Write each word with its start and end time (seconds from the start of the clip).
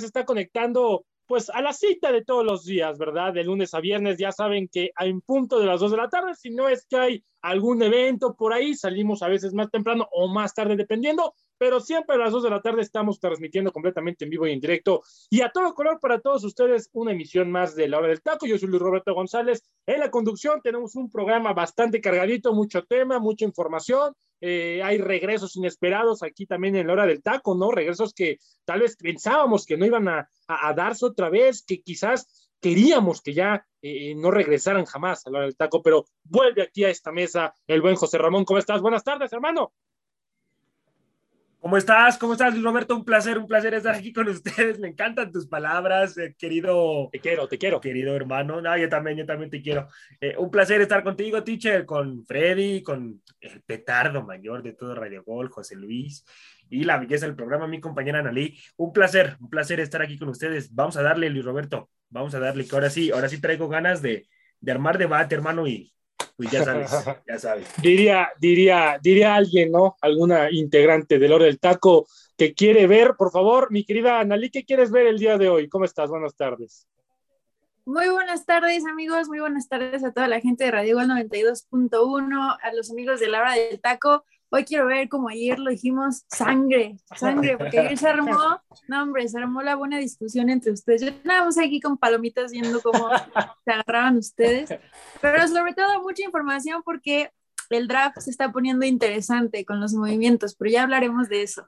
Se 0.00 0.06
está 0.06 0.24
conectando, 0.24 1.04
pues 1.26 1.50
a 1.50 1.60
la 1.60 1.72
cita 1.72 2.12
de 2.12 2.24
todos 2.24 2.44
los 2.44 2.64
días, 2.64 2.98
¿verdad? 2.98 3.32
De 3.32 3.44
lunes 3.44 3.74
a 3.74 3.80
viernes, 3.80 4.18
ya 4.18 4.32
saben 4.32 4.68
que 4.68 4.90
un 5.04 5.20
punto 5.20 5.58
de 5.58 5.66
las 5.66 5.80
dos 5.80 5.90
de 5.90 5.96
la 5.96 6.08
tarde, 6.08 6.34
si 6.34 6.50
no 6.50 6.68
es 6.68 6.86
que 6.86 6.96
hay 6.96 7.24
algún 7.42 7.82
evento 7.82 8.34
por 8.34 8.52
ahí, 8.52 8.74
salimos 8.74 9.22
a 9.22 9.28
veces 9.28 9.54
más 9.54 9.70
temprano 9.70 10.08
o 10.12 10.28
más 10.28 10.54
tarde, 10.54 10.76
dependiendo, 10.76 11.34
pero 11.58 11.80
siempre 11.80 12.16
a 12.16 12.18
las 12.18 12.32
dos 12.32 12.42
de 12.42 12.50
la 12.50 12.60
tarde 12.60 12.82
estamos 12.82 13.20
transmitiendo 13.20 13.72
completamente 13.72 14.24
en 14.24 14.30
vivo 14.30 14.46
y 14.46 14.52
en 14.52 14.60
directo 14.60 15.02
y 15.30 15.42
a 15.42 15.50
todo 15.50 15.74
color 15.74 16.00
para 16.00 16.20
todos 16.20 16.44
ustedes 16.44 16.90
una 16.92 17.12
emisión 17.12 17.50
más 17.50 17.74
de 17.76 17.88
La 17.88 17.98
Hora 17.98 18.08
del 18.08 18.22
Taco. 18.22 18.46
Yo 18.46 18.58
soy 18.58 18.68
Luis 18.68 18.82
Roberto 18.82 19.14
González. 19.14 19.62
En 19.86 20.00
la 20.00 20.10
conducción 20.10 20.60
tenemos 20.60 20.96
un 20.96 21.10
programa 21.10 21.52
bastante 21.52 22.00
cargadito, 22.00 22.52
mucho 22.52 22.84
tema, 22.84 23.18
mucha 23.18 23.44
información. 23.44 24.12
Eh, 24.40 24.82
hay 24.82 24.98
regresos 24.98 25.56
inesperados 25.56 26.22
aquí 26.22 26.46
también 26.46 26.76
en 26.76 26.86
La 26.86 26.92
Hora 26.92 27.06
del 27.06 27.22
Taco, 27.22 27.54
¿no? 27.54 27.70
Regresos 27.70 28.12
que 28.12 28.38
tal 28.64 28.80
vez 28.80 28.96
pensábamos 28.96 29.64
que 29.64 29.76
no 29.76 29.86
iban 29.86 30.08
a, 30.08 30.28
darse 30.74 31.06
otra 31.06 31.30
vez, 31.30 31.64
que 31.66 31.82
quizás 31.82 32.48
queríamos 32.60 33.22
que 33.22 33.34
ya 33.34 33.66
eh, 33.82 34.14
no 34.14 34.30
regresaran 34.30 34.84
jamás 34.84 35.26
a 35.26 35.30
la 35.30 35.38
hora 35.38 35.46
del 35.46 35.56
taco, 35.56 35.82
pero 35.82 36.06
vuelve 36.24 36.62
aquí 36.62 36.84
a 36.84 36.90
esta 36.90 37.12
mesa 37.12 37.54
el 37.66 37.82
buen 37.82 37.96
José 37.96 38.18
Ramón. 38.18 38.44
¿Cómo 38.44 38.58
estás? 38.58 38.80
Buenas 38.80 39.04
tardes, 39.04 39.32
hermano. 39.32 39.72
¿Cómo 41.66 41.78
estás? 41.78 42.16
¿Cómo 42.16 42.34
estás, 42.34 42.52
Luis 42.52 42.62
Roberto? 42.62 42.94
Un 42.94 43.04
placer, 43.04 43.36
un 43.38 43.48
placer 43.48 43.74
estar 43.74 43.92
aquí 43.92 44.12
con 44.12 44.28
ustedes. 44.28 44.78
Me 44.78 44.86
encantan 44.86 45.32
tus 45.32 45.48
palabras, 45.48 46.16
eh, 46.16 46.32
querido. 46.38 47.08
Te 47.10 47.18
quiero, 47.18 47.48
te 47.48 47.58
quiero. 47.58 47.80
Querido 47.80 48.14
hermano. 48.14 48.60
No, 48.60 48.78
yo 48.78 48.88
también, 48.88 49.18
yo 49.18 49.26
también 49.26 49.50
te 49.50 49.60
quiero. 49.60 49.88
Eh, 50.20 50.36
un 50.38 50.48
placer 50.48 50.80
estar 50.80 51.02
contigo, 51.02 51.42
teacher, 51.42 51.84
con 51.84 52.24
Freddy, 52.24 52.84
con 52.84 53.20
el 53.40 53.62
petardo 53.62 54.22
mayor 54.22 54.62
de 54.62 54.74
todo 54.74 54.94
Radio 54.94 55.24
Gol, 55.24 55.50
José 55.50 55.74
Luis, 55.74 56.24
y 56.70 56.84
la 56.84 56.98
belleza 56.98 57.26
del 57.26 57.34
programa, 57.34 57.66
mi 57.66 57.80
compañera 57.80 58.20
Analí. 58.20 58.56
Un 58.76 58.92
placer, 58.92 59.36
un 59.40 59.50
placer 59.50 59.80
estar 59.80 60.00
aquí 60.02 60.16
con 60.16 60.28
ustedes. 60.28 60.72
Vamos 60.72 60.96
a 60.96 61.02
darle, 61.02 61.30
Luis 61.30 61.44
Roberto, 61.44 61.90
vamos 62.10 62.32
a 62.36 62.38
darle, 62.38 62.64
que 62.64 62.76
ahora 62.76 62.90
sí, 62.90 63.10
ahora 63.10 63.28
sí 63.28 63.40
traigo 63.40 63.68
ganas 63.68 64.02
de, 64.02 64.28
de 64.60 64.70
armar 64.70 64.98
debate, 64.98 65.34
hermano, 65.34 65.66
y, 65.66 65.92
pues 66.36 66.50
ya 66.50 66.64
sabes, 66.64 66.90
ya 67.28 67.38
sabes. 67.38 67.66
Diría, 67.80 68.30
diría, 68.38 68.98
diría 69.02 69.34
alguien, 69.34 69.72
¿no? 69.72 69.96
Alguna 70.00 70.50
integrante 70.50 71.18
del 71.18 71.32
Oro 71.32 71.44
del 71.44 71.58
Taco 71.58 72.06
que 72.36 72.54
quiere 72.54 72.86
ver, 72.86 73.14
por 73.16 73.32
favor, 73.32 73.70
mi 73.70 73.84
querida 73.84 74.20
Analí, 74.20 74.50
¿qué 74.50 74.64
quieres 74.64 74.90
ver 74.90 75.06
el 75.06 75.18
día 75.18 75.38
de 75.38 75.48
hoy? 75.48 75.68
¿Cómo 75.68 75.84
estás? 75.86 76.10
Buenas 76.10 76.36
tardes. 76.36 76.86
Muy 77.86 78.08
buenas 78.08 78.44
tardes, 78.44 78.84
amigos. 78.84 79.28
Muy 79.28 79.38
buenas 79.38 79.68
tardes 79.68 80.04
a 80.04 80.12
toda 80.12 80.26
la 80.26 80.40
gente 80.40 80.64
de 80.64 80.72
Radio 80.72 80.90
Igual 80.90 81.08
92.1, 81.08 82.58
a 82.60 82.74
los 82.74 82.90
amigos 82.90 83.20
de 83.20 83.28
la 83.28 83.40
hora 83.40 83.52
del 83.52 83.80
taco. 83.80 84.24
Hoy 84.48 84.64
quiero 84.64 84.86
ver, 84.86 85.08
como 85.08 85.28
ayer 85.28 85.58
lo 85.58 85.70
dijimos, 85.70 86.24
sangre, 86.28 86.96
sangre, 87.16 87.58
porque 87.58 87.80
ayer 87.80 87.98
se 87.98 88.08
armó, 88.08 88.30
no 88.88 89.02
hombre, 89.02 89.28
se 89.28 89.38
armó 89.38 89.62
la 89.62 89.74
buena 89.74 89.98
discusión 89.98 90.48
entre 90.50 90.72
ustedes. 90.72 91.02
Yo 91.02 91.12
más 91.24 91.58
aquí 91.58 91.80
con 91.80 91.98
palomitas 91.98 92.52
viendo 92.52 92.80
cómo 92.80 93.08
se 93.64 93.72
agarraban 93.72 94.18
ustedes, 94.18 94.72
pero 95.20 95.46
sobre 95.48 95.74
todo 95.74 96.00
mucha 96.02 96.24
información 96.24 96.82
porque 96.84 97.30
el 97.70 97.88
draft 97.88 98.18
se 98.20 98.30
está 98.30 98.52
poniendo 98.52 98.86
interesante 98.86 99.64
con 99.64 99.80
los 99.80 99.92
movimientos, 99.94 100.54
pero 100.54 100.70
ya 100.70 100.84
hablaremos 100.84 101.28
de 101.28 101.42
eso. 101.42 101.66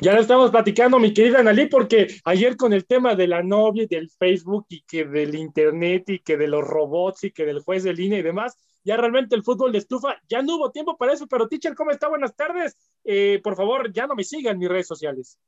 Ya 0.00 0.12
lo 0.12 0.20
estamos 0.20 0.50
platicando, 0.50 0.98
mi 0.98 1.14
querida 1.14 1.38
Analí, 1.38 1.66
porque 1.66 2.08
ayer 2.24 2.56
con 2.56 2.72
el 2.72 2.84
tema 2.84 3.14
de 3.14 3.28
la 3.28 3.42
novia 3.42 3.84
y 3.84 3.86
del 3.86 4.10
Facebook 4.10 4.66
y 4.68 4.82
que 4.82 5.04
del 5.04 5.36
Internet 5.36 6.08
y 6.08 6.18
que 6.18 6.36
de 6.36 6.48
los 6.48 6.64
robots 6.64 7.24
y 7.24 7.30
que 7.30 7.46
del 7.46 7.60
juez 7.60 7.84
de 7.84 7.94
línea 7.94 8.18
y 8.18 8.22
demás, 8.22 8.56
ya 8.84 8.96
realmente 8.96 9.34
el 9.34 9.42
fútbol 9.42 9.72
de 9.72 9.78
estufa, 9.78 10.20
ya 10.28 10.42
no 10.42 10.56
hubo 10.56 10.70
tiempo 10.70 10.96
para 10.96 11.12
eso, 11.12 11.26
pero 11.26 11.48
teacher, 11.48 11.74
¿cómo 11.74 11.90
está? 11.90 12.08
Buenas 12.08 12.36
tardes. 12.36 12.76
Eh, 13.02 13.40
por 13.42 13.56
favor, 13.56 13.92
ya 13.92 14.06
no 14.06 14.14
me 14.14 14.24
sigan 14.24 14.54
en 14.54 14.58
mis 14.60 14.68
redes 14.68 14.86
sociales. 14.86 15.38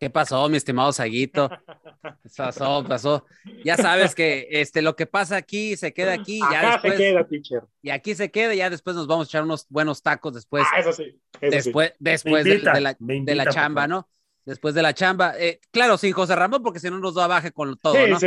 ¿Qué 0.00 0.10
pasó, 0.10 0.48
mi 0.48 0.56
estimado 0.56 0.92
Saguito? 0.92 1.48
Pasó, 2.36 2.82
pasó. 2.84 3.24
Ya 3.64 3.76
sabes 3.76 4.16
que 4.16 4.48
este, 4.50 4.82
lo 4.82 4.96
que 4.96 5.06
pasa 5.06 5.36
aquí 5.36 5.76
se 5.76 5.94
queda 5.94 6.14
aquí. 6.14 6.40
Ya 6.50 6.72
después, 6.72 6.94
se 6.94 6.98
queda, 6.98 7.24
teacher. 7.24 7.62
Y 7.82 7.90
aquí 7.90 8.16
se 8.16 8.30
queda, 8.32 8.52
ya 8.54 8.68
después 8.68 8.96
nos 8.96 9.06
vamos 9.06 9.28
a 9.28 9.28
echar 9.28 9.44
unos 9.44 9.66
buenos 9.68 10.02
tacos 10.02 10.34
después. 10.34 10.64
Ah, 10.72 10.80
eso 10.80 10.92
sí. 10.92 11.20
después 11.40 11.92
después 12.00 12.44
de, 12.44 12.58
la, 12.58 12.96
de 12.98 13.34
la 13.36 13.46
chamba, 13.46 13.86
¿no? 13.86 14.08
Después 14.44 14.74
de 14.74 14.82
la 14.82 14.94
chamba. 14.94 15.34
Eh, 15.38 15.60
claro, 15.70 15.96
sin 15.98 16.12
José 16.12 16.34
Ramón, 16.34 16.62
porque 16.62 16.80
si 16.80 16.90
no 16.90 16.98
nos 16.98 17.14
da 17.14 17.26
baje 17.26 17.52
con 17.52 17.76
todo, 17.78 17.94
¿no? 17.94 18.18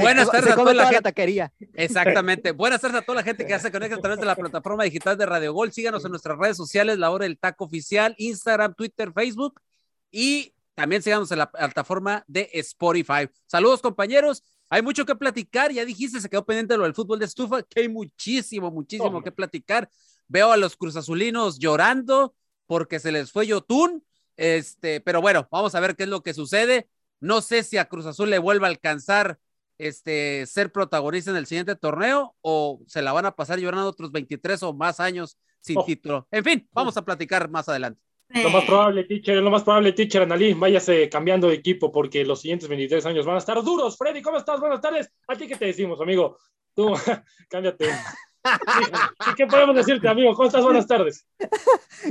Buenas 0.00 0.30
tardes 0.30 0.52
a 0.52 0.56
toda 0.56 0.74
la 0.74 0.86
gente. 0.86 1.02
taquería. 1.02 1.52
Exactamente. 1.74 2.52
Buenas 2.52 2.80
tardes 2.80 3.00
a 3.00 3.02
toda 3.02 3.16
la 3.16 3.22
gente 3.22 3.44
que 3.44 3.50
ya 3.50 3.58
se 3.58 3.72
conecta 3.72 3.96
a 3.96 4.00
través 4.00 4.20
de 4.20 4.26
la 4.26 4.36
plataforma 4.36 4.84
digital 4.84 5.16
de 5.16 5.26
Radio 5.26 5.52
Gol. 5.52 5.72
Síganos 5.72 6.04
en 6.04 6.10
nuestras 6.10 6.38
redes 6.38 6.56
sociales, 6.56 6.98
La 6.98 7.10
Hora 7.10 7.24
del 7.24 7.38
Taco 7.38 7.64
Oficial, 7.64 8.14
Instagram, 8.18 8.74
Twitter, 8.74 9.12
Facebook 9.12 9.60
y 10.10 10.54
también 10.74 11.02
síganos 11.02 11.30
en 11.32 11.38
la 11.38 11.50
plataforma 11.50 12.24
de 12.28 12.48
Spotify. 12.52 13.28
Saludos, 13.46 13.82
compañeros. 13.82 14.44
Hay 14.70 14.82
mucho 14.82 15.04
que 15.04 15.16
platicar. 15.16 15.72
Ya 15.72 15.84
dijiste, 15.84 16.20
se 16.20 16.28
quedó 16.28 16.44
pendiente 16.44 16.76
lo 16.76 16.84
del 16.84 16.94
fútbol 16.94 17.18
de 17.18 17.24
estufa, 17.24 17.62
que 17.62 17.80
hay 17.80 17.88
muchísimo, 17.88 18.70
muchísimo 18.70 19.22
que 19.22 19.32
platicar. 19.32 19.88
Veo 20.28 20.52
a 20.52 20.56
los 20.56 20.76
cruzazulinos 20.76 21.58
llorando 21.58 22.34
porque 22.66 23.00
se 23.00 23.10
les 23.10 23.32
fue 23.32 23.46
Yotun 23.46 24.04
este, 24.38 25.00
pero 25.00 25.20
bueno, 25.20 25.46
vamos 25.50 25.74
a 25.74 25.80
ver 25.80 25.96
qué 25.96 26.04
es 26.04 26.08
lo 26.08 26.22
que 26.22 26.32
sucede. 26.32 26.88
No 27.20 27.42
sé 27.42 27.64
si 27.64 27.76
a 27.76 27.88
Cruz 27.88 28.06
Azul 28.06 28.30
le 28.30 28.38
vuelva 28.38 28.68
a 28.68 28.70
alcanzar 28.70 29.38
este, 29.78 30.46
ser 30.46 30.72
protagonista 30.72 31.32
en 31.32 31.36
el 31.36 31.46
siguiente 31.46 31.74
torneo 31.74 32.36
o 32.40 32.80
se 32.86 33.02
la 33.02 33.12
van 33.12 33.26
a 33.26 33.34
pasar 33.34 33.58
llorando 33.58 33.88
otros 33.88 34.12
23 34.12 34.62
o 34.62 34.72
más 34.72 35.00
años 35.00 35.38
sin 35.60 35.78
oh. 35.78 35.84
título. 35.84 36.28
En 36.30 36.44
fin, 36.44 36.68
vamos 36.72 36.96
a 36.96 37.04
platicar 37.04 37.50
más 37.50 37.68
adelante. 37.68 38.00
Lo 38.28 38.50
más 38.50 38.64
probable, 38.64 39.04
teacher, 39.04 39.36
lo 39.38 39.50
más 39.50 39.64
probable, 39.64 39.92
teacher 39.92 40.22
Analí, 40.22 40.52
váyase 40.52 41.08
cambiando 41.08 41.48
de 41.48 41.54
equipo 41.54 41.90
porque 41.90 42.24
los 42.24 42.42
siguientes 42.42 42.68
23 42.68 43.06
años 43.06 43.26
van 43.26 43.36
a 43.36 43.38
estar 43.38 43.60
duros. 43.64 43.96
Freddy, 43.96 44.22
¿cómo 44.22 44.36
estás? 44.36 44.60
Buenas 44.60 44.80
tardes. 44.80 45.10
¿A 45.26 45.34
ti 45.34 45.48
qué 45.48 45.56
te 45.56 45.64
decimos, 45.64 46.00
amigo? 46.00 46.38
Tú, 46.74 46.92
cámbiate. 47.48 47.88
¿Qué 49.36 49.46
podemos 49.46 49.74
decirte, 49.74 50.08
amigo? 50.08 50.34
¿Cómo 50.34 50.46
estás? 50.46 50.62
Buenas 50.62 50.86
tardes. 50.86 51.26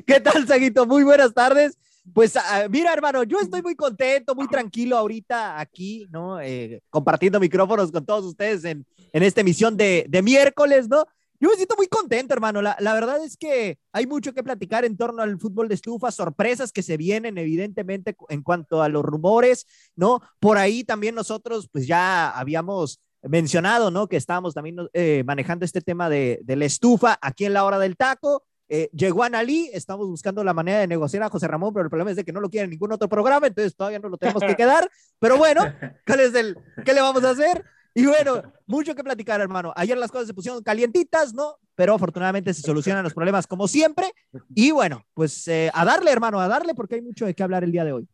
¿Qué 0.05 0.19
tal, 0.19 0.45
Saguito? 0.47 0.85
Muy 0.85 1.03
buenas 1.03 1.33
tardes. 1.33 1.77
Pues 2.13 2.36
ah, 2.38 2.68
mira, 2.69 2.94
hermano, 2.94 3.24
yo 3.24 3.39
estoy 3.39 3.62
muy 3.62 3.75
contento, 3.75 4.36
muy 4.36 4.48
tranquilo 4.48 4.98
ahorita 4.98 5.59
aquí, 5.59 6.07
¿no? 6.09 6.39
Eh, 6.39 6.81
compartiendo 6.89 7.39
micrófonos 7.39 7.92
con 7.92 8.06
todos 8.06 8.25
ustedes 8.25 8.63
en, 8.63 8.86
en 9.13 9.24
esta 9.24 9.42
emisión 9.42 9.75
de, 9.75 10.06
de, 10.07 10.21
miércoles, 10.21 10.88
¿no? 10.88 11.06
Yo 11.39 11.50
me 11.50 11.56
siento 11.56 11.75
muy 11.75 11.88
contento, 11.88 12.33
hermano. 12.33 12.62
La, 12.62 12.75
la, 12.80 12.94
verdad 12.94 13.24
es 13.24 13.38
que 13.38 13.77
hay 13.92 14.07
mucho 14.07 14.33
que 14.33 14.44
platicar 14.44 14.86
en 14.86 14.98
torno 14.98 15.21
al 15.21 15.39
fútbol 15.39 15.68
de 15.68 15.75
estufa, 15.75 16.12
sorpresas 16.12 16.71
que 16.71 16.81
se 16.81 16.98
vienen, 16.98 17.38
evidentemente, 17.38 18.15
en 18.30 18.42
cuanto 18.42 18.81
a 18.81 18.89
los 18.89 19.03
rumores, 19.03 19.68
¿no? 19.95 20.21
Por 20.39 20.57
ahí 20.57 20.83
también 20.83 21.13
nosotros, 21.13 21.69
pues 21.71 21.86
ya 21.86 22.30
habíamos 22.30 23.00
mencionado, 23.21 23.92
¿no? 23.92 24.07
Que 24.07 24.18
estábamos 24.18 24.53
también 24.53 24.77
eh, 24.94 25.24
manejando 25.25 25.65
este 25.65 25.81
tema 25.81 26.10
de, 26.10 26.39
de 26.44 26.56
la 26.56 26.65
estufa 26.65 27.19
aquí 27.21 27.45
en 27.45 27.53
la 27.53 27.65
hora 27.65 27.77
del 27.77 27.98
taco. 27.98 28.46
Eh, 28.69 28.89
llegó 28.93 29.23
Ali, 29.23 29.69
estamos 29.73 30.07
buscando 30.07 30.43
la 30.43 30.53
manera 30.53 30.79
de 30.79 30.87
negociar 30.87 31.23
a 31.23 31.29
José 31.29 31.47
Ramón, 31.47 31.73
pero 31.73 31.85
el 31.85 31.89
problema 31.89 32.11
es 32.11 32.17
de 32.17 32.25
que 32.25 32.33
no 32.33 32.41
lo 32.41 32.49
quiere 32.49 32.65
en 32.65 32.71
ningún 32.71 32.91
otro 32.91 33.07
programa, 33.07 33.47
entonces 33.47 33.75
todavía 33.75 33.99
no 33.99 34.09
lo 34.09 34.17
tenemos 34.17 34.43
que 34.43 34.55
quedar. 34.57 34.89
Pero 35.19 35.37
bueno, 35.37 35.61
¿cuál 36.05 36.19
es 36.19 36.35
el, 36.35 36.57
¿qué 36.85 36.93
le 36.93 37.01
vamos 37.01 37.23
a 37.23 37.31
hacer? 37.31 37.63
Y 37.93 38.05
bueno, 38.05 38.43
mucho 38.67 38.93
que 38.93 39.03
platicar, 39.03 39.41
hermano. 39.41 39.73
Ayer 39.75 39.97
las 39.97 40.11
cosas 40.11 40.27
se 40.27 40.33
pusieron 40.33 40.61
calientitas, 40.61 41.33
¿no? 41.33 41.55
Pero 41.73 41.95
afortunadamente 41.95 42.53
se 42.53 42.61
solucionan 42.61 43.03
los 43.03 43.13
problemas 43.13 43.47
como 43.47 43.67
siempre. 43.67 44.11
Y 44.53 44.69
bueno, 44.69 45.03
pues 45.15 45.47
eh, 45.47 45.71
a 45.73 45.83
darle, 45.83 46.11
hermano, 46.11 46.39
a 46.39 46.47
darle, 46.47 46.75
porque 46.75 46.95
hay 46.95 47.01
mucho 47.01 47.25
de 47.25 47.33
qué 47.33 47.41
hablar 47.41 47.63
el 47.63 47.71
día 47.71 47.85
de 47.85 47.93
hoy. 47.93 48.07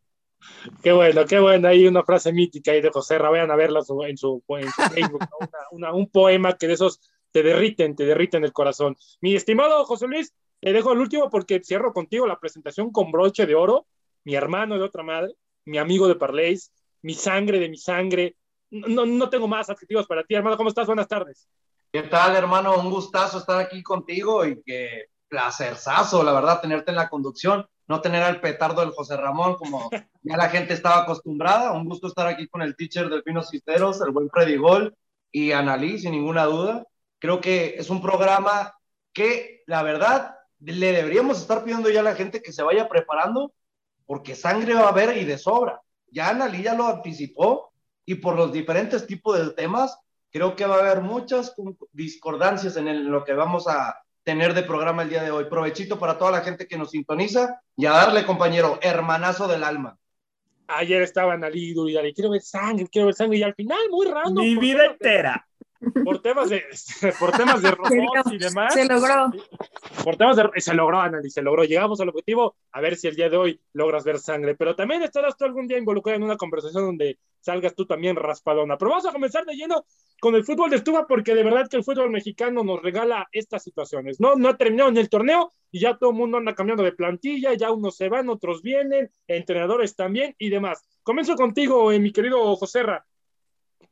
Qué 0.82 0.92
bueno, 0.92 1.26
qué 1.26 1.38
bueno. 1.38 1.68
Hay 1.68 1.86
una 1.86 2.02
frase 2.02 2.32
mítica 2.32 2.72
ahí 2.72 2.80
de 2.80 2.90
José 2.90 3.18
vayan 3.18 3.50
a 3.50 3.56
verla 3.56 3.80
en 3.80 3.84
su, 3.84 4.02
en 4.04 4.16
su 4.16 4.42
Facebook, 4.92 5.26
una, 5.38 5.58
una, 5.70 5.92
un 5.92 6.08
poema 6.08 6.56
que 6.56 6.66
de 6.66 6.74
esos 6.74 7.00
te 7.30 7.42
derriten, 7.42 7.96
te 7.96 8.06
derriten 8.06 8.44
el 8.44 8.52
corazón. 8.52 8.96
Mi 9.20 9.34
estimado 9.34 9.84
José 9.84 10.06
Luis, 10.06 10.32
te 10.64 10.72
dejo 10.72 10.94
el 10.94 10.98
último 10.98 11.28
porque 11.28 11.60
cierro 11.62 11.92
contigo 11.92 12.26
la 12.26 12.40
presentación 12.40 12.90
con 12.90 13.12
broche 13.12 13.44
de 13.44 13.54
oro, 13.54 13.86
mi 14.24 14.34
hermano 14.34 14.76
de 14.76 14.82
otra 14.82 15.02
madre, 15.02 15.34
mi 15.66 15.76
amigo 15.76 16.08
de 16.08 16.14
Parleys, 16.14 16.72
mi 17.02 17.12
sangre 17.12 17.58
de 17.58 17.68
mi 17.68 17.76
sangre. 17.76 18.36
No, 18.70 19.04
no 19.04 19.28
tengo 19.28 19.46
más 19.46 19.68
adjetivos 19.68 20.06
para 20.06 20.24
ti, 20.24 20.34
hermano. 20.34 20.56
¿Cómo 20.56 20.70
estás? 20.70 20.86
Buenas 20.86 21.06
tardes. 21.06 21.46
¿Qué 21.92 22.04
tal, 22.04 22.34
hermano? 22.34 22.78
Un 22.78 22.88
gustazo 22.88 23.36
estar 23.36 23.60
aquí 23.60 23.82
contigo 23.82 24.46
y 24.46 24.62
que 24.62 25.08
placerzazo, 25.28 26.22
la 26.22 26.32
verdad, 26.32 26.62
tenerte 26.62 26.92
en 26.92 26.96
la 26.96 27.10
conducción, 27.10 27.66
no 27.86 28.00
tener 28.00 28.22
al 28.22 28.40
petardo 28.40 28.80
del 28.80 28.92
José 28.92 29.18
Ramón 29.18 29.56
como 29.56 29.90
ya 30.22 30.36
la 30.38 30.48
gente 30.48 30.72
estaba 30.72 31.02
acostumbrada. 31.02 31.72
Un 31.72 31.84
gusto 31.84 32.06
estar 32.06 32.26
aquí 32.26 32.48
con 32.48 32.62
el 32.62 32.74
teacher 32.74 33.10
del 33.10 33.22
Pino 33.22 33.42
Cisteros, 33.42 34.00
el 34.00 34.12
buen 34.12 34.30
Freddy 34.30 34.56
Gol 34.56 34.96
y 35.30 35.52
Analí, 35.52 35.98
sin 35.98 36.12
ninguna 36.12 36.44
duda. 36.46 36.86
Creo 37.18 37.42
que 37.42 37.74
es 37.76 37.90
un 37.90 38.00
programa 38.00 38.72
que, 39.12 39.62
la 39.66 39.82
verdad, 39.82 40.33
le 40.72 40.92
deberíamos 40.92 41.40
estar 41.40 41.64
pidiendo 41.64 41.90
ya 41.90 42.00
a 42.00 42.04
la 42.04 42.14
gente 42.14 42.42
que 42.42 42.52
se 42.52 42.62
vaya 42.62 42.88
preparando, 42.88 43.52
porque 44.06 44.34
sangre 44.34 44.74
va 44.74 44.86
a 44.86 44.88
haber 44.88 45.16
y 45.16 45.24
de 45.24 45.38
sobra. 45.38 45.80
Ya 46.10 46.28
Analí 46.28 46.62
ya 46.62 46.74
lo 46.74 46.86
anticipó 46.86 47.72
y 48.06 48.16
por 48.16 48.36
los 48.36 48.52
diferentes 48.52 49.06
tipos 49.06 49.38
de 49.38 49.52
temas, 49.54 49.98
creo 50.30 50.56
que 50.56 50.66
va 50.66 50.76
a 50.76 50.80
haber 50.80 51.00
muchas 51.00 51.54
discordancias 51.92 52.76
en 52.76 52.88
el, 52.88 53.04
lo 53.06 53.24
que 53.24 53.32
vamos 53.32 53.66
a 53.66 53.96
tener 54.22 54.54
de 54.54 54.62
programa 54.62 55.02
el 55.02 55.10
día 55.10 55.22
de 55.22 55.30
hoy. 55.30 55.44
Provechito 55.44 55.98
para 55.98 56.18
toda 56.18 56.30
la 56.30 56.40
gente 56.40 56.66
que 56.66 56.78
nos 56.78 56.90
sintoniza 56.90 57.60
y 57.76 57.86
a 57.86 57.92
darle, 57.92 58.24
compañero, 58.24 58.78
hermanazo 58.82 59.48
del 59.48 59.64
alma. 59.64 59.98
Ayer 60.66 61.02
estaba 61.02 61.34
Analí 61.34 61.74
y 61.74 62.14
quiero 62.14 62.30
ver 62.30 62.40
sangre, 62.40 62.86
quiero 62.90 63.06
ver 63.06 63.14
sangre, 63.14 63.38
y 63.38 63.42
al 63.42 63.54
final, 63.54 63.78
muy 63.90 64.06
raro. 64.06 64.30
Mi 64.30 64.56
vida 64.56 64.86
entera 64.86 65.46
por 66.04 66.22
temas 66.22 66.50
de 66.50 66.62
por 67.18 67.32
temas 67.32 67.62
de 67.62 67.70
robots 67.72 68.32
y 68.32 68.38
demás. 68.38 68.74
Se 68.74 68.84
logró. 68.86 69.30
Por 70.02 70.16
temas 70.16 70.36
de 70.36 70.48
se 70.60 70.74
logró, 70.74 71.00
Anali, 71.00 71.30
se 71.30 71.42
logró. 71.42 71.64
Llegamos 71.64 72.00
al 72.00 72.08
objetivo, 72.08 72.56
a 72.72 72.80
ver 72.80 72.96
si 72.96 73.08
el 73.08 73.16
día 73.16 73.28
de 73.28 73.36
hoy 73.36 73.60
logras 73.72 74.04
ver 74.04 74.18
sangre. 74.18 74.54
Pero 74.54 74.74
también 74.74 75.02
estarás 75.02 75.36
tú 75.36 75.44
algún 75.44 75.66
día 75.66 75.78
involucrado 75.78 76.16
en 76.16 76.22
una 76.22 76.36
conversación 76.36 76.84
donde 76.84 77.18
salgas 77.40 77.74
tú 77.74 77.86
también 77.86 78.16
raspadona. 78.16 78.78
Pero 78.78 78.90
vamos 78.90 79.06
a 79.06 79.12
comenzar 79.12 79.44
de 79.44 79.54
lleno 79.54 79.84
con 80.20 80.34
el 80.34 80.44
fútbol 80.44 80.70
de 80.70 80.76
estufa, 80.76 81.06
porque 81.06 81.34
de 81.34 81.44
verdad 81.44 81.68
que 81.68 81.76
el 81.76 81.84
fútbol 81.84 82.10
mexicano 82.10 82.64
nos 82.64 82.82
regala 82.82 83.28
estas 83.32 83.62
situaciones. 83.62 84.20
No, 84.20 84.36
no 84.36 84.48
ha 84.48 84.56
terminado 84.56 84.90
ni 84.90 85.00
el 85.00 85.10
torneo 85.10 85.52
y 85.70 85.80
ya 85.80 85.96
todo 85.96 86.10
el 86.10 86.16
mundo 86.16 86.38
anda 86.38 86.54
cambiando 86.54 86.82
de 86.82 86.92
plantilla, 86.92 87.52
ya 87.54 87.72
unos 87.72 87.96
se 87.96 88.08
van, 88.08 88.28
otros 88.28 88.62
vienen, 88.62 89.10
entrenadores 89.26 89.96
también 89.96 90.34
y 90.38 90.48
demás. 90.48 90.84
Comienzo 91.02 91.34
contigo, 91.34 91.92
eh, 91.92 91.98
mi 91.98 92.12
querido 92.12 92.54
Joserra. 92.56 93.04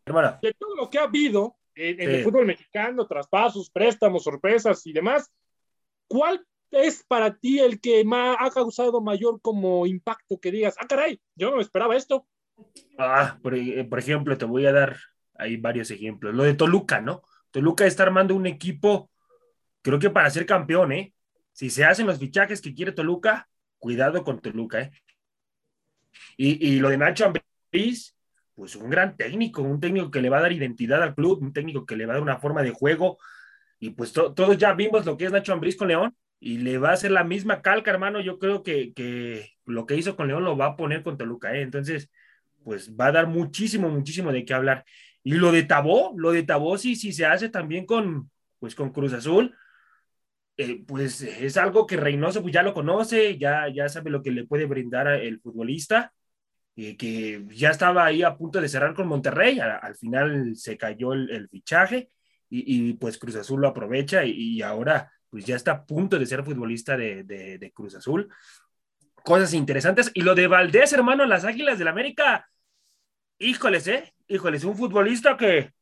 Hermana. 0.07 0.39
De 0.41 0.55
todo 0.55 0.75
lo 0.75 0.89
que 0.89 0.99
ha 0.99 1.05
habido, 1.05 1.57
en, 1.75 2.01
en 2.01 2.09
sí. 2.09 2.15
el 2.17 2.25
fútbol 2.25 2.47
mexicano, 2.47 3.07
traspasos, 3.07 3.71
préstamos, 3.71 4.25
sorpresas 4.25 4.87
y 4.87 4.93
demás. 4.93 5.31
¿Cuál 6.07 6.45
es 6.71 7.05
para 7.05 7.37
ti 7.37 7.59
el 7.61 7.81
que 7.81 8.05
más 8.05 8.37
ha 8.41 8.51
causado 8.51 9.01
mayor 9.01 9.41
como 9.41 9.87
impacto 9.87 10.41
que 10.41 10.51
digas, 10.51 10.75
ah, 10.79 10.87
caray, 10.87 11.21
yo 11.35 11.51
no 11.51 11.57
me 11.57 11.63
esperaba 11.63 11.97
esto? 11.97 12.27
Ah, 12.99 13.39
por, 13.43 13.55
por, 13.89 13.99
ejemplo, 13.99 14.37
te 14.37 14.45
voy 14.45 14.67
a 14.67 14.73
dar 14.73 14.97
ahí 15.35 15.57
varios 15.57 15.91
ejemplos. 15.91 16.35
Lo 16.35 16.45
de 16.45 16.55
Toluca, 16.55 17.01
¿no? 17.01 17.23
Toluca 17.51 17.87
está 17.87 18.05
armando 18.05 18.35
un 18.35 18.47
equipo, 18.47 19.11
creo 19.83 19.99
que 19.99 20.11
para 20.11 20.31
ser 20.31 20.47
campeón, 20.47 20.93
¿eh? 20.93 21.15
Si 21.53 21.69
se 21.69 21.85
hacen 21.85 22.07
los 22.07 22.19
fichajes 22.19 22.63
que 22.63 22.75
quiere 22.75 22.93
Toluca, 22.93 23.49
cuidado 23.79 24.25
con 24.25 24.41
Toluca, 24.41 24.81
¿eh? 24.81 24.93
Y, 26.37 26.67
y 26.67 26.79
lo 26.79 26.89
de 26.89 26.99
Nacho 26.99 27.27
Ambriz, 27.27 28.15
pues 28.63 28.77
un 28.77 28.91
gran 28.91 29.17
técnico, 29.17 29.61
un 29.61 29.81
técnico 29.81 30.09
que 30.09 30.21
le 30.21 30.31
va 30.31 30.39
a 30.39 30.43
dar 30.43 30.53
identidad 30.53 31.03
al 31.03 31.17
club, 31.17 31.43
un 31.43 31.53
técnico 31.53 31.85
que 31.85 31.97
le 31.97 32.07
va 32.07 32.13
a 32.13 32.15
dar 32.15 32.23
una 32.23 32.39
forma 32.39 32.63
de 32.63 32.71
juego. 32.71 33.19
Y 33.81 33.91
pues 33.91 34.13
to 34.13 34.35
todos 34.35 34.57
ya 34.57 34.73
vimos 34.73 35.05
lo 35.05 35.17
que 35.17 35.25
es 35.25 35.33
Nacho 35.33 35.53
Ambriz 35.53 35.75
con 35.75 35.89
León 35.89 36.15
y 36.39 36.59
le 36.59 36.79
va 36.79 36.91
a 36.91 36.93
hacer 36.93 37.11
la 37.11 37.25
misma 37.25 37.61
calca, 37.61 37.91
hermano. 37.91 38.21
Yo 38.21 38.39
creo 38.39 38.63
que, 38.63 38.93
que 38.93 39.51
lo 39.65 39.85
que 39.85 39.97
hizo 39.97 40.15
con 40.15 40.29
León 40.29 40.45
lo 40.45 40.57
va 40.57 40.67
a 40.67 40.77
poner 40.77 41.03
con 41.03 41.19
Toluca, 41.19 41.53
¿eh? 41.57 41.63
Entonces, 41.63 42.09
pues 42.63 42.95
va 42.95 43.07
a 43.07 43.13
dar 43.13 43.27
muchísimo, 43.27 43.89
muchísimo 43.89 44.31
de 44.31 44.45
qué 44.45 44.55
hablar. 44.55 44.85
Y 45.25 45.33
lo 45.33 45.51
de 45.51 45.65
Tabó, 45.65 46.15
lo 46.17 46.31
de 46.31 46.45
Tabó, 46.45 46.79
sí, 46.79 46.95
sí 46.95 47.13
se 47.13 47.27
hace 47.27 47.49
también 47.49 47.85
con, 47.85 48.31
pues 48.61 48.77
con 48.77 48.93
Cruz 48.93 49.13
Azul. 49.13 49.57
Eh, 50.57 50.85
pues 50.87 51.21
es 51.21 51.57
algo 51.57 51.85
que 51.85 51.97
Reynoso 51.97 52.43
pues 52.43 52.55
ya 52.55 52.63
lo 52.63 52.75
conoce, 52.75 53.39
ya, 53.39 53.67
ya 53.75 53.89
sabe 53.89 54.11
lo 54.11 54.23
que 54.23 54.31
le 54.31 54.47
puede 54.47 54.67
brindar 54.67 55.09
el 55.09 55.41
futbolista 55.41 56.13
eh, 56.75 56.97
que 56.97 57.45
ya 57.51 57.71
estaba 57.71 58.07
ahí 58.07 58.23
a 58.23 58.35
punto 58.35 58.61
de 58.61 58.69
cerrar 58.69 58.95
con 58.95 59.07
Monterrey, 59.07 59.61
al 59.61 59.95
final 59.95 60.57
se 60.57 60.79
cayó 60.79 61.13
el, 61.13 61.49
fichaje 61.51 62.11
y, 62.49 62.95
pues 62.95 63.19
Cruz 63.19 63.37
Azul 63.37 63.61
lo 63.61 63.69
aprovecha 63.69 64.25
y, 64.25 64.63
ahora 64.63 65.11
pues 65.29 65.45
ya 65.45 65.57
está 65.57 65.73
a 65.73 65.85
punto 65.85 66.19
de 66.19 66.27
ser 66.27 66.45
futbolista 66.45 66.97
de, 66.97 67.73
Cruz 67.75 67.95
Azul. 67.95 68.29
Cosas 69.25 69.55
interesantes. 69.55 70.11
Y 70.15 70.23
lo 70.23 70.35
de 70.35 70.47
Valdés, 70.47 70.93
hermano, 70.93 71.25
las 71.27 71.45
Águilas 71.45 71.79
del 71.79 71.89
América, 71.89 72.49
híjoles, 73.39 73.87
¿eh? 73.87 74.13
Híjoles, 74.29 74.65
un 74.65 74.77
futbolista 74.77 75.37
que, 75.37 75.73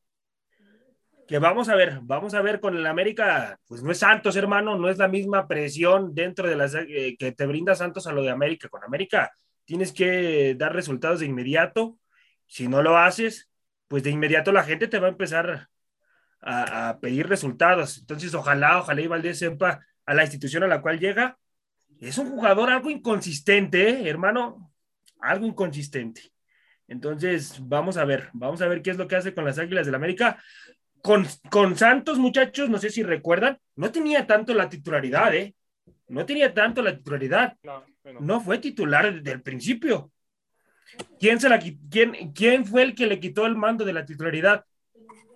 que 1.27 1.39
vamos 1.39 1.69
a 1.69 1.77
ver, 1.77 2.01
vamos 2.03 2.35
a 2.35 2.43
ver 2.43 2.61
con 2.61 2.77
el 2.77 2.87
América, 2.87 3.59
pues 3.67 3.83
no 3.83 3.93
es 3.93 3.99
Santos, 3.99 4.37
hermano, 4.37 4.77
no 4.77 4.89
es 4.89 4.99
la 4.99 5.09
misma 5.09 5.47
presión 5.47 6.15
dentro 6.15 6.49
de 6.49 6.57
las 6.57 6.75
eh, 6.75 7.17
que 7.19 7.33
te 7.33 7.47
brinda 7.47 7.75
Santos 7.75 8.07
a 8.07 8.13
lo 8.13 8.23
de 8.23 8.31
América. 8.31 8.69
Con 8.69 8.85
América 8.85 9.33
tienes 9.71 9.93
que 9.93 10.57
dar 10.57 10.75
resultados 10.75 11.21
de 11.21 11.27
inmediato. 11.27 11.97
Si 12.49 12.67
no 12.67 12.83
lo 12.83 12.99
haces, 12.99 13.49
pues 13.87 14.03
de 14.03 14.11
inmediato 14.11 14.51
la 14.51 14.65
gente 14.65 14.89
te 14.89 14.99
va 14.99 15.07
a 15.07 15.11
empezar 15.11 15.69
a, 16.41 16.99
pedir 17.01 17.29
resultados. 17.29 17.99
Entonces, 17.99 18.35
ojalá, 18.35 18.81
ojalá 18.81 19.01
y 19.01 19.07
Valdés 19.07 19.39
sepa 19.39 19.87
a 20.05 20.15
la 20.15 20.25
institución 20.25 20.65
a 20.65 20.67
la 20.67 20.83
cual 20.83 20.99
llega. 20.99 21.39
Es 22.01 22.19
un 22.19 22.31
jugador 22.31 22.69
algo 22.69 22.91
inconsistente, 22.91 23.91
¿eh, 23.91 24.09
hermano, 24.09 24.73
algo 25.21 25.47
inconsistente. 25.47 26.33
Entonces, 26.89 27.61
vamos 27.63 27.97
a 27.97 28.05
ver, 28.05 28.29
vamos 28.33 28.61
a 28.63 28.67
ver 28.67 28.83
qué 28.83 28.91
es 28.91 28.97
lo 28.97 29.07
que 29.07 29.15
hace 29.15 29.35
con 29.35 29.45
las 29.45 29.61
Águilas 29.61 29.87
del 29.87 29.95
América. 29.95 30.43
Con, 31.01 31.29
con 31.49 31.77
Santos, 31.77 32.19
muchachos, 32.19 32.69
no 32.69 32.79
sé 32.79 32.91
si 32.91 33.05
recuerdan, 33.05 33.57
no 33.77 33.93
tenía 33.93 34.27
tanto 34.27 34.53
la 34.53 34.69
titularidad, 34.69 35.33
¿eh? 35.33 35.55
No 36.09 36.27
tenía 36.27 36.53
tanto 36.53 36.83
la 36.83 36.97
titularidad. 36.97 37.57
No, 37.63 37.85
no 38.21 38.41
fue 38.41 38.59
titular 38.59 39.13
desde 39.13 39.33
el 39.33 39.43
principio. 39.43 40.13
¿Quién, 41.19 41.41
se 41.41 41.49
la, 41.49 41.61
quién, 41.61 42.33
¿Quién 42.33 42.67
fue 42.67 42.83
el 42.83 42.95
que 42.95 43.07
le 43.07 43.21
quitó 43.21 43.47
el 43.47 43.57
mando 43.57 43.85
de 43.85 43.93
la 43.93 44.05
titularidad? 44.05 44.65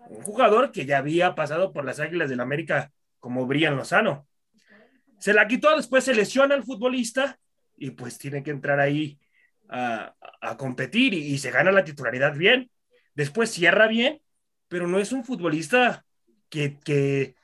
Un 0.09 0.23
jugador 0.23 0.73
que 0.73 0.87
ya 0.87 0.99
había 0.99 1.35
pasado 1.35 1.73
por 1.73 1.85
las 1.85 2.01
Águilas 2.01 2.29
del 2.29 2.41
América 2.41 2.93
como 3.21 3.47
Brian 3.47 3.77
Lozano. 3.77 4.27
Se 5.19 5.33
la 5.33 5.47
quitó, 5.47 5.75
después 5.77 6.05
se 6.05 6.15
lesiona 6.15 6.55
el 6.55 6.65
futbolista 6.65 7.39
y 7.77 7.91
pues 7.91 8.19
tiene 8.19 8.43
que 8.43 8.51
entrar 8.51 8.81
ahí 8.81 9.19
a, 9.69 10.15
a 10.41 10.57
competir 10.57 11.15
y, 11.15 11.19
y, 11.19 11.39
se 11.39 11.51
gana 11.51 11.73
la 11.73 11.85
titularidad 11.85 12.35
bien. 12.37 12.71
Después 13.15 13.51
cierra 13.51 13.87
bien, 13.87 14.21
pero 14.69 14.87
no 14.87 14.99
es 14.99 15.13
un 15.13 15.25
futbolista 15.25 16.05
que, 16.49 16.79
que, 16.85 17.35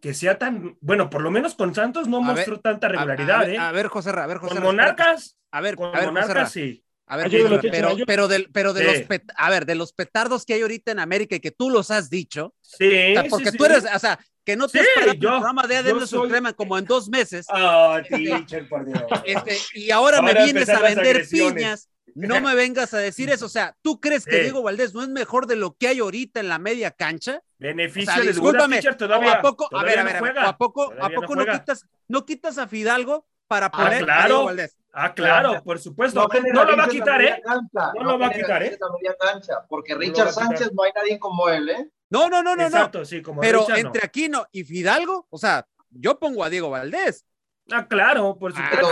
que 0.00 0.14
sea 0.14 0.38
tan, 0.38 0.76
bueno, 0.80 1.10
por 1.10 1.22
lo 1.22 1.30
menos 1.30 1.54
con 1.54 1.74
Santos 1.74 2.08
no 2.08 2.18
a 2.18 2.20
mostró 2.20 2.54
ver, 2.54 2.62
tanta 2.62 2.88
regularidad, 2.88 3.40
a, 3.42 3.48
¿eh? 3.48 3.58
A 3.58 3.72
ver, 3.72 3.88
José, 3.88 4.10
a 4.10 4.26
ver, 4.26 4.38
José. 4.38 4.54
Con 4.54 4.62
Monarcas. 4.64 5.36
A 5.50 5.60
ver, 5.60 5.76
con 5.76 5.94
a 5.94 5.98
ver, 5.98 6.06
Monarcas 6.08 6.48
José, 6.48 6.60
sí. 6.60 6.84
A 7.06 7.16
ver, 7.16 7.26
Ayúdalo, 7.26 7.60
pero, 7.60 7.96
pero 8.06 8.28
de, 8.28 8.46
pero 8.52 8.72
de 8.72 8.82
Sí. 8.82 8.86
los 8.86 9.02
pet, 9.08 9.24
a 9.36 9.50
ver, 9.50 9.66
de 9.66 9.74
los 9.74 9.92
petardos 9.92 10.44
que 10.46 10.54
hay 10.54 10.62
ahorita 10.62 10.92
en 10.92 11.00
América 11.00 11.34
y 11.34 11.40
que 11.40 11.50
tú 11.50 11.68
los 11.68 11.90
has 11.90 12.08
dicho, 12.08 12.54
Sí, 12.60 12.86
o 12.86 13.14
sea, 13.20 13.24
porque 13.28 13.50
sí, 13.50 13.56
tú 13.58 13.64
sí. 13.64 13.70
eres, 13.72 13.84
o 13.92 13.98
sea, 13.98 14.18
que 14.44 14.54
no 14.54 14.68
te 14.68 14.78
Sí, 14.78 14.84
has 14.84 14.86
parado 14.94 15.10
en 15.10 15.16
el 15.16 15.20
yo- 15.22 15.28
programa 15.30 15.66
de 15.66 15.74
yo 15.74 15.80
ADN 15.80 16.06
soy- 16.06 16.22
Suprema 16.22 16.52
como 16.52 16.78
en 16.78 16.84
dos 16.84 17.08
meses, 17.08 17.46
Ah, 17.50 18.00
teacher, 18.08 18.68
por 18.68 18.84
Dios. 18.86 19.02
este, 19.24 19.56
y 19.74 19.90
ahora, 19.90 20.22
me 20.22 20.34
vienes 20.34 20.68
a 20.68 20.80
vender 20.80 21.26
piñas, 21.28 21.88
no 22.14 22.40
me 22.40 22.54
vengas 22.54 22.92
a 22.94 22.98
decir 22.98 23.30
eso, 23.30 23.46
o 23.46 23.48
sea, 23.48 23.76
¿tú 23.82 24.00
crees 24.00 24.24
que 24.24 24.36
Sí. 24.36 24.42
Diego 24.42 24.62
Valdés 24.62 24.94
no 24.94 25.02
es 25.02 25.08
mejor 25.08 25.46
de 25.46 25.56
lo 25.56 25.76
que 25.76 25.88
hay 25.88 25.98
ahorita 26.00 26.40
en 26.40 26.48
la 26.48 26.58
media 26.58 26.90
cancha? 26.90 27.42
Beneficio 27.58 28.10
O 28.10 28.14
sea, 28.14 28.22
de 28.22 28.28
discúlpame, 28.28 28.76
teacher, 28.76 28.92
¿o 28.94 28.96
todavía. 28.96 29.32
a 29.34 29.42
poco, 29.42 29.68
a 29.76 29.84
ver, 29.84 29.98
a 29.98 30.02
no 30.02 30.06
ver, 30.06 30.16
a 30.16 30.20
ver, 30.20 30.32
juega. 30.32 30.46
¿o 30.46 30.48
a 30.50 30.56
poco, 30.58 30.92
a 31.00 31.10
poco 31.10 31.36
no, 31.36 31.46
quitas, 31.46 31.86
no 32.08 32.24
quitas 32.24 32.58
a 32.58 32.66
Fidalgo 32.68 33.26
para 33.46 33.66
Ah, 33.66 33.70
poner 33.72 34.02
a 34.02 34.06
claro. 34.06 34.26
Diego 34.28 34.44
Valdés? 34.44 34.76
Ah, 34.92 35.14
claro, 35.14 35.62
por 35.62 35.78
supuesto. 35.78 36.28
No, 36.52 36.64
lo 36.64 36.76
va 36.76 36.84
a 36.84 36.88
quitar, 36.88 37.22
¿eh? 37.22 37.40
Cancha, 37.44 37.92
No 37.94 38.02
lo 38.04 38.18
va 38.18 38.26
a 38.26 38.30
quitar, 38.30 38.62
¿eh? 38.62 38.70
generalices 38.70 38.80
la 38.80 38.88
media 38.92 39.16
cancha, 39.20 39.54
porque 39.68 39.92
No 39.94 40.00
Richard 40.00 40.28
a. 40.28 40.32
Sánchez 40.32 40.72
no 40.72 40.82
hay 40.82 40.92
nadie 40.94 41.18
como 41.18 41.48
él, 41.48 41.68
¿eh? 41.68 41.88
No, 42.10 42.28
no, 42.28 42.42
no, 42.42 42.56
no, 42.56 42.62
no. 42.62 42.66
Exacto, 42.66 43.04
sí, 43.04 43.22
como 43.22 43.40
Pero 43.40 43.60
Richard, 43.60 43.82
no. 43.82 43.86
entre 43.88 44.04
Aquino 44.04 44.46
y 44.50 44.64
Fidalgo, 44.64 45.26
o 45.30 45.38
sea, 45.38 45.66
yo 45.90 46.18
pongo 46.18 46.42
a 46.42 46.50
Diego 46.50 46.70
Valdés. 46.70 47.24
Ah, 47.72 47.86
claro, 47.86 48.36
por 48.38 48.52
Ah, 48.54 48.56
supuesto. 48.70 48.88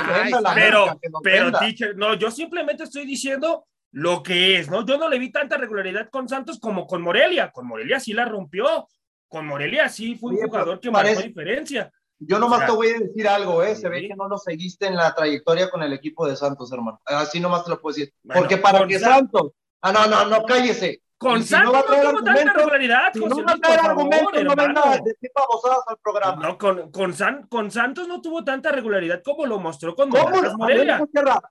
pero, 0.55 0.87
marca, 0.87 0.99
pero, 1.23 1.53
teacher, 1.59 1.97
no, 1.97 2.15
yo 2.15 2.31
simplemente 2.31 2.85
estoy 2.85 3.05
diciendo 3.07 3.67
lo 3.93 4.23
que 4.23 4.59
es, 4.59 4.71
¿no? 4.71 4.85
Yo 4.85 4.99
no 4.99 5.09
le 5.09 5.19
vi 5.19 5.31
tanta 5.33 5.57
regularidad 5.57 6.09
con 6.11 6.29
Santos 6.29 6.59
como 6.61 6.87
con 6.87 7.03
Morelia. 7.03 7.51
Con 7.51 7.67
Morelia 7.67 7.99
sí 8.01 8.13
la 8.13 8.25
rompió. 8.25 8.87
Con 9.29 9.47
Morelia 9.47 9.89
sí 9.89 10.15
fue 10.15 10.31
un 10.31 10.37
Oye, 10.37 10.47
jugador 10.47 10.81
que 10.81 10.91
parece- 10.91 11.15
marcó 11.17 11.29
diferencia. 11.29 11.93
Yo 12.21 12.39
nomás 12.39 12.57
O 12.57 12.61
sea, 12.61 12.67
te 12.67 12.73
voy 12.75 12.89
a 12.89 12.99
decir 12.99 13.29
algo, 13.29 13.63
¿eh? 13.63 13.77
Se 13.77 13.89
ve 13.89 14.09
que 14.09 14.15
no 14.17 14.27
lo 14.29 14.39
seguiste 14.39 14.87
en 14.87 14.97
la 14.97 15.15
trayectoria 15.15 15.71
con 15.71 15.83
el 15.85 15.93
equipo 15.93 16.27
de 16.27 16.35
Santos, 16.35 16.73
hermano. 16.73 17.01
Así 17.05 17.39
nomás 17.39 17.65
te 17.65 17.71
lo 17.71 17.81
puedo 17.81 17.95
decir. 17.95 18.13
Bueno, 18.25 18.41
Porque 18.43 18.57
para 18.57 18.85
que 18.87 18.99
San- 18.99 19.13
Santos. 19.13 19.53
Ah, 19.81 19.93
no, 19.93 20.07
no, 20.09 20.25
no, 20.27 20.43
cállese. 20.45 21.01
Con 21.19 21.43
si 21.43 21.53
no 21.53 21.73
Santos 21.73 21.85
no, 21.91 22.11
tuvo 22.13 22.23
tanta 22.23 22.53
regularidad, 22.53 23.13
Si 23.13 23.19
José 23.19 23.35
no 23.35 23.37
va 23.45 23.51
a 23.51 23.55
Luis, 23.55 23.61
traer 23.63 23.79
por 23.81 23.87
favor, 23.89 23.91
argumentos, 23.91 24.33
no 24.45 24.51
venga 24.51 24.63
hermano. 24.65 24.83
a 24.85 24.97
decir 24.99 25.31
babosadas 25.35 25.81
al 25.89 25.97
programa. 25.99 26.43
No, 26.47 26.59
con, 26.59 26.93
con, 26.93 27.13
San- 27.15 27.47
con 27.49 27.71
Santos 27.73 28.07
no 28.07 28.21
tuvo 28.21 28.45
tanta 28.45 28.71
regularidad 28.71 29.21
como 29.25 29.45
lo 29.47 29.59
mostró 29.59 29.97
con 29.97 30.11
Morelia. 30.11 31.05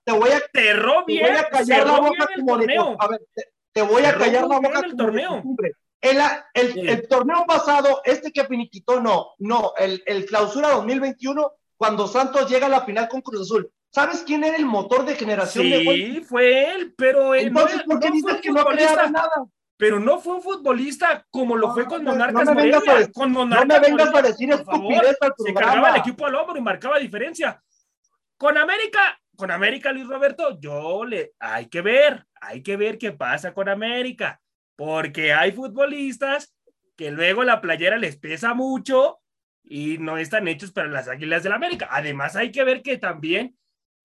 Te 0.04 0.12
voy 0.12 0.30
a, 0.30 0.40
Cerró 0.54 1.04
te 1.06 1.12
bien, 1.12 1.26
voy 1.26 1.36
a 1.36 1.48
callar 1.50 1.86
la 1.86 2.00
boca 2.00 2.26
bien 2.34 2.40
como 2.46 2.56
de 2.58 2.64
torneo. 2.66 2.96
A 2.98 3.08
ver, 3.08 3.20
te, 3.34 3.44
te 3.72 3.82
voy 3.82 4.04
a 4.04 4.16
callar 4.16 4.42
la 4.48 4.58
bien 4.58 4.62
boca 4.62 4.80
el 4.84 4.90
de 4.90 4.96
torneo. 4.96 5.42
El, 6.00 6.18
el, 6.54 6.72
Sí. 6.72 6.80
el 6.88 7.08
torneo 7.08 7.44
pasado, 7.46 8.00
este 8.04 8.32
que 8.32 8.44
finiquitó, 8.44 9.00
no, 9.00 9.32
no, 9.38 9.72
el, 9.76 10.02
el 10.06 10.24
clausura 10.26 10.70
2021, 10.70 11.52
cuando 11.76 12.06
Santos 12.08 12.48
llega 12.48 12.66
a 12.66 12.70
la 12.70 12.82
final 12.86 13.08
con 13.08 13.20
Cruz 13.20 13.42
Azul. 13.42 13.70
¿Sabes 13.90 14.22
quién 14.26 14.44
era 14.44 14.56
el 14.56 14.64
motor 14.66 15.04
de 15.04 15.14
generación 15.16 15.68
de 15.68 15.84
gol? 15.84 15.94
Sí, 15.94 16.20
fue 16.22 16.72
él, 16.72 16.94
pero 16.96 17.34
él 17.34 17.52
no, 17.52 17.60
Entonces, 17.62 17.82
¿por 17.84 17.98
qué 18.00 18.08
no 18.10 18.14
dices 18.14 18.40
que 18.40 18.50
no 18.50 18.64
crearon 18.64 19.12
nada? 19.12 19.30
Pero 19.78 20.00
no 20.00 20.18
fue 20.18 20.34
un 20.34 20.42
futbolista 20.42 21.24
como 21.30 21.56
lo 21.56 21.72
fue 21.72 21.86
con 21.86 22.02
No, 22.04 22.10
no 22.10 22.18
Monarcas 22.18 22.48
me 22.48 22.54
Morelia. 22.54 23.10
con 23.14 23.32
No 23.32 23.38
Monarcas 23.40 23.80
me 23.80 23.86
vengas 23.88 24.06
Morelia, 24.10 24.18
a 24.18 24.22
decir 24.32 24.50
estupidez 24.50 25.16
al 25.20 25.34
se 25.38 25.54
cargaba 25.54 25.90
el 25.90 25.96
equipo 25.96 26.26
al 26.26 26.34
hombro 26.34 26.58
y 26.58 26.60
marcaba 26.60 26.98
diferencia. 26.98 27.62
Con 28.36 28.58
América, 28.58 29.20
con 29.36 29.52
América, 29.52 29.92
Luis 29.92 30.08
Roberto, 30.08 30.58
yo 30.60 31.04
le, 31.04 31.32
hay 31.38 31.66
que 31.66 31.80
ver, 31.80 32.26
hay 32.40 32.62
que 32.62 32.76
ver 32.76 32.98
qué 32.98 33.12
pasa 33.12 33.54
con 33.54 33.68
América, 33.68 34.40
porque 34.76 35.32
hay 35.32 35.52
futbolistas 35.52 36.54
que 36.96 37.12
luego 37.12 37.44
la 37.44 37.60
playera 37.60 37.98
les 37.98 38.16
pesa 38.16 38.54
mucho 38.54 39.20
y 39.62 39.98
no 39.98 40.18
están 40.18 40.48
hechos 40.48 40.72
para 40.72 40.88
las 40.88 41.06
Águilas 41.06 41.44
del 41.44 41.52
América. 41.52 41.88
Además, 41.90 42.34
hay 42.34 42.50
que 42.50 42.64
ver 42.64 42.82
que 42.82 42.98
también 42.98 43.56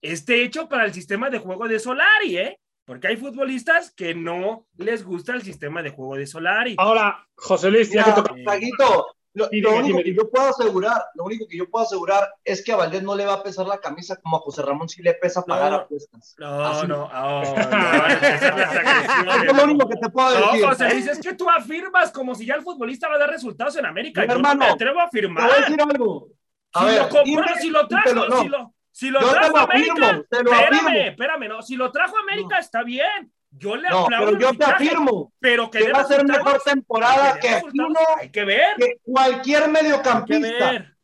esté 0.03 0.44
hecho 0.44 0.70
para 0.70 0.86
el 0.86 0.94
sistema 0.94 1.32
de 1.32 1.39
juego 1.39 1.68
de 1.68 1.80
Solari, 1.80 2.38
¿eh? 2.38 2.60
Porque 2.86 3.08
hay 3.08 3.18
futbolistas 3.18 3.92
que 3.92 4.13
no 4.13 4.66
les 4.78 5.04
gusta 5.06 5.34
el 5.34 5.42
sistema 5.42 5.82
de 5.82 5.92
juego 5.92 6.16
de 6.16 6.28
Solari. 6.28 6.75
Ahora, 6.78 7.25
José 7.36 7.72
Luis, 7.72 7.90
ya 7.92 8.04
que 8.04 8.12
toca. 8.12 8.34
Saguito, 8.46 9.08
lo, 9.36 9.48
Sí, 9.50 9.62
lo 9.62 9.70
dime, 9.72 9.80
único 9.84 9.88
dime, 9.88 10.04
que 10.04 10.10
dime. 10.12 10.18
yo 10.24 10.30
puedo 10.30 10.50
asegurar, 10.50 11.02
lo 11.16 11.24
único 11.24 11.48
que 11.48 11.58
yo 11.58 11.70
puedo 11.70 11.86
asegurar 11.86 12.30
es 12.44 12.63
que 12.63 12.72
a 12.74 12.75
Valdés 12.75 13.02
no 13.02 13.16
le 13.16 13.25
va 13.25 13.34
a 13.36 13.44
pesar 13.44 13.66
la 13.66 13.80
camisa 13.80 14.18
como 14.18 14.38
a 14.38 14.42
José 14.42 14.62
Ramón 14.62 14.90
sí 14.90 15.02
le 15.02 15.13
pesa 15.16 15.44
pagar 15.44 15.72
No. 15.72 15.78
apuestas. 15.78 16.36
No, 16.38 16.66
Así. 16.66 16.88
no, 16.88 17.06
oh, 17.06 17.42
no, 17.42 18.08
Es 19.44 19.54
lo 19.58 19.63
único 19.63 19.88
que 19.90 19.96
te 19.96 20.10
puedo 20.10 20.40
No, 20.40 20.46
decir. 20.52 20.66
José 20.66 20.90
Luis, 20.94 21.08
es 21.08 21.20
que 21.20 21.34
tú 21.34 21.50
afirmas 21.50 22.12
como 22.12 22.36
si 22.36 22.46
ya 22.46 22.56
el 22.56 22.62
futbolista 22.63 23.08
va 23.08 23.16
a 23.16 23.20
dar 23.20 23.30
resultados 23.30 23.75
en 23.78 23.86
América. 23.86 24.22
Mi 24.22 24.28
Yo 24.28 24.34
hermano, 24.34 24.56
no 24.60 24.66
me 24.66 24.72
atrevo 24.72 25.00
a 25.00 25.04
Te 25.04 25.08
afirmar. 25.20 25.48
voy 25.48 25.58
a 25.58 25.60
decir 25.62 25.82
algo. 25.82 26.28
A 26.74 26.80
si 26.82 26.86
ver, 26.88 26.96
lo 26.98 27.10
compró, 27.10 27.24
dime 27.24 27.48
si 27.62 27.70
lo 27.70 27.88
trajo, 27.88 28.10
te 28.10 28.16
lo- 28.16 28.28
no. 28.30 28.42
si 28.42 28.48
lo, 28.50 28.74
si 28.93 29.09
lo 29.09 29.19
Yo 29.21 29.31
trajo 29.31 29.50
lo 29.51 29.57
América, 29.59 29.93
afirmo, 29.93 30.23
te 30.29 30.43
lo 30.43 30.51
espérame, 30.53 30.75
afirmo. 30.77 30.89
espérame, 31.09 31.47
no, 31.50 31.62
si 31.63 31.75
lo 31.75 31.91
trajo 31.91 32.17
América 32.19 32.59
está 32.59 32.83
bien. 32.83 33.33
Yo 33.50 33.75
le 33.75 33.89
No, 33.89 34.05
aplaudo 34.05 34.25
pero 34.27 34.39
yo 34.39 34.47
te 34.50 34.53
fichaje, 34.65 34.73
afirmo 34.85 35.33
pero 35.39 35.69
que, 35.69 35.91
va 35.91 36.00
a 36.00 36.05
ser 36.05 36.25
mejor 36.25 36.62
temporada 36.63 37.39
que 37.39 37.50
Aquino, 37.50 37.89
Hay 38.19 38.29
que 38.31 38.45
ver, 38.45 38.75
que 38.77 39.00
cualquier 39.03 39.63
hay 39.63 39.65
que 39.65 39.71
mediocampista. 39.71 40.71
ver. 40.71 40.97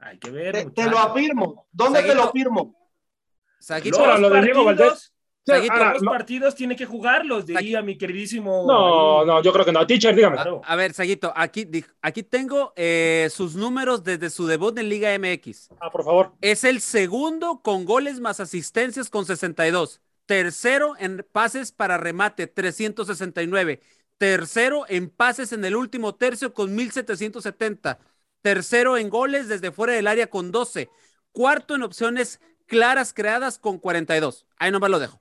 Hay 0.00 0.18
que 0.18 0.30
ver, 0.30 0.52
Te, 0.52 0.70
te 0.70 0.90
lo 0.90 0.98
afirmo. 0.98 1.66
¿Dónde 1.72 2.02
te 2.02 2.14
lo 2.14 2.30
firmo? 2.30 2.74
Saguito, 3.58 3.98
Los 3.98 4.06
Ahora, 4.06 4.18
lo 4.18 4.30
de 4.30 4.42
Diego 4.42 4.64
partidos, 4.64 5.14
Ahora, 5.52 5.92
los 5.94 6.02
lo- 6.02 6.10
partidos 6.10 6.54
tiene 6.54 6.76
que 6.76 6.86
jugarlos, 6.86 7.46
diría 7.46 7.82
mi 7.82 7.96
queridísimo. 7.98 8.64
No, 8.66 9.24
no, 9.24 9.42
yo 9.42 9.52
creo 9.52 9.64
que 9.64 9.72
no. 9.72 9.86
Teacher, 9.86 10.14
dígame. 10.14 10.38
A 10.64 10.76
ver, 10.76 10.92
Saguito, 10.94 11.32
aquí, 11.34 11.66
aquí 12.02 12.22
tengo 12.22 12.72
eh, 12.76 13.28
sus 13.30 13.54
números 13.56 14.04
desde 14.04 14.30
su 14.30 14.46
debut 14.46 14.76
en 14.78 14.88
Liga 14.88 15.16
MX. 15.18 15.70
Ah, 15.80 15.90
por 15.90 16.04
favor. 16.04 16.32
Es 16.40 16.64
el 16.64 16.80
segundo 16.80 17.60
con 17.62 17.84
goles 17.84 18.20
más 18.20 18.40
asistencias 18.40 19.10
con 19.10 19.24
62. 19.26 20.00
Tercero 20.26 20.94
en 20.98 21.24
pases 21.32 21.72
para 21.72 21.96
remate, 21.96 22.46
369. 22.46 23.80
Tercero 24.18 24.84
en 24.88 25.08
pases 25.10 25.52
en 25.52 25.64
el 25.64 25.76
último 25.76 26.14
tercio 26.16 26.52
con 26.52 26.74
1770. 26.74 27.98
Tercero 28.42 28.96
en 28.98 29.08
goles 29.10 29.48
desde 29.48 29.72
fuera 29.72 29.92
del 29.94 30.06
área 30.06 30.28
con 30.28 30.50
12. 30.50 30.90
Cuarto 31.32 31.74
en 31.74 31.82
opciones 31.82 32.40
claras 32.66 33.12
creadas 33.14 33.58
con 33.58 33.78
42. 33.78 34.46
Ahí 34.58 34.70
nomás 34.70 34.90
lo 34.90 34.98
dejo. 34.98 35.20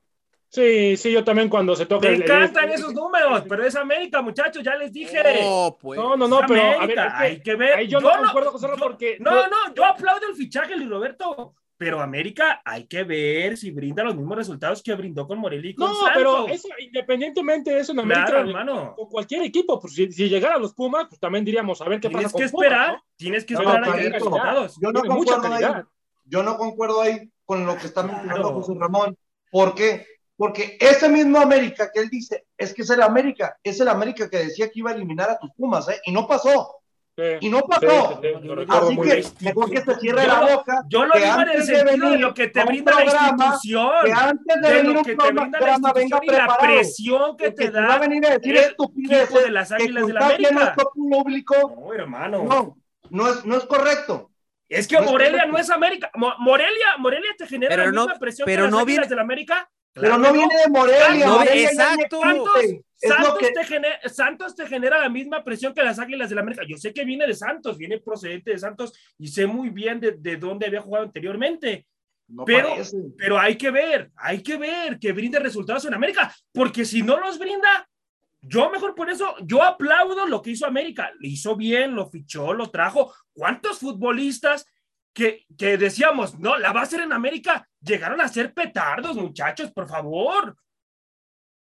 Sí, 0.50 0.96
sí, 0.96 1.12
yo 1.12 1.24
también 1.24 1.50
cuando 1.50 1.76
se 1.76 1.86
toca 1.86 2.08
Me 2.08 2.16
el- 2.16 2.22
el- 2.22 2.22
encantan 2.24 2.70
esos 2.72 2.94
números, 2.94 3.44
pero 3.50 3.66
es 3.66 3.76
América, 3.76 4.22
muchachos, 4.22 4.64
ya 4.64 4.76
les 4.76 4.92
dije. 4.94 5.22
Oh, 5.44 5.78
pues. 5.80 6.00
No, 6.00 6.16
no, 6.16 6.28
no, 6.28 6.40
pero 6.48 6.62
a 6.62 6.66
ver, 6.66 6.76
América, 6.78 7.06
es 7.08 7.14
que 7.14 7.24
hay 7.26 7.42
que 7.42 7.56
ver. 7.56 7.74
ahí 7.80 7.88
yo 7.88 8.00
no 8.00 8.10
concuerdo, 8.10 8.54
porque- 8.80 9.18
No, 9.20 9.32
no, 9.48 9.74
yo 9.76 9.86
aplaudo 9.86 10.28
el 10.30 10.36
fichaje, 10.36 10.76
Luis 10.78 10.90
Roberto. 10.90 11.54
Pero 11.80 12.02
América 12.02 12.60
hay 12.66 12.88
que 12.88 13.04
ver 13.04 13.56
si 13.56 13.70
brinda 13.70 14.04
los 14.04 14.16
mismos 14.16 14.36
resultados 14.36 14.82
que 14.82 14.96
brindó 14.96 15.28
con 15.28 15.38
Morelia 15.38 15.70
y 15.70 15.76
con 15.76 15.88
No, 15.88 15.94
Santos. 15.94 16.12
pero 16.16 16.48
eso, 16.48 16.68
independientemente 16.80 17.70
de 17.72 17.82
eso 17.82 17.92
en 17.92 18.00
América, 18.00 18.26
Claro, 18.26 18.48
hermano. 18.48 18.96
con 18.96 19.08
cualquier 19.10 19.44
equipo, 19.44 19.80
pues 19.80 19.94
si, 19.94 20.12
si 20.12 20.28
llegara 20.28 20.56
a 20.56 20.58
los 20.58 20.74
Pumas, 20.74 21.06
pues 21.08 21.20
también 21.20 21.46
diríamos, 21.46 21.80
a 21.82 21.88
ver 21.88 22.00
qué 22.00 22.08
Tienes 22.10 22.32
pasa 22.34 22.38
que 22.38 22.44
con 22.46 22.52
Pumas, 22.52 22.66
esperar, 22.66 22.94
¿no? 22.94 23.04
tienes 23.16 23.46
que 23.46 23.54
No, 23.54 23.60
esperar 23.60 23.84
a 23.84 23.94
que 23.96 24.10
resultados. 24.10 24.78
Yo 24.82 24.92
no 24.92 25.02
concuerdo 25.04 25.54
ahí. 25.54 25.64
Yo 26.26 26.42
no 26.44 26.58
concuerdo 26.58 27.02
ahí 27.02 27.30
con 27.46 27.66
lo 27.68 27.78
que 27.78 27.86
está 27.86 28.02
mencionando 28.02 28.42
Claro. 28.42 28.56
José 28.62 28.74
Ramón. 28.80 29.18
¿Por 29.52 29.76
qué? 29.76 30.08
Porque 30.38 30.78
ese 30.80 31.10
mismo 31.10 31.40
América 31.40 31.90
que 31.92 32.00
él 32.00 32.10
dice, 32.10 32.46
es 32.58 32.74
que 32.74 32.84
es 32.84 32.90
el 32.92 33.02
América, 33.02 33.58
es 33.64 33.80
el 33.80 33.88
América 33.88 34.30
que 34.30 34.38
decía 34.38 34.68
que 34.70 34.80
iba 34.80 34.92
a 34.92 34.94
eliminar 34.94 35.30
a 35.32 35.40
tus 35.40 35.50
Pumas, 35.56 35.90
¿eh? 35.90 36.00
Y 36.06 36.12
no 36.12 36.28
pasó, 36.28 36.76
Sí. 37.18 37.24
y 37.42 37.50
no 37.50 37.62
pasó. 37.62 38.20
sí, 38.22 38.28
sí, 38.44 38.50
Así 38.70 38.96
que 38.96 39.02
bien. 39.02 39.24
mejor 39.42 39.72
que 39.72 39.82
se 39.82 39.96
cierre 39.96 40.22
Yo 40.22 40.28
la 40.28 40.56
boca. 40.56 40.84
Yo 40.88 41.06
lo 41.06 41.14
que 41.14 41.20
digo 41.24 41.42
en 41.42 41.50
el 41.50 41.58
de 41.58 41.64
sentido 41.66 41.86
de 41.86 41.98
venir 42.00 42.20
lo 42.20 42.34
que 42.36 42.48
te 42.50 42.64
brinda 42.64 42.94
la 42.94 43.04
institución. 43.06 43.92
Que 44.06 44.12
antes 44.14 44.56
de, 44.62 44.68
de 44.68 44.76
venir 44.76 44.92
lo 44.94 45.00
un 45.00 45.06
que 45.06 45.12
te 45.12 45.16
programa, 45.18 45.42
brinda 45.42 45.60
la 45.60 46.02
institución 46.04 46.22
y 46.24 46.28
la 46.38 46.58
presión 46.60 47.38
que 47.38 47.46
Porque 47.52 47.52
te 47.56 47.66
si 47.66 47.74
va 47.74 47.80
a 47.80 47.88
da 47.88 47.98
venir 47.98 48.26
a 48.28 48.30
decir 48.38 48.58
estupideces 48.58 49.44
de 49.44 49.50
las 49.52 49.70
que 49.70 49.76
Águilas 49.76 50.06
del 50.06 50.16
contagie 50.18 50.36
América. 50.48 50.52
nuestro 50.54 50.92
público, 50.94 51.56
No, 51.76 51.94
hermano. 51.96 52.44
no, 52.44 52.78
no 53.10 53.30
es, 53.32 53.44
no 53.44 53.58
es 53.58 53.64
correcto. 53.66 54.30
Es 54.70 54.88
que 54.88 54.98
No 54.98 55.02
es 55.06 55.12
Morelia 55.12 55.32
correcto. 55.40 55.52
no 55.54 55.58
es 55.58 55.70
América. 55.72 56.12
Mo- 56.14 56.36
Morelia, 56.38 56.98
Morelia 57.00 57.32
te 57.36 57.48
genera 57.48 57.72
Pero 57.76 57.86
la 57.86 57.92
no- 57.94 58.04
misma 58.04 58.20
presión 58.20 58.46
pero 58.46 58.58
que 58.58 58.64
las 58.66 58.72
no 58.72 58.78
Águilas 58.78 58.86
viene- 58.86 59.10
del 59.10 59.20
América. 59.20 59.70
Pero 60.00 60.16
Claro 60.16 60.18
no 60.24 60.32
que 60.32 60.38
viene 60.38 60.56
de 60.64 60.70
Morelia. 60.70 61.26
No, 61.26 61.38
Morelia 61.40 61.70
exacto. 61.70 62.20
Santos, 63.00 63.38
que 63.40 63.52
te 63.52 63.64
genera, 63.64 64.00
Santos 64.10 64.56
te 64.56 64.66
genera 64.66 65.00
la 65.00 65.10
misma 65.10 65.44
presión 65.44 65.74
que 65.74 65.84
las 65.84 66.00
Águilas 66.00 66.30
del 66.30 66.40
América. 66.40 66.64
Yo 66.68 66.78
sé 66.78 66.94
que 66.94 67.06
viene 67.06 67.28
de 67.28 67.36
Santos, 67.36 67.78
viene 67.78 68.00
procedente 68.00 68.52
de 68.52 68.58
Santos 68.60 68.94
y 69.20 69.28
sé 69.28 69.46
muy 69.46 69.70
bien 69.70 70.00
de, 70.00 70.14
de 70.14 70.38
dónde 70.38 70.66
había 70.66 70.82
jugado 70.82 71.06
anteriormente. 71.06 71.86
no 72.28 72.44
pero- 72.46 72.70
parece. 72.70 72.98
Pero 73.18 73.40
hay 73.40 73.56
que 73.56 73.70
ver, 73.72 74.12
hay 74.16 74.42
que 74.42 74.58
ver 74.58 74.98
que 75.00 75.12
brinde 75.12 75.40
resultados 75.40 75.86
en 75.86 75.94
América, 75.94 76.34
porque 76.52 76.86
si 76.86 77.04
no 77.04 77.20
los 77.20 77.38
brinda, 77.38 77.88
yo 78.42 78.70
mejor 78.72 78.96
por 78.96 79.10
eso, 79.10 79.36
yo 79.44 79.62
aplaudo 79.64 80.26
lo 80.28 80.42
que 80.42 80.52
hizo 80.52 80.66
América. 80.66 81.12
Lo 81.20 81.28
hizo 81.28 81.56
bien, 81.56 81.94
lo 81.96 82.10
fichó, 82.10 82.54
lo 82.54 82.70
trajo. 82.72 83.14
¿Cuántos 83.34 83.80
futbolistas 83.80 84.66
que, 85.18 85.48
que 85.58 85.80
decíamos, 85.80 86.38
no, 86.38 86.60
la 86.60 86.72
va 86.72 86.82
a 86.82 86.84
hacer 86.84 87.02
en 87.02 87.12
América, 87.12 87.68
llegaron 87.82 88.22
a 88.22 88.28
ser 88.28 88.54
petardos, 88.54 89.16
muchachos, 89.16 89.72
por 89.72 89.88
favor? 89.88 90.56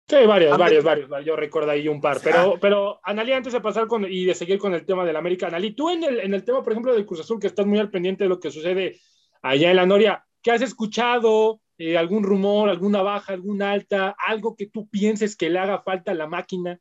Sí, 0.08 0.26
varios, 0.26 0.58
varios, 0.58 0.84
varios. 0.84 1.08
Yo 1.24 1.36
recuerdo 1.36 1.70
ahí 1.70 1.88
un 1.88 2.02
par. 2.02 2.20
Pero, 2.24 2.58
pero 2.60 3.00
Analí, 3.04 3.32
antes 3.32 3.54
de 3.54 3.62
pasar 3.62 3.86
con, 3.86 4.12
y 4.12 4.26
de 4.26 4.34
seguir 4.34 4.58
con 4.58 4.74
el 4.74 4.88
tema 4.88 5.06
del 5.06 5.16
América, 5.16 5.46
Analí, 5.46 5.76
tú 5.76 5.92
en 5.92 6.04
el, 6.04 6.20
en 6.22 6.34
el 6.34 6.44
tema, 6.44 6.64
por 6.64 6.74
ejemplo, 6.74 6.96
del 6.96 7.06
Cruz 7.06 7.20
Azul, 7.20 7.40
que 7.40 7.46
estás 7.46 7.68
muy 7.68 7.78
al 7.78 7.92
pendiente 7.92 8.24
de 8.24 8.30
lo 8.30 8.40
que 8.40 8.50
sucede 8.50 9.00
allá 9.44 9.70
en 9.70 9.76
la 9.76 9.86
Noria, 9.86 10.26
¿qué 10.42 10.50
has 10.50 10.64
escuchado? 10.64 11.62
Eh, 11.78 11.96
¿Algún 11.96 12.24
rumor, 12.24 12.70
alguna 12.70 13.04
baja, 13.04 13.34
alguna 13.34 13.72
alta? 13.72 14.16
¿Algo 14.18 14.56
que 14.56 14.66
tú 14.66 14.90
pienses 14.90 15.36
que 15.36 15.52
le 15.52 15.60
haga 15.60 15.84
falta 15.84 16.10
a 16.12 16.16
la 16.16 16.26
máquina? 16.26 16.80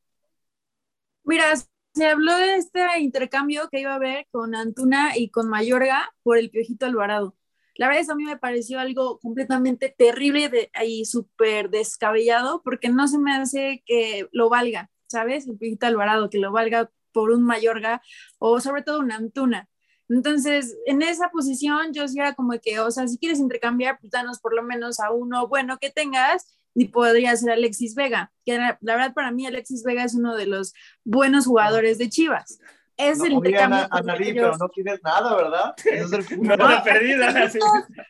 Mira, 1.24 1.52
se 1.94 2.06
habló 2.06 2.36
de 2.36 2.56
este 2.56 3.00
intercambio 3.00 3.68
que 3.70 3.80
iba 3.80 3.92
a 3.92 3.96
haber 3.96 4.26
con 4.30 4.54
Antuna 4.54 5.16
y 5.16 5.30
con 5.30 5.48
Mayorga 5.48 6.10
por 6.22 6.38
el 6.38 6.50
Piojito 6.50 6.86
Alvarado. 6.86 7.36
La 7.76 7.86
verdad 7.86 8.02
es 8.02 8.10
a 8.10 8.14
mí 8.14 8.24
me 8.24 8.36
pareció 8.36 8.80
algo 8.80 9.18
completamente 9.18 9.94
terrible 9.96 10.48
de, 10.48 10.70
y 10.84 11.04
súper 11.04 11.70
descabellado 11.70 12.62
porque 12.62 12.88
no 12.88 13.08
se 13.08 13.18
me 13.18 13.34
hace 13.34 13.82
que 13.86 14.28
lo 14.32 14.48
valga, 14.48 14.90
¿sabes? 15.06 15.46
El 15.46 15.58
Piojito 15.58 15.86
Alvarado, 15.86 16.30
que 16.30 16.38
lo 16.38 16.52
valga 16.52 16.90
por 17.12 17.30
un 17.30 17.42
Mayorga 17.42 18.02
o 18.38 18.60
sobre 18.60 18.82
todo 18.82 19.00
un 19.00 19.12
Antuna. 19.12 19.68
Entonces, 20.08 20.76
en 20.86 21.02
esa 21.02 21.30
posición 21.30 21.92
yo 21.92 22.06
sí 22.08 22.18
era 22.18 22.34
como 22.34 22.52
que, 22.60 22.80
o 22.80 22.90
sea, 22.90 23.08
si 23.08 23.18
quieres 23.18 23.38
intercambiar, 23.38 23.98
pues 24.00 24.10
danos 24.10 24.40
por 24.40 24.54
lo 24.54 24.62
menos 24.62 25.00
a 25.00 25.10
uno 25.10 25.48
bueno 25.48 25.78
que 25.78 25.90
tengas 25.90 26.58
y 26.74 26.88
podría 26.88 27.36
ser 27.36 27.50
Alexis 27.52 27.94
Vega, 27.94 28.32
que 28.44 28.56
la, 28.58 28.78
la 28.80 28.96
verdad 28.96 29.14
para 29.14 29.30
mí 29.30 29.46
Alexis 29.46 29.82
Vega 29.84 30.04
es 30.04 30.14
uno 30.14 30.36
de 30.36 30.46
los 30.46 30.72
buenos 31.04 31.46
jugadores 31.46 31.98
de 31.98 32.08
Chivas. 32.08 32.58
Es 32.98 33.18
No, 33.18 33.24
el 33.24 33.32
intercambio 33.32 33.78
Ana, 33.78 33.88
que 33.90 33.98
Analí, 33.98 34.28
ellos- 34.28 34.44
pero 34.44 34.56
no 34.58 34.68
quieres 34.68 35.00
nada, 35.02 35.34
¿verdad? 35.34 35.74
Es 35.84 36.12
el. 36.12 36.42
No, 36.42 36.56
No, 36.56 36.68
la 36.70 36.82
perdida. 36.84 37.48
sí. 37.50 37.58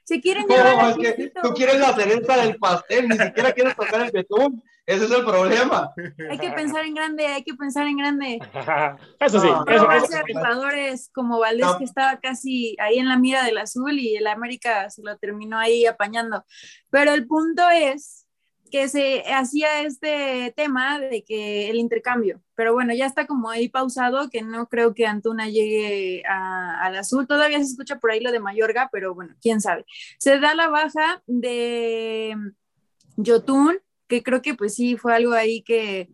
Se 0.04 0.20
quieren 0.20 0.44
No, 0.48 0.54
llevar 0.56 0.90
es 1.00 1.14
que 1.14 1.32
tú 1.42 1.54
quieres 1.54 1.78
la 1.78 1.94
cereza 1.94 2.36
del 2.36 2.56
pastel, 2.56 3.08
ni 3.08 3.16
siquiera 3.16 3.52
quieres 3.52 3.76
tocar 3.76 4.02
el 4.02 4.10
betún. 4.10 4.62
Ese 4.84 5.04
es 5.04 5.10
el 5.12 5.24
problema. 5.24 5.92
Hay 6.28 6.38
que 6.38 6.50
pensar 6.50 6.84
en 6.84 6.94
grande, 6.94 7.24
hay 7.28 7.44
que 7.44 7.54
pensar 7.54 7.86
en 7.86 7.96
grande. 7.96 8.40
eso 9.20 9.40
sí, 9.40 9.46
No, 9.46 9.64
eso, 9.68 9.90
eso- 9.92 10.04
Hace 10.16 10.22
jugadores 10.34 11.10
como 11.14 11.38
Valdés 11.38 11.66
No. 11.66 11.78
que 11.78 11.84
estaba 11.84 12.18
casi 12.18 12.74
ahí 12.80 12.98
en 12.98 13.08
la 13.08 13.16
mira 13.16 13.44
del 13.44 13.58
azul 13.58 13.96
y 13.96 14.16
el 14.16 14.26
América 14.26 14.90
se 14.90 15.02
lo 15.02 15.16
terminó 15.18 15.56
ahí 15.58 15.86
apañando. 15.86 16.44
Pero 16.90 17.12
el 17.14 17.28
punto 17.28 17.62
es 17.70 18.21
que 18.72 18.88
se 18.88 19.22
hacía 19.32 19.82
este 19.82 20.52
tema 20.56 20.98
de 20.98 21.22
que 21.24 21.68
el 21.70 21.76
intercambio, 21.76 22.42
pero 22.54 22.72
bueno, 22.72 22.94
ya 22.94 23.04
está 23.06 23.26
como 23.26 23.50
ahí 23.50 23.68
pausado, 23.68 24.30
que 24.30 24.42
no 24.42 24.66
creo 24.68 24.94
que 24.94 25.06
Antuna 25.06 25.48
llegue 25.48 26.22
a- 26.26 26.80
al 26.82 26.96
azul. 26.96 27.26
Todavía 27.26 27.58
se 27.58 27.66
escucha 27.66 28.00
por 28.00 28.10
ahí 28.10 28.20
lo 28.20 28.32
de 28.32 28.40
Mayorga, 28.40 28.88
pero 28.90 29.14
bueno, 29.14 29.34
quién 29.42 29.60
sabe. 29.60 29.84
Se 30.18 30.40
da 30.40 30.54
la 30.54 30.68
baja 30.68 31.22
de 31.26 32.34
Yotun, 33.16 33.78
que 34.08 34.22
creo 34.22 34.40
que 34.42 34.54
pues 34.54 34.74
sí 34.74 34.96
fue 34.96 35.14
algo 35.14 35.32
ahí 35.34 35.62
que 35.62 36.08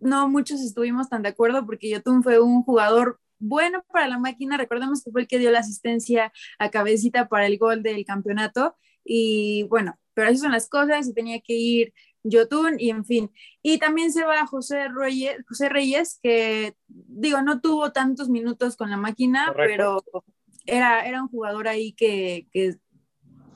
no 0.00 0.28
muchos 0.28 0.60
estuvimos 0.62 1.08
tan 1.10 1.22
de 1.22 1.28
acuerdo 1.28 1.64
porque 1.66 1.90
Yotun 1.90 2.22
fue 2.22 2.40
un 2.40 2.62
jugador 2.62 3.20
bueno 3.38 3.84
para 3.92 4.08
la 4.08 4.18
máquina. 4.18 4.56
Recordemos 4.56 5.02
que 5.04 5.10
fue 5.10 5.22
el 5.22 5.28
que 5.28 5.38
dio 5.38 5.50
la 5.50 5.60
asistencia 5.60 6.32
a 6.58 6.70
cabecita 6.70 7.28
para 7.28 7.46
el 7.46 7.58
gol 7.58 7.82
del 7.82 8.04
campeonato. 8.06 8.76
Y 9.04 9.64
bueno, 9.64 9.98
pero 10.14 10.28
esas 10.28 10.40
son 10.40 10.52
las 10.52 10.68
cosas, 10.68 11.06
se 11.06 11.12
tenía 11.12 11.40
que 11.40 11.54
ir 11.54 11.94
Yotun 12.24 12.78
y 12.78 12.90
en 12.90 13.04
fin. 13.04 13.30
Y 13.62 13.78
también 13.78 14.12
se 14.12 14.24
va 14.24 14.46
José 14.46 14.88
Reyes, 14.88 15.36
José 15.48 15.68
Reyes 15.68 16.18
que 16.22 16.74
digo, 16.88 17.42
no 17.42 17.60
tuvo 17.60 17.92
tantos 17.92 18.28
minutos 18.28 18.76
con 18.76 18.90
la 18.90 18.96
máquina, 18.96 19.46
Correcto. 19.48 20.04
pero 20.06 20.24
era, 20.66 21.06
era 21.06 21.22
un 21.22 21.28
jugador 21.28 21.68
ahí 21.68 21.92
que, 21.92 22.46
que 22.52 22.76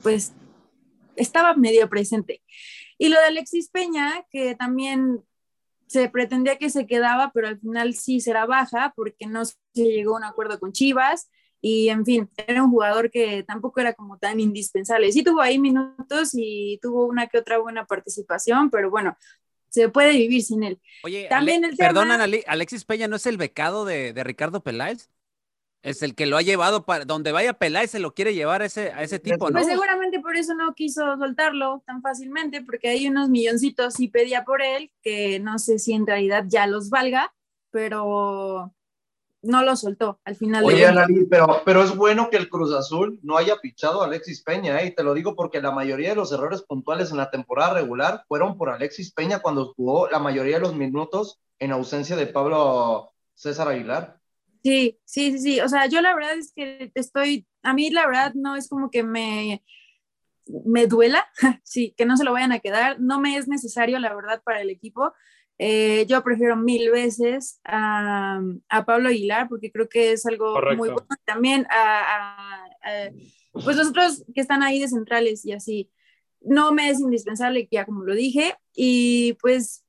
pues 0.01 0.33
estaba 1.15 1.55
medio 1.55 1.89
presente. 1.89 2.41
Y 2.97 3.09
lo 3.09 3.19
de 3.19 3.27
Alexis 3.27 3.69
Peña, 3.69 4.25
que 4.31 4.55
también 4.55 5.23
se 5.87 6.09
pretendía 6.09 6.57
que 6.57 6.69
se 6.69 6.85
quedaba, 6.85 7.31
pero 7.33 7.47
al 7.47 7.59
final 7.59 7.93
sí 7.93 8.19
será 8.19 8.45
baja 8.45 8.93
porque 8.95 9.25
no 9.25 9.45
se 9.45 9.55
llegó 9.73 10.15
a 10.15 10.17
un 10.17 10.23
acuerdo 10.25 10.59
con 10.59 10.73
Chivas. 10.73 11.29
Y 11.61 11.89
en 11.89 12.05
fin, 12.05 12.29
era 12.47 12.63
un 12.63 12.69
jugador 12.71 13.09
que 13.09 13.43
tampoco 13.43 13.79
era 13.79 13.93
como 13.93 14.17
tan 14.17 14.39
indispensable. 14.39 15.11
Sí 15.11 15.23
tuvo 15.23 15.41
ahí 15.41 15.57
minutos 15.59 16.31
y 16.33 16.79
tuvo 16.81 17.05
una 17.05 17.27
que 17.27 17.39
otra 17.39 17.57
buena 17.57 17.85
participación, 17.85 18.69
pero 18.69 18.89
bueno, 18.91 19.17
se 19.69 19.89
puede 19.89 20.11
vivir 20.11 20.43
sin 20.43 20.63
él. 20.63 20.79
Oye, 21.03 21.27
También 21.29 21.63
Ale- 21.63 21.71
el 21.71 21.77
tema- 21.77 21.89
perdón, 21.89 22.11
Ale- 22.11 22.43
Alexis 22.47 22.85
Peña, 22.85 23.07
¿no 23.07 23.15
es 23.15 23.25
el 23.25 23.37
becado 23.37 23.85
de, 23.85 24.13
de 24.13 24.23
Ricardo 24.23 24.61
Peláez? 24.63 25.09
Es 25.83 26.01
el 26.01 26.15
que 26.15 26.25
lo 26.25 26.37
ha 26.37 26.41
llevado 26.41 26.85
para 26.85 27.05
donde 27.05 27.31
vaya 27.31 27.53
Peláez, 27.53 27.91
se 27.91 27.99
lo 27.99 28.13
quiere 28.13 28.33
llevar 28.33 28.61
a 28.61 28.65
ese, 28.65 28.91
a 28.91 29.03
ese 29.03 29.19
tipo, 29.19 29.49
¿no? 29.49 29.53
Pues 29.53 29.67
seguramente 29.67 30.19
por 30.19 30.35
eso 30.35 30.53
no 30.55 30.73
quiso 30.73 31.17
soltarlo 31.17 31.83
tan 31.85 32.01
fácilmente, 32.01 32.61
porque 32.61 32.89
hay 32.89 33.07
unos 33.07 33.29
milloncitos 33.29 33.99
y 33.99 34.09
pedía 34.09 34.43
por 34.43 34.61
él, 34.61 34.91
que 35.01 35.39
no 35.39 35.59
sé 35.59 35.79
si 35.79 35.93
en 35.93 36.05
realidad 36.05 36.45
ya 36.47 36.67
los 36.67 36.89
valga, 36.89 37.33
pero 37.71 38.73
no 39.41 39.63
lo 39.63 39.75
soltó 39.75 40.19
al 40.23 40.35
final. 40.35 40.63
Oye, 40.63 40.85
de 40.85 41.27
pero, 41.29 41.61
pero 41.65 41.83
es 41.83 41.95
bueno 41.95 42.29
que 42.29 42.37
el 42.37 42.49
Cruz 42.49 42.73
Azul 42.73 43.19
no 43.23 43.37
haya 43.37 43.57
pichado 43.57 44.01
a 44.01 44.05
Alexis 44.05 44.41
Peña, 44.43 44.81
¿eh? 44.81 44.87
y 44.87 44.95
te 44.95 45.03
lo 45.03 45.13
digo 45.13 45.35
porque 45.35 45.61
la 45.61 45.71
mayoría 45.71 46.09
de 46.09 46.15
los 46.15 46.31
errores 46.31 46.63
puntuales 46.63 47.11
en 47.11 47.17
la 47.17 47.29
temporada 47.29 47.75
regular 47.75 48.23
fueron 48.27 48.57
por 48.57 48.69
Alexis 48.69 49.13
Peña 49.13 49.39
cuando 49.39 49.73
jugó 49.75 50.09
la 50.09 50.19
mayoría 50.19 50.55
de 50.55 50.61
los 50.61 50.75
minutos 50.75 51.39
en 51.59 51.71
ausencia 51.71 52.15
de 52.15 52.27
Pablo 52.27 53.13
César 53.33 53.67
Aguilar. 53.67 54.19
Sí, 54.63 54.99
sí, 55.05 55.31
sí, 55.31 55.39
sí. 55.39 55.59
O 55.61 55.69
sea, 55.69 55.85
yo 55.87 56.01
la 56.01 56.13
verdad 56.15 56.37
es 56.37 56.51
que 56.53 56.91
estoy, 56.95 57.47
a 57.63 57.73
mí 57.73 57.89
la 57.89 58.05
verdad 58.05 58.33
no 58.33 58.55
es 58.55 58.67
como 58.67 58.91
que 58.91 59.03
me, 59.03 59.63
me 60.65 60.87
duela, 60.87 61.25
sí, 61.63 61.93
que 61.97 62.05
no 62.05 62.17
se 62.17 62.23
lo 62.23 62.33
vayan 62.33 62.51
a 62.51 62.59
quedar. 62.59 62.99
No 62.99 63.19
me 63.19 63.37
es 63.37 63.47
necesario, 63.47 63.99
la 63.99 64.13
verdad, 64.13 64.41
para 64.43 64.61
el 64.61 64.69
equipo. 64.69 65.13
Eh, 65.59 66.05
yo 66.07 66.23
prefiero 66.23 66.55
mil 66.55 66.91
veces 66.91 67.59
a, 67.63 68.39
a 68.69 68.85
Pablo 68.85 69.09
Aguilar 69.09 69.47
porque 69.49 69.71
creo 69.71 69.89
que 69.89 70.11
es 70.11 70.25
algo 70.25 70.53
Correcto. 70.53 70.77
muy 70.77 70.89
bueno. 70.89 71.07
También 71.25 71.65
a, 71.69 72.01
a- 72.01 72.65
a- 72.65 73.09
pues 73.53 73.75
los 73.75 73.87
otros 73.87 74.23
que 74.35 74.41
están 74.41 74.61
ahí 74.61 74.79
de 74.79 74.87
centrales 74.87 75.43
y 75.45 75.51
así. 75.53 75.89
No 76.41 76.71
me 76.71 76.89
es 76.89 76.99
indispensable, 76.99 77.67
ya 77.71 77.85
como 77.85 78.03
lo 78.03 78.13
dije. 78.13 78.55
Y 78.75 79.33
pues 79.41 79.83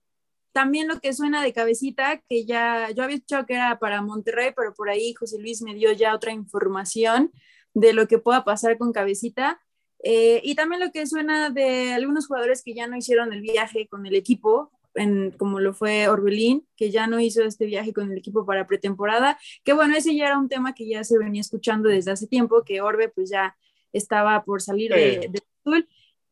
también 0.53 0.89
lo 0.89 0.99
que 1.01 1.13
suena 1.13 1.43
de 1.43 1.53
cabecita, 1.53 2.23
que 2.29 2.47
ya 2.47 2.91
yo 2.97 3.03
había 3.05 3.17
escuchado 3.17 3.45
que 3.45 3.55
era 3.55 3.79
para 3.79 4.01
Monterrey, 4.01 4.53
pero 4.57 4.73
por 4.75 4.89
ahí 4.89 5.13
José 5.15 5.39
Luis 5.39 5.61
me 5.63 5.75
dio 5.75 5.93
ya 5.93 6.15
otra 6.15 6.33
información 6.33 7.31
de 7.75 7.93
lo 7.93 8.09
que 8.09 8.19
pueda 8.19 8.43
pasar 8.45 8.79
con 8.79 8.93
cabecita. 8.93 9.61
Eh, 10.03 10.41
y 10.43 10.55
también 10.55 10.81
lo 10.81 10.91
que 10.91 11.07
suena 11.07 11.51
de 11.51 11.93
algunos 11.93 12.27
jugadores 12.27 12.63
que 12.65 12.73
ya 12.75 12.87
no 12.87 12.97
hicieron 12.97 13.33
el 13.35 13.43
viaje 13.43 13.87
con 13.89 14.07
el 14.07 14.15
equipo, 14.15 14.73
en, 14.99 15.33
como 15.33 15.61
lo 15.61 15.75
fue 15.75 16.09
Orbelín, 16.09 16.67
que 16.77 16.91
ya 16.91 17.07
no 17.07 17.21
hizo 17.21 17.43
este 17.43 17.67
viaje 17.67 17.93
con 17.93 18.11
el 18.11 18.19
equipo 18.19 18.45
para 18.45 18.67
pretemporada, 18.67 19.39
que 19.65 19.73
bueno, 19.73 19.97
ese 19.97 20.15
ya 20.15 20.27
era 20.27 20.39
un 20.39 20.49
tema 20.49 20.75
que 20.75 20.89
ya 20.89 21.05
se 21.05 21.19
venía 21.19 21.41
escuchando 21.41 21.89
desde 21.89 22.11
hace 22.11 22.27
tiempo, 22.27 22.65
que 22.65 22.81
Orbe 22.81 23.09
pues 23.09 23.31
ya 23.31 23.57
estaba 23.93 24.45
por 24.45 24.63
salir 24.63 24.93
de, 24.93 25.29
de 25.31 25.43
azul, 25.65 25.89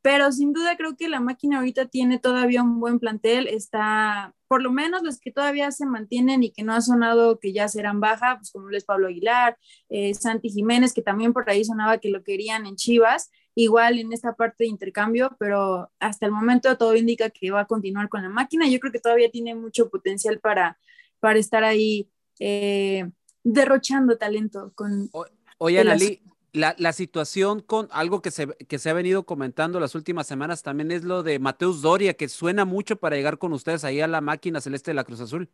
pero 0.07 0.31
sin 0.31 0.53
duda 0.53 0.77
creo 0.77 0.97
que 0.97 1.09
la 1.09 1.19
máquina 1.19 1.59
ahorita 1.59 1.87
tiene 1.87 2.21
todavía 2.21 2.63
un 2.63 2.79
buen 2.79 3.01
plantel, 3.01 3.49
está, 3.49 4.37
por 4.47 4.63
lo 4.63 4.71
menos 4.71 5.03
los 5.03 5.19
que 5.19 5.33
todavía 5.33 5.73
se 5.73 5.85
mantienen 5.85 6.45
y 6.45 6.53
que 6.53 6.63
no 6.63 6.75
ha 6.75 6.81
sonado 6.81 7.41
que 7.41 7.53
ya 7.53 7.67
serán 7.67 7.99
baja, 7.99 8.37
pues 8.37 8.53
como 8.53 8.69
lo 8.69 8.77
es 8.77 8.85
Pablo 8.85 9.09
Aguilar, 9.09 9.59
eh, 9.89 10.15
Santi 10.15 10.49
Jiménez, 10.49 10.93
que 10.95 11.03
también 11.03 11.33
por 11.33 11.51
ahí 11.51 11.65
sonaba 11.65 11.99
que 11.99 12.11
lo 12.11 12.23
querían 12.23 12.67
en 12.67 12.77
Chivas, 12.77 13.33
igual 13.57 13.99
en 13.99 14.13
esta 14.13 14.35
parte 14.35 14.65
de 14.65 14.69
intercambio, 14.69 15.35
pero 15.39 15.91
hasta 15.99 16.27
el 16.27 16.33
momento 16.33 16.77
todo 16.77 16.95
indica 16.95 17.31
que 17.31 17.51
va 17.51 17.63
a 17.63 17.67
continuar 17.67 18.09
con 18.09 18.23
la 18.23 18.29
máquina. 18.29 18.69
Yo 18.69 18.79
creo 18.79 18.93
que 18.93 19.01
todavía 19.01 19.31
tiene 19.31 19.55
mucho 19.55 19.89
potencial 19.89 20.39
para, 20.41 20.79
para 21.21 21.39
estar 21.39 21.65
ahí 21.65 22.09
eh, 22.39 23.11
derrochando 23.43 24.19
talento 24.19 24.73
con... 24.75 25.11
Oye, 25.59 25.81
Analí, 25.81 26.21
la, 26.53 26.75
la 26.79 26.93
situación 26.93 27.61
con 27.61 27.89
algo 27.93 28.21
que 28.21 28.31
se, 28.31 28.47
que 28.47 28.79
se 28.79 28.91
ha 28.91 28.93
venido 28.93 29.25
comentando 29.25 29.81
las 29.81 29.95
últimas 29.95 30.27
semanas 30.27 30.63
también 30.63 30.91
es 30.91 31.03
lo 31.05 31.23
de 31.23 31.39
Mateus 31.39 31.81
Doria, 31.81 32.13
que 32.13 32.29
suena 32.29 32.67
mucho 32.67 32.97
para 32.97 33.17
llegar 33.17 33.39
con 33.39 33.55
ustedes 33.55 33.85
ahí 33.85 34.03
a 34.03 34.07
la 34.07 34.21
máquina 34.21 34.61
celeste 34.61 34.91
de 34.91 34.97
la 34.97 35.05
Cruz 35.05 35.21
Azul. 35.21 35.51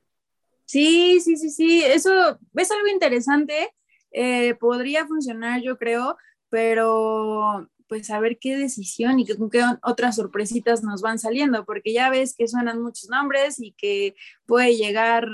Sí, 0.64 1.20
sí, 1.20 1.36
sí, 1.36 1.50
sí, 1.50 1.84
eso 1.84 2.38
es 2.56 2.70
algo 2.72 2.88
interesante, 2.88 3.72
eh, 4.10 4.54
podría 4.54 5.06
funcionar 5.06 5.60
yo 5.60 5.76
creo, 5.76 6.16
pero 6.48 7.68
pues 7.92 8.08
a 8.08 8.20
ver 8.20 8.38
qué 8.38 8.56
decisión 8.56 9.20
y 9.20 9.26
con 9.26 9.50
qué 9.50 9.62
otras 9.82 10.16
sorpresitas 10.16 10.82
nos 10.82 11.02
van 11.02 11.18
saliendo, 11.18 11.66
porque 11.66 11.92
ya 11.92 12.08
ves 12.08 12.34
que 12.34 12.48
suenan 12.48 12.80
muchos 12.80 13.10
nombres 13.10 13.60
y 13.60 13.72
que 13.72 14.14
puede 14.46 14.74
llegar 14.76 15.28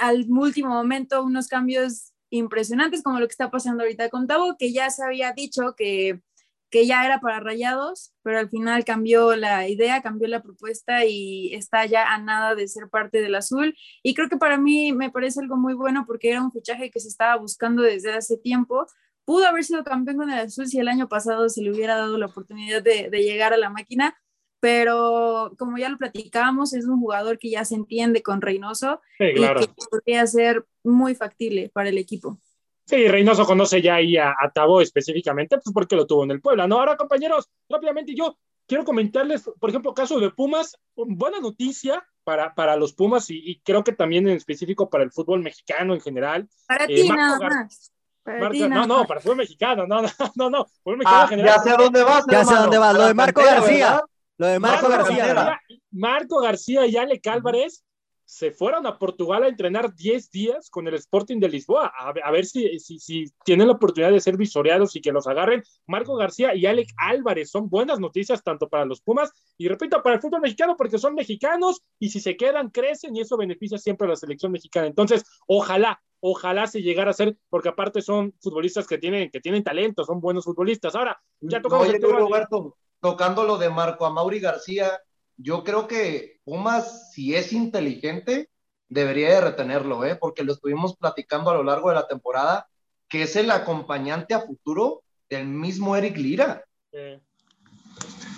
al 0.00 0.28
último 0.28 0.70
momento 0.70 1.22
unos 1.22 1.46
cambios 1.46 2.12
impresionantes 2.30 3.04
como 3.04 3.20
lo 3.20 3.28
que 3.28 3.30
está 3.30 3.52
pasando 3.52 3.84
ahorita 3.84 4.08
con 4.08 4.26
Tabo, 4.26 4.56
que 4.58 4.72
ya 4.72 4.90
se 4.90 5.04
había 5.04 5.30
dicho 5.30 5.76
que, 5.76 6.22
que 6.70 6.86
ya 6.86 7.06
era 7.06 7.20
para 7.20 7.38
Rayados, 7.38 8.12
pero 8.24 8.40
al 8.40 8.48
final 8.48 8.84
cambió 8.84 9.36
la 9.36 9.68
idea, 9.68 10.02
cambió 10.02 10.26
la 10.26 10.42
propuesta 10.42 11.04
y 11.04 11.54
está 11.54 11.86
ya 11.86 12.12
a 12.12 12.18
nada 12.18 12.56
de 12.56 12.66
ser 12.66 12.88
parte 12.88 13.22
del 13.22 13.36
azul. 13.36 13.76
Y 14.02 14.14
creo 14.14 14.28
que 14.28 14.38
para 14.38 14.58
mí 14.58 14.92
me 14.92 15.08
parece 15.12 15.38
algo 15.38 15.56
muy 15.56 15.74
bueno 15.74 16.02
porque 16.04 16.30
era 16.30 16.42
un 16.42 16.50
fichaje 16.50 16.90
que 16.90 16.98
se 16.98 17.06
estaba 17.06 17.36
buscando 17.36 17.80
desde 17.80 18.12
hace 18.12 18.38
tiempo. 18.38 18.88
Pudo 19.24 19.46
haber 19.46 19.64
sido 19.64 19.84
campeón 19.84 20.18
con 20.18 20.30
el 20.30 20.38
azul 20.38 20.66
si 20.66 20.78
el 20.78 20.88
año 20.88 21.08
pasado 21.08 21.48
se 21.48 21.62
le 21.62 21.70
hubiera 21.70 21.96
dado 21.96 22.18
la 22.18 22.26
oportunidad 22.26 22.82
de, 22.82 23.08
de 23.10 23.22
llegar 23.22 23.52
a 23.52 23.56
la 23.56 23.70
máquina, 23.70 24.16
pero 24.60 25.54
como 25.58 25.76
ya 25.78 25.88
lo 25.88 25.98
platicábamos, 25.98 26.72
es 26.72 26.86
un 26.86 26.98
jugador 27.00 27.38
que 27.38 27.50
ya 27.50 27.64
se 27.64 27.74
entiende 27.74 28.22
con 28.22 28.40
Reynoso 28.40 29.00
Sí, 29.18 29.32
claro. 29.34 29.60
y 29.60 29.66
que 29.66 29.72
podría 29.90 30.26
ser 30.26 30.64
muy 30.82 31.14
factible 31.14 31.70
para 31.72 31.88
el 31.90 31.98
equipo. 31.98 32.38
Sí, 32.86 33.08
Reynoso 33.08 33.46
conoce 33.46 33.80
ya 33.80 33.94
ahí 33.96 34.16
a, 34.18 34.30
a 34.30 34.50
Tabo 34.52 34.80
específicamente, 34.82 35.56
pues 35.58 35.72
porque 35.72 35.96
lo 35.96 36.06
tuvo 36.06 36.24
en 36.24 36.30
el 36.32 36.40
Puebla, 36.40 36.66
¿no? 36.66 36.78
Ahora, 36.78 36.96
compañeros, 36.96 37.48
rápidamente 37.68 38.14
yo 38.14 38.38
quiero 38.66 38.84
comentarles, 38.84 39.48
por 39.58 39.70
ejemplo, 39.70 39.94
caso 39.94 40.20
de 40.20 40.30
Pumas, 40.30 40.78
buena 40.94 41.40
noticia 41.40 42.04
para, 42.24 42.54
para 42.54 42.76
los 42.76 42.92
Pumas 42.92 43.30
y, 43.30 43.38
y 43.42 43.60
creo 43.60 43.84
que 43.84 43.92
también 43.92 44.28
en 44.28 44.36
específico 44.36 44.90
para 44.90 45.04
el 45.04 45.12
fútbol 45.12 45.40
mexicano 45.42 45.94
en 45.94 46.00
general. 46.00 46.48
Para 46.66 46.84
Eh, 46.84 46.94
ti 46.94 47.08
Marco 47.08 47.22
nada 47.22 47.38
Gar- 47.38 47.50
más. 47.64 47.90
Para 48.24 48.38
Marco- 48.40 48.52
ti 48.52 48.68
no, 48.68 48.86
no, 48.86 49.04
para 49.06 49.18
el 49.20 49.22
fútbol 49.22 49.36
mexicano, 49.36 49.86
no, 49.86 50.00
no, 50.02 50.08
no, 50.34 50.50
no, 50.50 50.64
fútbol 50.82 50.96
mexicano 50.98 51.20
Ah, 51.20 51.24
en 51.24 51.28
general. 51.28 51.54
ya 51.56 51.62
sé 51.62 51.70
a 51.70 51.76
dónde 51.76 52.02
vas, 52.02 52.24
Ya 52.30 52.44
sé 52.44 52.54
a 52.54 52.58
dónde 52.62 52.78
vas, 52.78 52.94
lo 52.94 53.06
de 53.06 53.14
Marco 53.14 53.40
cantera, 53.42 53.60
García. 53.60 53.86
¿verdad? 53.90 54.02
Lo 54.38 54.46
de 54.48 54.58
Marco, 54.58 54.88
García. 54.88 55.26
García. 55.34 55.60
Marco 55.92 56.40
García 56.40 56.86
y 56.86 56.96
Alec 56.96 57.26
Álvarez 57.26 57.84
se 58.26 58.50
fueron 58.52 58.86
a 58.86 58.98
Portugal 58.98 59.42
a 59.42 59.48
entrenar 59.48 59.94
10 59.94 60.30
días 60.30 60.70
con 60.70 60.88
el 60.88 60.94
Sporting 60.94 61.38
de 61.40 61.48
Lisboa, 61.48 61.92
a, 61.98 62.12
ver- 62.12 62.24
a 62.24 62.30
ver 62.30 62.46
si, 62.46 62.78
si, 62.78 62.98
si 62.98 63.26
tienen 63.44 63.66
la 63.68 63.74
oportunidad 63.74 64.10
de 64.12 64.20
ser 64.20 64.36
visoreados 64.36 64.96
y 64.96 65.00
que 65.00 65.12
los 65.12 65.26
agarren. 65.26 65.62
Marco 65.86 66.16
García 66.16 66.54
y 66.54 66.64
Alec 66.66 66.88
Álvarez 66.96 67.50
son 67.50 67.68
buenas 67.68 68.00
noticias 68.00 68.42
tanto 68.42 68.68
para 68.68 68.84
los 68.86 69.00
Pumas 69.02 69.30
y 69.58 69.68
repito, 69.68 70.02
para 70.02 70.16
el 70.16 70.22
fútbol 70.22 70.40
mexicano 70.40 70.74
porque 70.76 70.98
son 70.98 71.14
mexicanos 71.14 71.82
y 71.98 72.08
si 72.10 72.18
se 72.20 72.36
quedan, 72.36 72.70
crecen 72.70 73.14
y 73.14 73.20
eso 73.20 73.36
beneficia 73.36 73.78
siempre 73.78 74.06
a 74.06 74.10
la 74.10 74.16
selección 74.16 74.52
mexicana. 74.52 74.86
Entonces, 74.86 75.24
ojalá, 75.46 76.00
ojalá 76.20 76.66
se 76.66 76.80
llegara 76.80 77.10
a 77.10 77.14
ser, 77.14 77.36
porque 77.50 77.68
aparte 77.68 78.00
son 78.00 78.34
futbolistas 78.40 78.86
que 78.86 78.96
tienen, 78.98 79.30
que 79.30 79.40
tienen 79.40 79.62
talento, 79.62 80.04
son 80.04 80.20
buenos 80.20 80.44
futbolistas. 80.44 80.94
Ahora, 80.94 81.20
ya 81.40 81.60
tocamos 81.60 81.86
Oye, 81.86 81.96
el 81.96 82.00
tema 82.00 82.14
Luis 82.18 82.24
de- 82.24 82.30
Roberto, 82.36 82.76
tocando 83.00 83.44
lo 83.44 83.58
de 83.58 83.68
Marco 83.68 84.06
Amauri 84.06 84.40
García, 84.40 84.98
yo 85.36 85.64
creo 85.64 85.86
que 85.86 86.40
Pumas, 86.44 87.12
si 87.12 87.34
es 87.34 87.52
inteligente, 87.52 88.50
debería 88.88 89.30
de 89.30 89.40
retenerlo, 89.40 90.04
¿eh? 90.04 90.16
porque 90.16 90.44
lo 90.44 90.52
estuvimos 90.52 90.96
platicando 90.96 91.50
a 91.50 91.54
lo 91.54 91.64
largo 91.64 91.88
de 91.88 91.96
la 91.96 92.06
temporada, 92.06 92.68
que 93.08 93.22
es 93.22 93.36
el 93.36 93.50
acompañante 93.50 94.34
a 94.34 94.40
futuro 94.40 95.02
del 95.28 95.46
mismo 95.46 95.96
Eric 95.96 96.16
Lira. 96.16 96.64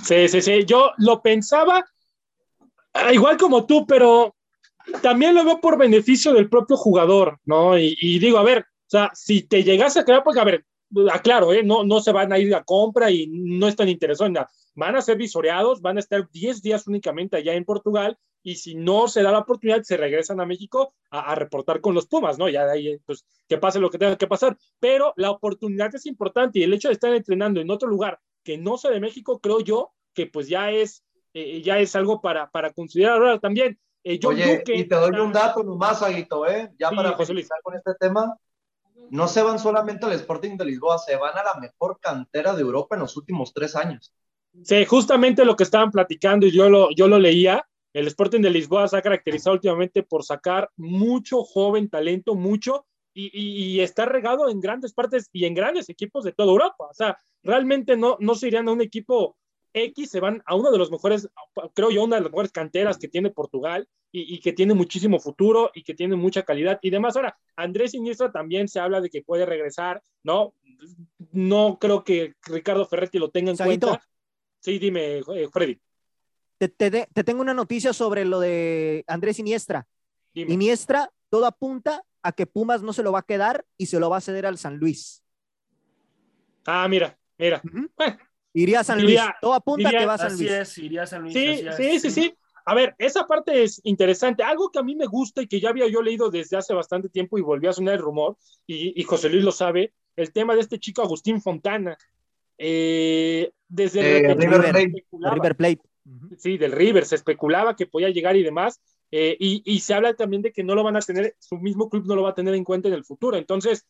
Sí, 0.04 0.28
sí, 0.28 0.40
sí, 0.40 0.64
yo 0.64 0.92
lo 0.98 1.20
pensaba 1.20 1.84
ah, 2.94 3.12
igual 3.12 3.36
como 3.36 3.66
tú, 3.66 3.86
pero 3.86 4.34
también 5.02 5.34
lo 5.34 5.44
veo 5.44 5.60
por 5.60 5.76
beneficio 5.76 6.32
del 6.32 6.48
propio 6.48 6.76
jugador, 6.76 7.38
¿no? 7.44 7.76
Y, 7.78 8.18
digo, 8.18 8.38
a 8.38 8.44
ver, 8.44 8.60
o 8.60 8.88
sea, 8.88 9.10
si 9.14 9.42
te 9.42 9.64
llegas 9.64 9.96
a 9.96 10.04
quedar, 10.04 10.22
pues 10.22 10.36
a 10.38 10.44
ver, 10.44 10.64
aclaro, 11.12 11.52
¿eh? 11.52 11.62
no, 11.62 11.84
no 11.84 12.00
se 12.00 12.12
van 12.12 12.32
a 12.32 12.38
ir 12.38 12.54
a 12.54 12.64
compra 12.64 13.10
y 13.10 13.26
no 13.28 13.68
están 13.68 13.88
interesados 13.88 14.28
en 14.28 14.34
nada. 14.34 14.50
Van 14.74 14.96
a 14.96 15.02
ser 15.02 15.16
visoreados, 15.16 15.80
van 15.80 15.96
a 15.96 16.00
estar 16.00 16.28
10 16.30 16.62
días 16.62 16.86
únicamente 16.86 17.36
allá 17.36 17.54
en 17.54 17.64
Portugal 17.64 18.18
y 18.42 18.56
si 18.56 18.74
no 18.76 19.08
se 19.08 19.22
da 19.22 19.32
la 19.32 19.40
oportunidad, 19.40 19.82
se 19.82 19.96
regresan 19.96 20.40
a 20.40 20.46
México 20.46 20.94
a, 21.10 21.34
reportar 21.34 21.80
con 21.80 21.94
los 21.94 22.06
Pumas, 22.06 22.38
¿no? 22.38 22.48
Ya 22.48 22.64
de 22.64 22.72
ahí, 22.72 22.98
pues, 23.04 23.26
que 23.48 23.58
pase 23.58 23.80
lo 23.80 23.90
que 23.90 23.98
tenga 23.98 24.16
que 24.16 24.28
pasar. 24.28 24.56
Pero 24.78 25.12
la 25.16 25.32
oportunidad 25.32 25.92
es 25.94 26.06
importante 26.06 26.60
y 26.60 26.62
el 26.62 26.72
hecho 26.72 26.88
de 26.88 26.94
estar 26.94 27.12
entrenando 27.12 27.60
en 27.60 27.70
otro 27.70 27.88
lugar 27.88 28.20
que 28.44 28.56
no 28.56 28.78
sea 28.78 28.92
de 28.92 29.00
México, 29.00 29.40
creo 29.40 29.60
yo 29.60 29.92
que 30.14 30.26
pues 30.26 30.48
ya 30.48 30.70
es, 30.70 31.04
eh, 31.34 31.60
ya 31.60 31.78
es 31.80 31.96
algo 31.96 32.20
para, 32.20 32.48
para 32.50 32.72
considerar 32.72 33.14
ahora 33.14 33.40
también. 33.40 33.80
Eh, 34.04 34.20
Oye, 34.24 34.62
y 34.64 34.84
te 34.84 34.94
doy 34.94 35.18
un 35.18 35.32
dato 35.32 35.64
nomás, 35.64 36.00
Aguito, 36.00 36.46
¿eh? 36.46 36.72
Ya 36.78 36.90
para 36.90 37.18
finalizar 37.18 37.58
con 37.64 37.74
este 37.74 37.94
tema, 37.98 38.36
no 39.10 39.28
se 39.28 39.42
van 39.42 39.58
solamente 39.58 40.06
al 40.06 40.12
Sporting 40.12 40.56
de 40.56 40.64
Lisboa, 40.64 40.98
se 40.98 41.16
van 41.16 41.36
a 41.36 41.42
la 41.42 41.60
mejor 41.60 41.98
cantera 42.00 42.54
de 42.54 42.62
Europa 42.62 42.96
en 42.96 43.02
los 43.02 43.16
últimos 43.16 43.52
tres 43.52 43.76
años. 43.76 44.14
Sí, 44.62 44.84
justamente 44.84 45.44
lo 45.44 45.56
que 45.56 45.64
estaban 45.64 45.90
platicando 45.90 46.46
y 46.46 46.50
yo 46.50 46.68
lo, 46.68 46.90
yo 46.90 47.08
lo 47.08 47.18
leía, 47.18 47.66
el 47.92 48.06
Sporting 48.08 48.40
de 48.40 48.50
Lisboa 48.50 48.88
se 48.88 48.96
ha 48.96 49.02
caracterizado 49.02 49.54
últimamente 49.54 50.02
por 50.02 50.24
sacar 50.24 50.70
mucho 50.76 51.42
joven 51.44 51.88
talento, 51.88 52.34
mucho, 52.34 52.86
y, 53.18 53.80
está 53.80 54.04
regado 54.04 54.50
en 54.50 54.60
grandes 54.60 54.92
partes 54.92 55.30
y 55.32 55.46
en 55.46 55.54
grandes 55.54 55.88
equipos 55.88 56.22
de 56.22 56.32
toda 56.32 56.50
Europa. 56.50 56.88
O 56.90 56.92
sea, 56.92 57.18
realmente 57.42 57.96
no, 57.96 58.18
no 58.20 58.34
se 58.34 58.48
irían 58.48 58.68
a 58.68 58.72
un 58.72 58.82
equipo 58.82 59.38
X, 59.76 60.10
se 60.10 60.20
van 60.20 60.42
a 60.46 60.54
uno 60.54 60.70
de 60.70 60.78
los 60.78 60.90
mejores, 60.90 61.28
creo 61.74 61.90
yo, 61.90 62.04
una 62.04 62.16
de 62.16 62.22
las 62.22 62.30
mejores 62.30 62.52
canteras 62.52 62.98
que 62.98 63.08
tiene 63.08 63.30
Portugal 63.30 63.88
y, 64.10 64.34
y, 64.34 64.40
que 64.40 64.52
tiene 64.52 64.74
muchísimo 64.74 65.20
futuro 65.20 65.70
y 65.74 65.82
que 65.82 65.94
tiene 65.94 66.16
mucha 66.16 66.42
calidad 66.42 66.78
y 66.82 66.90
demás. 66.90 67.16
Ahora, 67.16 67.36
Andrés 67.56 67.94
Iniestra 67.94 68.32
también 68.32 68.68
se 68.68 68.80
habla 68.80 69.00
de 69.00 69.10
que 69.10 69.22
puede 69.22 69.46
regresar, 69.46 70.02
¿no? 70.22 70.54
No 71.32 71.78
creo 71.80 72.04
que 72.04 72.34
Ricardo 72.42 72.86
Ferretti 72.86 73.18
lo 73.18 73.30
tenga 73.30 73.50
en 73.50 73.56
cuenta. 73.56 74.02
Sí, 74.60 74.78
dime, 74.78 75.18
eh, 75.18 75.48
Freddy 75.52 75.78
te, 76.58 77.24
tengo 77.24 77.40
una 77.40 77.54
noticia 77.54 77.92
sobre 77.92 78.24
lo 78.24 78.40
de 78.40 79.04
Andrés 79.06 79.38
Iniestra. 79.38 79.86
Iniestra, 80.34 81.10
todo 81.28 81.46
apunta 81.46 82.02
a 82.22 82.32
que 82.32 82.46
Pumas 82.46 82.82
no 82.82 82.92
se 82.92 83.02
lo 83.02 83.12
va 83.12 83.20
a 83.20 83.26
quedar 83.26 83.64
y 83.76 83.86
se 83.86 84.00
lo 84.00 84.10
va 84.10 84.18
a 84.18 84.20
ceder 84.20 84.46
al 84.46 84.58
San 84.58 84.76
Luis. 84.76 85.22
Ah, 86.66 86.86
mira, 86.88 87.18
mira. 87.38 87.62
Iría 88.62 88.80
a 88.80 88.84
San 88.84 89.02
Luis. 89.02 89.20
todo 89.40 89.54
apunta 89.54 89.90
que 89.90 90.06
va 90.06 90.14
a 90.14 90.18
San 90.18 90.36
Luis. 90.36 90.78
iría 90.78 91.02
a 91.02 91.06
San 91.06 91.22
Luis. 91.22 91.34
Sí, 91.34 91.64
sí, 91.76 92.00
sí, 92.00 92.10
sí. 92.10 92.34
A 92.68 92.74
ver, 92.74 92.96
esa 92.98 93.26
parte 93.26 93.62
es 93.62 93.80
interesante. 93.84 94.42
Algo 94.42 94.70
que 94.70 94.80
a 94.80 94.82
mí 94.82 94.96
me 94.96 95.06
gusta 95.06 95.40
y 95.40 95.46
que 95.46 95.60
ya 95.60 95.68
había 95.68 95.88
yo 95.88 96.02
leído 96.02 96.30
desde 96.30 96.56
hace 96.56 96.74
bastante 96.74 97.08
tiempo 97.08 97.38
y 97.38 97.42
volvió 97.42 97.70
a 97.70 97.72
sonar 97.72 97.94
el 97.94 98.00
rumor, 98.00 98.36
y, 98.66 99.00
José 99.04 99.28
Luis 99.28 99.44
lo 99.44 99.52
sabe, 99.52 99.92
el 100.16 100.32
tema 100.32 100.54
de 100.54 100.62
este 100.62 100.80
chico 100.80 101.02
Agustín 101.02 101.40
Fontana. 101.40 101.96
Eh, 102.58 103.52
desde 103.68 104.32
el 104.32 104.36
River 104.36 105.56
Plate. 105.56 105.82
Sí, 106.38 106.56
del 106.56 106.72
River, 106.72 107.04
se 107.04 107.16
especulaba 107.16 107.76
que 107.76 107.86
podía 107.86 108.10
llegar 108.10 108.36
y 108.36 108.42
demás, 108.42 108.80
eh, 109.12 109.36
y, 109.38 109.80
se 109.80 109.94
habla 109.94 110.14
también 110.14 110.42
de 110.42 110.52
que 110.52 110.64
no 110.64 110.74
lo 110.74 110.82
van 110.82 110.96
a 110.96 111.00
tener, 111.00 111.36
su 111.38 111.58
mismo 111.58 111.88
club 111.88 112.06
no 112.06 112.16
lo 112.16 112.22
va 112.22 112.30
a 112.30 112.34
tener 112.34 112.54
en 112.54 112.64
cuenta 112.64 112.88
en 112.88 112.94
el 112.94 113.04
futuro. 113.04 113.36
Entonces, 113.36 113.86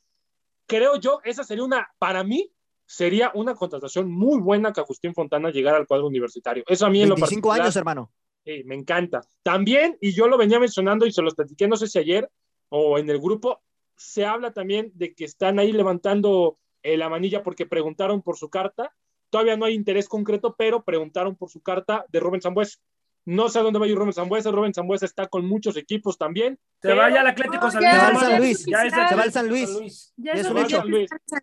creo 0.66 1.00
yo, 1.00 1.20
esa 1.24 1.44
sería 1.44 1.64
una, 1.64 1.88
para 1.98 2.24
mí, 2.24 2.50
sería 2.87 3.33
una 3.35 3.55
contratación 3.55 4.11
muy 4.11 4.40
buena 4.40 4.72
que 4.72 4.81
Agustín 4.81 5.14
Fontana 5.14 5.51
llegara 5.51 5.77
al 5.77 5.87
cuadro 5.87 6.07
universitario. 6.07 6.64
Eso 6.66 6.87
a 6.87 6.90
mí 6.90 7.03
en 7.03 7.11
lo 7.11 7.16
particular. 7.16 7.61
años, 7.61 7.77
hermano. 7.77 8.12
Sí, 8.44 8.62
me 8.64 8.77
encanta. 8.77 9.22
También, 9.42 9.99
y 10.01 10.12
yo 10.12 10.29
lo 10.29 10.38
venía 10.38 10.61
mencionando 10.61 11.05
y 11.05 11.12
se 11.12 11.22
los 11.22 11.35
platiqué, 11.35 11.66
no 11.66 11.77
sé 11.77 11.88
si 11.88 11.99
ayer 11.99 12.31
o 12.68 12.99
en 12.99 13.11
el 13.11 13.18
grupo, 13.18 13.61
se 13.96 14.25
habla 14.25 14.53
también 14.53 14.92
de 14.94 15.14
que 15.14 15.25
están 15.25 15.59
ahí 15.59 15.72
levantando 15.72 16.59
eh, 16.83 16.96
la 16.96 17.09
manilla 17.09 17.42
porque 17.42 17.66
preguntaron 17.66 18.22
por 18.22 18.37
su 18.37 18.49
carta 18.49 18.92
Todavía 19.31 19.57
no 19.57 19.64
hay 19.64 19.75
interés 19.75 20.09
concreto, 20.09 20.55
pero 20.57 20.85
preguntaron 20.85 21.37
por 21.37 21.51
su 21.51 21.61
carta 21.61 22.05
de 22.09 22.20
Rubén 22.20 22.40
Zambuesa. 22.40 22.79
No 23.27 23.49
sé 23.49 23.59
a 23.59 23.62
dónde 23.62 23.79
va 23.79 23.87
a 23.87 23.89
ir 23.89 23.97
Rubén 23.97 24.12
Zambuesa. 24.12 24.51
Rubén 24.53 24.73
Zambuesa 24.73 25.05
está 25.05 25.27
con 25.27 25.47
muchos 25.47 25.77
equipos 25.77 26.17
también. 26.17 26.59
Se 26.81 26.95
va 26.95 27.11
ya 27.11 27.21
al 27.21 27.27
Atlético 27.27 27.71
San 27.71 27.83
Luis. 27.83 27.93
Se 27.93 27.97
va 27.97 28.03
al 28.03 28.21
San 28.21 28.39
Luis. 28.39 28.65
Ya 28.67 28.91
se 28.91 29.15
va 29.15 29.23
al 29.23 29.33
San 29.33 29.49
Luis. 29.49 30.15
Ya 30.17 30.33
es, 30.33 30.47
un 30.49 30.59
hecho. 30.59 30.83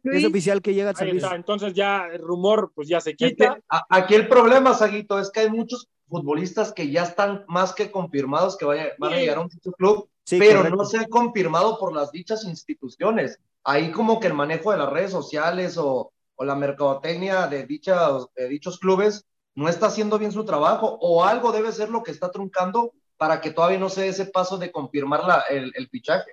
Es 0.03 0.25
oficial 0.25 0.61
que 0.61 0.73
llega 0.73 0.89
al 0.89 0.95
San 0.95 1.09
Luis. 1.09 1.23
Entonces 1.31 1.73
ya 1.73 2.07
el 2.11 2.21
rumor 2.21 2.71
pues 2.73 2.87
ya 2.87 3.01
se 3.01 3.15
quita. 3.15 3.59
Aquí 3.89 4.15
el 4.15 4.27
problema, 4.27 4.73
Saguito, 4.73 5.19
es 5.19 5.29
que 5.29 5.41
hay 5.41 5.49
muchos 5.49 5.89
futbolistas 6.07 6.71
que 6.71 6.89
ya 6.89 7.03
están 7.03 7.43
más 7.47 7.73
que 7.73 7.91
confirmados 7.91 8.57
que 8.57 8.65
van 8.65 9.13
a 9.13 9.17
llegar 9.17 9.37
a 9.37 9.41
un 9.41 9.49
club, 9.49 10.09
pero 10.29 10.69
no 10.69 10.85
se 10.85 10.99
ha 10.99 11.07
confirmado 11.07 11.77
por 11.77 11.93
las 11.93 12.11
dichas 12.11 12.45
instituciones. 12.45 13.39
Ahí 13.65 13.91
como 13.91 14.19
que 14.19 14.27
el 14.27 14.33
manejo 14.33 14.71
de 14.71 14.77
las 14.77 14.89
redes 14.89 15.11
sociales 15.11 15.77
o 15.77 16.13
o 16.35 16.45
la 16.45 16.55
mercadotecnia 16.55 17.47
de, 17.47 17.65
dichos, 17.65 18.29
de 18.35 18.47
dichos 18.49 18.79
clubes 18.79 19.25
no 19.55 19.69
está 19.69 19.87
haciendo 19.87 20.17
bien 20.19 20.31
su 20.31 20.45
trabajo 20.45 20.97
o 21.01 21.23
algo 21.23 21.51
debe 21.51 21.71
ser 21.71 21.89
lo 21.89 22.03
que 22.03 22.11
está 22.11 22.31
truncando 22.31 22.93
para 23.17 23.39
que 23.39 23.51
todavía 23.51 23.79
no 23.79 23.89
se 23.89 24.01
dé 24.01 24.07
ese 24.09 24.25
paso 24.25 24.57
de 24.57 24.71
confirmar 24.71 25.23
la, 25.23 25.41
el, 25.49 25.71
el, 25.75 25.87
fichaje. 25.87 26.31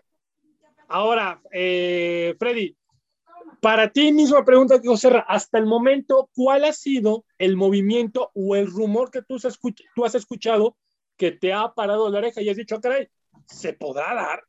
Ahora, 0.89 1.41
eh, 1.53 2.35
Freddy, 2.39 2.77
para 3.61 3.91
ti 3.93 4.13
misma 4.13 4.45
pregunta 4.45 4.81
que 4.81 4.89
José, 4.89 5.23
hasta 5.29 5.59
el 5.59 5.67
momento, 5.67 6.31
¿cuál 6.35 6.65
ha 6.65 6.73
sido 6.73 7.25
el 7.39 7.57
movimiento 7.57 8.31
o 8.35 8.57
el 8.57 8.67
rumor 8.67 9.11
que 9.11 9.23
tú 9.23 9.37
has, 9.37 9.59
tú 9.95 10.05
has 10.05 10.15
escuchado 10.15 10.77
que 11.17 11.33
te 11.33 11.53
ha 11.53 11.73
parado 11.75 12.09
la 12.09 12.19
oreja 12.19 12.41
y 12.41 12.49
has 12.49 12.57
dicho, 12.57 12.77
ah, 12.77 12.81
caray, 12.81 13.09
¿se 13.47 13.75
podrá 13.75 14.15
dar? 14.15 14.43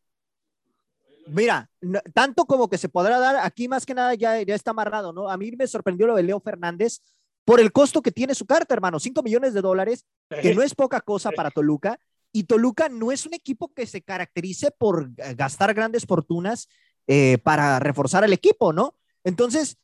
Mira, 1.28 1.70
tanto 2.14 2.46
como 2.46 2.70
que 2.70 2.78
se 2.78 2.90
podrá 2.90 3.20
dar, 3.20 3.36
aquí 3.36 3.68
más 3.68 3.86
que 3.86 3.94
nada 3.94 4.16
ya, 4.16 4.42
ya 4.42 4.56
está 4.56 4.72
amarrado, 4.72 5.14
¿no? 5.14 5.30
A 5.30 5.38
mí 5.38 5.52
me 5.52 5.68
sorprendió 5.68 6.08
lo 6.08 6.16
de 6.16 6.24
Leo 6.24 6.40
Fernández 6.40 7.02
por 7.46 7.60
el 7.60 7.72
costo 7.72 8.02
que 8.02 8.12
tiene 8.12 8.36
su 8.36 8.46
carta, 8.46 8.74
hermano, 8.74 9.00
5 9.00 9.24
millones 9.24 9.54
de 9.54 9.62
dólares, 9.62 10.06
que 10.42 10.54
no 10.54 10.62
es 10.62 10.76
poca 10.76 11.02
cosa 11.02 11.32
para 11.36 11.52
Toluca. 11.52 12.00
Y 12.32 12.44
Toluca 12.44 12.88
no 12.88 13.12
es 13.12 13.26
un 13.26 13.34
equipo 13.34 13.74
que 13.74 13.86
se 13.86 14.02
caracterice 14.02 14.72
por 14.72 15.12
gastar 15.14 15.74
grandes 15.74 16.06
fortunas 16.06 16.70
eh, 17.08 17.40
para 17.44 17.80
reforzar 17.80 18.24
al 18.24 18.32
equipo, 18.32 18.72
¿no? 18.72 18.96
Entonces, 19.24 19.78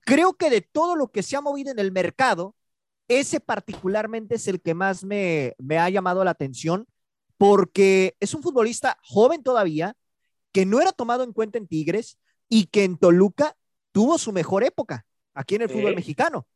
creo 0.00 0.34
que 0.34 0.50
de 0.50 0.60
todo 0.60 0.94
lo 0.94 1.08
que 1.08 1.22
se 1.22 1.36
ha 1.36 1.40
movido 1.40 1.70
en 1.70 1.78
el 1.78 1.92
mercado, 1.92 2.54
ese 3.08 3.40
particularmente 3.40 4.34
es 4.34 4.48
el 4.48 4.60
que 4.60 4.74
más 4.74 5.04
me, 5.04 5.54
me 5.58 5.78
ha 5.78 5.88
llamado 5.88 6.22
la 6.24 6.32
atención, 6.32 6.86
porque 7.38 8.16
es 8.20 8.34
un 8.34 8.42
futbolista 8.42 8.98
joven 9.02 9.42
todavía, 9.42 9.96
que 10.52 10.66
no 10.66 10.80
era 10.80 10.92
tomado 10.92 11.22
en 11.22 11.32
cuenta 11.32 11.58
en 11.58 11.66
Tigres 11.66 12.18
y 12.48 12.66
que 12.66 12.84
en 12.84 12.98
Toluca 12.98 13.56
tuvo 13.92 14.18
su 14.18 14.32
mejor 14.32 14.64
época 14.64 15.06
aquí 15.34 15.54
en 15.54 15.62
el 15.62 15.70
fútbol 15.70 15.94
mexicano. 15.94 16.46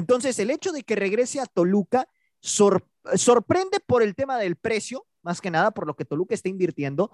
Entonces, 0.00 0.38
el 0.38 0.50
hecho 0.50 0.72
de 0.72 0.82
que 0.82 0.96
regrese 0.96 1.40
a 1.40 1.46
Toluca 1.46 2.08
sorprende 2.40 3.78
por 3.86 4.02
el 4.02 4.14
tema 4.14 4.38
del 4.38 4.56
precio, 4.56 5.06
más 5.22 5.40
que 5.40 5.50
nada 5.50 5.70
por 5.70 5.86
lo 5.86 5.94
que 5.94 6.04
Toluca 6.04 6.34
está 6.34 6.48
invirtiendo, 6.48 7.10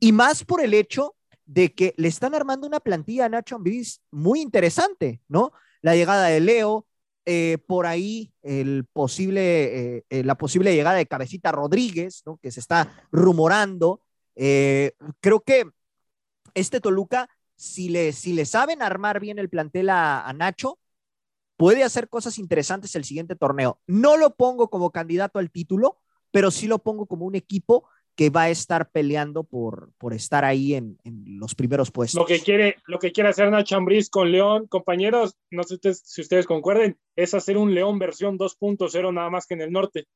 y 0.00 0.12
más 0.12 0.44
por 0.44 0.62
el 0.62 0.74
hecho 0.74 1.14
de 1.44 1.74
que 1.74 1.94
le 1.96 2.08
están 2.08 2.34
armando 2.34 2.66
una 2.66 2.80
plantilla 2.80 3.26
a 3.26 3.28
Nacho 3.28 3.56
Ambriz 3.56 4.00
muy 4.10 4.40
interesante, 4.40 5.20
¿no? 5.28 5.52
La 5.82 5.94
llegada 5.94 6.26
de 6.28 6.40
Leo, 6.40 6.86
eh, 7.26 7.58
por 7.66 7.86
ahí 7.86 8.32
eh, 8.42 8.82
eh, 8.90 10.24
la 10.24 10.34
posible 10.34 10.74
llegada 10.74 10.96
de 10.96 11.06
Cabecita 11.06 11.52
Rodríguez, 11.52 12.22
¿no? 12.24 12.38
Que 12.38 12.50
se 12.50 12.60
está 12.60 13.06
rumorando, 13.12 14.00
creo 14.34 15.40
que 15.44 15.64
este 16.54 16.80
Toluca, 16.80 17.28
si 17.56 17.88
le, 17.88 18.12
si 18.12 18.32
le 18.32 18.46
saben 18.46 18.82
armar 18.82 19.20
bien 19.20 19.38
el 19.38 19.48
plantel 19.48 19.90
a, 19.90 20.32
Nacho, 20.34 20.78
puede 21.56 21.84
hacer 21.84 22.08
cosas 22.08 22.38
interesantes 22.38 22.94
el 22.94 23.04
siguiente 23.04 23.36
torneo. 23.36 23.80
No 23.86 24.16
lo 24.16 24.34
pongo 24.34 24.68
como 24.68 24.90
candidato 24.90 25.38
al 25.38 25.50
título, 25.50 25.98
pero 26.30 26.50
sí 26.50 26.66
lo 26.66 26.78
pongo 26.80 27.06
como 27.06 27.26
un 27.26 27.34
equipo 27.34 27.88
que 28.16 28.30
va 28.30 28.42
a 28.42 28.50
estar 28.50 28.90
peleando 28.90 29.42
por, 29.44 29.90
por 29.98 30.14
estar 30.14 30.44
ahí 30.44 30.74
en, 30.74 30.98
los 31.04 31.54
primeros 31.54 31.90
puestos. 31.90 32.20
Lo 32.20 32.26
que 32.26 32.40
quiere, 32.40 32.76
lo 32.86 32.98
que 32.98 33.12
quiere 33.12 33.30
hacer 33.30 33.50
Nacho 33.50 33.76
Ambriz 33.76 34.08
con 34.08 34.30
León, 34.30 34.66
compañeros, 34.68 35.36
no 35.50 35.64
sé 35.64 35.78
si 35.94 36.20
ustedes 36.20 36.46
concuerden, 36.46 36.96
es 37.16 37.34
hacer 37.34 37.56
un 37.56 37.74
León 37.74 37.98
versión 37.98 38.38
2.0 38.38 39.12
nada 39.12 39.30
más 39.30 39.46
que 39.46 39.54
en 39.54 39.62
el 39.62 39.72
norte. 39.72 40.06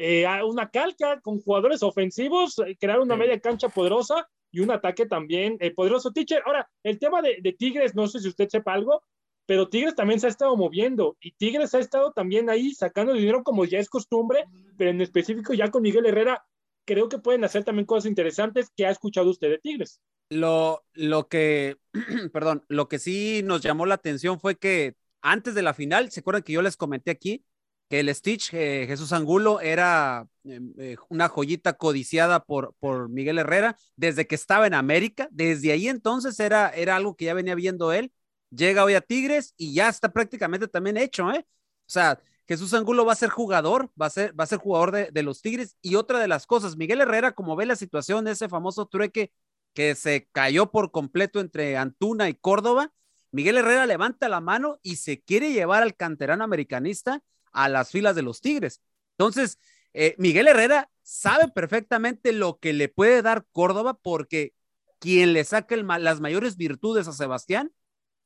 Eh, 0.00 0.24
una 0.44 0.70
calca 0.70 1.20
con 1.20 1.40
jugadores 1.40 1.82
ofensivos, 1.82 2.56
eh, 2.60 2.76
crear 2.78 3.00
una 3.00 3.16
media 3.16 3.40
cancha 3.40 3.68
poderosa 3.68 4.28
y 4.52 4.60
un 4.60 4.70
ataque 4.70 5.06
también 5.06 5.56
eh, 5.58 5.72
poderoso. 5.72 6.12
Teacher, 6.12 6.40
ahora, 6.46 6.70
el 6.84 7.00
tema 7.00 7.20
de, 7.20 7.56
Tigres, 7.58 7.96
no 7.96 8.06
sé 8.06 8.20
si 8.20 8.28
usted 8.28 8.48
sepa 8.48 8.74
algo, 8.74 9.02
pero 9.48 9.70
Tigres 9.70 9.94
también 9.94 10.20
se 10.20 10.26
ha 10.26 10.28
estado 10.28 10.54
moviendo 10.58 11.16
y 11.22 11.32
Tigres 11.32 11.72
ha 11.72 11.78
estado 11.78 12.12
también 12.12 12.50
ahí 12.50 12.74
sacando 12.74 13.14
dinero 13.14 13.42
como 13.42 13.64
ya 13.64 13.78
es 13.78 13.88
costumbre, 13.88 14.44
pero 14.76 14.90
en 14.90 15.00
específico 15.00 15.54
ya 15.54 15.70
con 15.70 15.80
Miguel 15.80 16.04
Herrera 16.04 16.44
creo 16.84 17.08
que 17.08 17.16
pueden 17.16 17.44
hacer 17.44 17.64
también 17.64 17.86
cosas 17.86 18.10
interesantes 18.10 18.68
que 18.76 18.84
ha 18.84 18.90
escuchado 18.90 19.30
usted 19.30 19.48
de 19.48 19.58
Tigres. 19.58 20.02
Lo, 20.28 20.84
lo 20.92 21.28
que, 21.28 21.78
perdón, 22.34 22.62
lo 22.68 22.88
que 22.88 22.98
sí 22.98 23.40
nos 23.42 23.62
llamó 23.62 23.86
la 23.86 23.94
atención 23.94 24.38
fue 24.38 24.56
que 24.56 24.96
antes 25.22 25.54
de 25.54 25.62
la 25.62 25.72
final, 25.72 26.10
¿se 26.10 26.20
acuerdan 26.20 26.42
que 26.42 26.52
yo 26.52 26.60
les 26.60 26.76
comenté 26.76 27.10
aquí 27.10 27.42
que 27.88 28.00
el 28.00 28.14
Stitch, 28.14 28.52
eh, 28.52 28.84
Jesús 28.86 29.14
Angulo, 29.14 29.62
era 29.62 30.26
eh, 30.44 30.96
una 31.08 31.30
joyita 31.30 31.72
codiciada 31.72 32.44
por, 32.44 32.74
por 32.80 33.08
Miguel 33.08 33.38
Herrera 33.38 33.78
desde 33.96 34.26
que 34.26 34.34
estaba 34.34 34.66
en 34.66 34.74
América? 34.74 35.26
Desde 35.30 35.72
ahí 35.72 35.88
entonces 35.88 36.38
era, 36.38 36.68
era 36.68 36.96
algo 36.96 37.16
que 37.16 37.24
ya 37.24 37.32
venía 37.32 37.54
viendo 37.54 37.94
él. 37.94 38.12
Llega 38.50 38.84
hoy 38.84 38.94
a 38.94 39.00
Tigres 39.00 39.54
y 39.56 39.74
ya 39.74 39.88
está 39.88 40.10
prácticamente 40.12 40.68
también 40.68 40.96
hecho, 40.96 41.30
¿eh? 41.30 41.46
O 41.88 41.90
sea, 41.90 42.20
Jesús 42.46 42.72
Angulo 42.72 43.04
va 43.04 43.12
a 43.12 43.16
ser 43.16 43.28
jugador, 43.28 43.90
va 44.00 44.06
a 44.06 44.10
ser, 44.10 44.38
va 44.38 44.44
a 44.44 44.46
ser 44.46 44.58
jugador 44.58 45.12
de, 45.12 45.22
los 45.22 45.42
Tigres. 45.42 45.76
Y 45.82 45.96
otra 45.96 46.18
de 46.18 46.28
las 46.28 46.46
cosas, 46.46 46.76
Miguel 46.76 47.02
Herrera, 47.02 47.32
como 47.32 47.56
ve 47.56 47.66
la 47.66 47.76
situación 47.76 48.26
ese 48.26 48.48
famoso 48.48 48.86
trueque 48.86 49.32
que 49.74 49.94
se 49.94 50.28
cayó 50.32 50.70
por 50.70 50.90
completo 50.90 51.40
entre 51.40 51.76
Antuna 51.76 52.28
y 52.30 52.34
Córdoba, 52.34 52.92
Miguel 53.32 53.58
Herrera 53.58 53.84
levanta 53.84 54.30
la 54.30 54.40
mano 54.40 54.78
y 54.82 54.96
se 54.96 55.20
quiere 55.20 55.52
llevar 55.52 55.82
al 55.82 55.94
canterano 55.94 56.42
americanista 56.42 57.22
a 57.52 57.68
las 57.68 57.90
filas 57.90 58.16
de 58.16 58.22
los 58.22 58.40
Tigres. 58.40 58.80
Entonces, 59.18 59.58
eh, 59.92 60.14
Miguel 60.18 60.48
Herrera 60.48 60.90
sabe 61.02 61.48
perfectamente 61.48 62.32
lo 62.32 62.58
que 62.58 62.72
le 62.72 62.88
puede 62.88 63.20
dar 63.20 63.46
Córdoba 63.52 63.94
porque 63.94 64.54
quien 64.98 65.34
le 65.34 65.44
saca 65.44 65.76
las 65.76 66.20
mayores 66.20 66.56
virtudes 66.56 67.08
a 67.08 67.12
Sebastián 67.12 67.72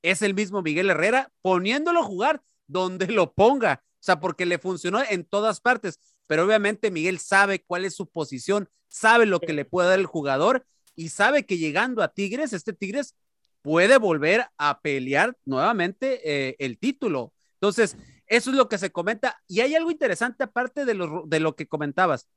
es 0.03 0.23
el 0.23 0.35
mismo 0.35 0.63
Miguel 0.63 0.91
Herrera, 0.91 1.31
poniéndolo 1.43 2.01
a 2.01 2.05
jugar 2.05 2.43
donde 2.67 3.07
lo 3.07 3.33
ponga. 3.33 3.83
O 3.85 4.05
sea, 4.05 4.21
porque 4.21 4.47
le 4.47 4.59
funcionó 4.59 5.01
en 5.09 5.25
todas 5.25 5.61
partes. 5.61 5.99
Pero 6.27 6.45
obviamente 6.45 6.91
Miguel 6.91 7.19
sabe 7.19 7.63
cuál 7.65 7.85
es 7.85 7.95
su 7.95 8.09
posición, 8.09 8.69
sabe 8.89 9.27
lo 9.27 9.41
que 9.41 9.53
le 9.53 9.65
puede 9.65 9.89
dar 9.89 9.99
el 9.99 10.07
jugador 10.07 10.67
y 10.97 11.09
sabe 11.09 11.47
que 11.47 11.59
llegando 11.59 12.03
a 12.03 12.09
Tigres, 12.09 12.53
este 12.53 12.73
Tigres 12.73 13.15
puede 13.63 13.97
volver 13.99 14.47
a 14.59 14.81
pelear 14.81 15.37
nuevamente 15.45 16.21
eh, 16.25 16.57
el 16.59 16.79
título. 16.79 17.33
Entonces, 17.55 17.97
eso 18.27 18.51
es 18.51 18.57
lo 18.57 18.69
que 18.69 18.79
se 18.79 18.91
comenta. 18.91 19.41
Y 19.47 19.61
hay 19.61 19.75
algo 19.75 19.91
interesante 19.91 20.45
aparte 20.45 20.85
de 20.85 20.95
lo, 20.95 21.25
de 21.27 21.41
lo 21.41 21.55
que 21.55 21.69
comentabas. 21.69 22.29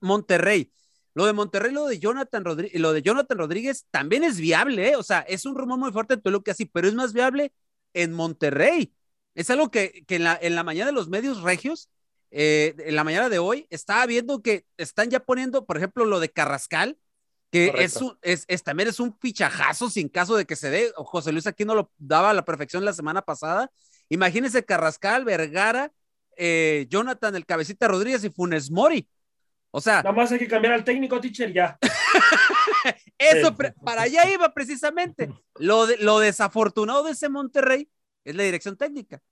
Monterrey. 0.00 0.72
Lo 1.14 1.26
de 1.26 1.32
Monterrey, 1.32 1.72
lo 1.72 1.86
de 1.86 1.98
Jonathan 1.98 2.44
Rodríguez, 2.44 2.80
lo 2.80 2.92
de 2.92 3.02
Jonathan 3.02 3.38
Rodríguez 3.38 3.86
también 3.90 4.22
es 4.24 4.38
viable, 4.38 4.90
¿eh? 4.90 4.96
o 4.96 5.02
sea, 5.02 5.20
es 5.20 5.44
un 5.44 5.56
rumor 5.56 5.78
muy 5.78 5.92
fuerte 5.92 6.14
en 6.14 6.22
Toluca, 6.22 6.54
sí, 6.54 6.66
pero 6.66 6.88
es 6.88 6.94
más 6.94 7.12
viable 7.12 7.52
en 7.94 8.12
Monterrey. 8.12 8.94
Es 9.34 9.50
algo 9.50 9.70
que, 9.70 10.04
que 10.06 10.16
en, 10.16 10.24
la, 10.24 10.38
en 10.40 10.54
la 10.54 10.62
mañana 10.62 10.86
de 10.86 10.92
los 10.92 11.08
medios 11.08 11.42
regios, 11.42 11.88
eh, 12.30 12.74
en 12.78 12.94
la 12.94 13.04
mañana 13.04 13.28
de 13.28 13.38
hoy, 13.38 13.66
estaba 13.70 14.06
viendo 14.06 14.42
que 14.42 14.66
están 14.76 15.10
ya 15.10 15.20
poniendo, 15.20 15.66
por 15.66 15.76
ejemplo, 15.76 16.04
lo 16.04 16.20
de 16.20 16.30
Carrascal, 16.30 16.98
que 17.50 17.72
es, 17.78 17.96
un, 17.96 18.16
es, 18.22 18.44
es, 18.46 18.62
también 18.62 18.88
es 18.88 19.00
un 19.00 19.16
fichajazo 19.18 19.90
sin 19.90 20.08
caso 20.08 20.36
de 20.36 20.44
que 20.44 20.54
se 20.54 20.70
dé. 20.70 20.92
José 20.94 21.32
Luis 21.32 21.48
aquí 21.48 21.64
no 21.64 21.74
lo 21.74 21.90
daba 21.98 22.30
a 22.30 22.34
la 22.34 22.44
perfección 22.44 22.84
la 22.84 22.92
semana 22.92 23.22
pasada. 23.22 23.72
Imagínense 24.08 24.64
Carrascal, 24.64 25.24
Vergara, 25.24 25.92
eh, 26.36 26.86
Jonathan, 26.88 27.34
el 27.34 27.46
Cabecita 27.46 27.88
Rodríguez 27.88 28.22
y 28.22 28.30
Funes 28.30 28.70
Mori. 28.70 29.08
O 29.70 29.80
sea. 29.80 29.96
Nada 30.02 30.12
más 30.12 30.32
hay 30.32 30.38
que 30.38 30.48
cambiar 30.48 30.74
al 30.74 30.84
técnico, 30.84 31.20
teacher, 31.20 31.52
ya. 31.52 31.78
Eso, 33.18 33.48
sí. 33.48 33.66
para 33.84 34.02
allá 34.02 34.30
iba 34.30 34.52
precisamente. 34.52 35.30
Lo, 35.58 35.86
de, 35.86 35.98
lo 35.98 36.18
desafortunado 36.18 37.02
de 37.04 37.12
ese 37.12 37.28
Monterrey 37.28 37.90
es 38.24 38.34
la 38.34 38.42
dirección 38.42 38.76
técnica. 38.76 39.22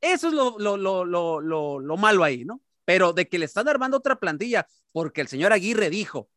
Eso 0.00 0.28
es 0.28 0.34
lo, 0.34 0.58
lo, 0.58 0.76
lo, 0.76 1.04
lo, 1.04 1.80
lo 1.80 1.96
malo 1.96 2.24
ahí, 2.24 2.44
¿no? 2.44 2.60
Pero 2.84 3.12
de 3.12 3.28
que 3.28 3.38
le 3.38 3.44
están 3.44 3.68
armando 3.68 3.96
otra 3.96 4.16
plantilla, 4.16 4.66
porque 4.92 5.20
el 5.20 5.28
señor 5.28 5.52
Aguirre 5.52 5.90
dijo 5.90 6.30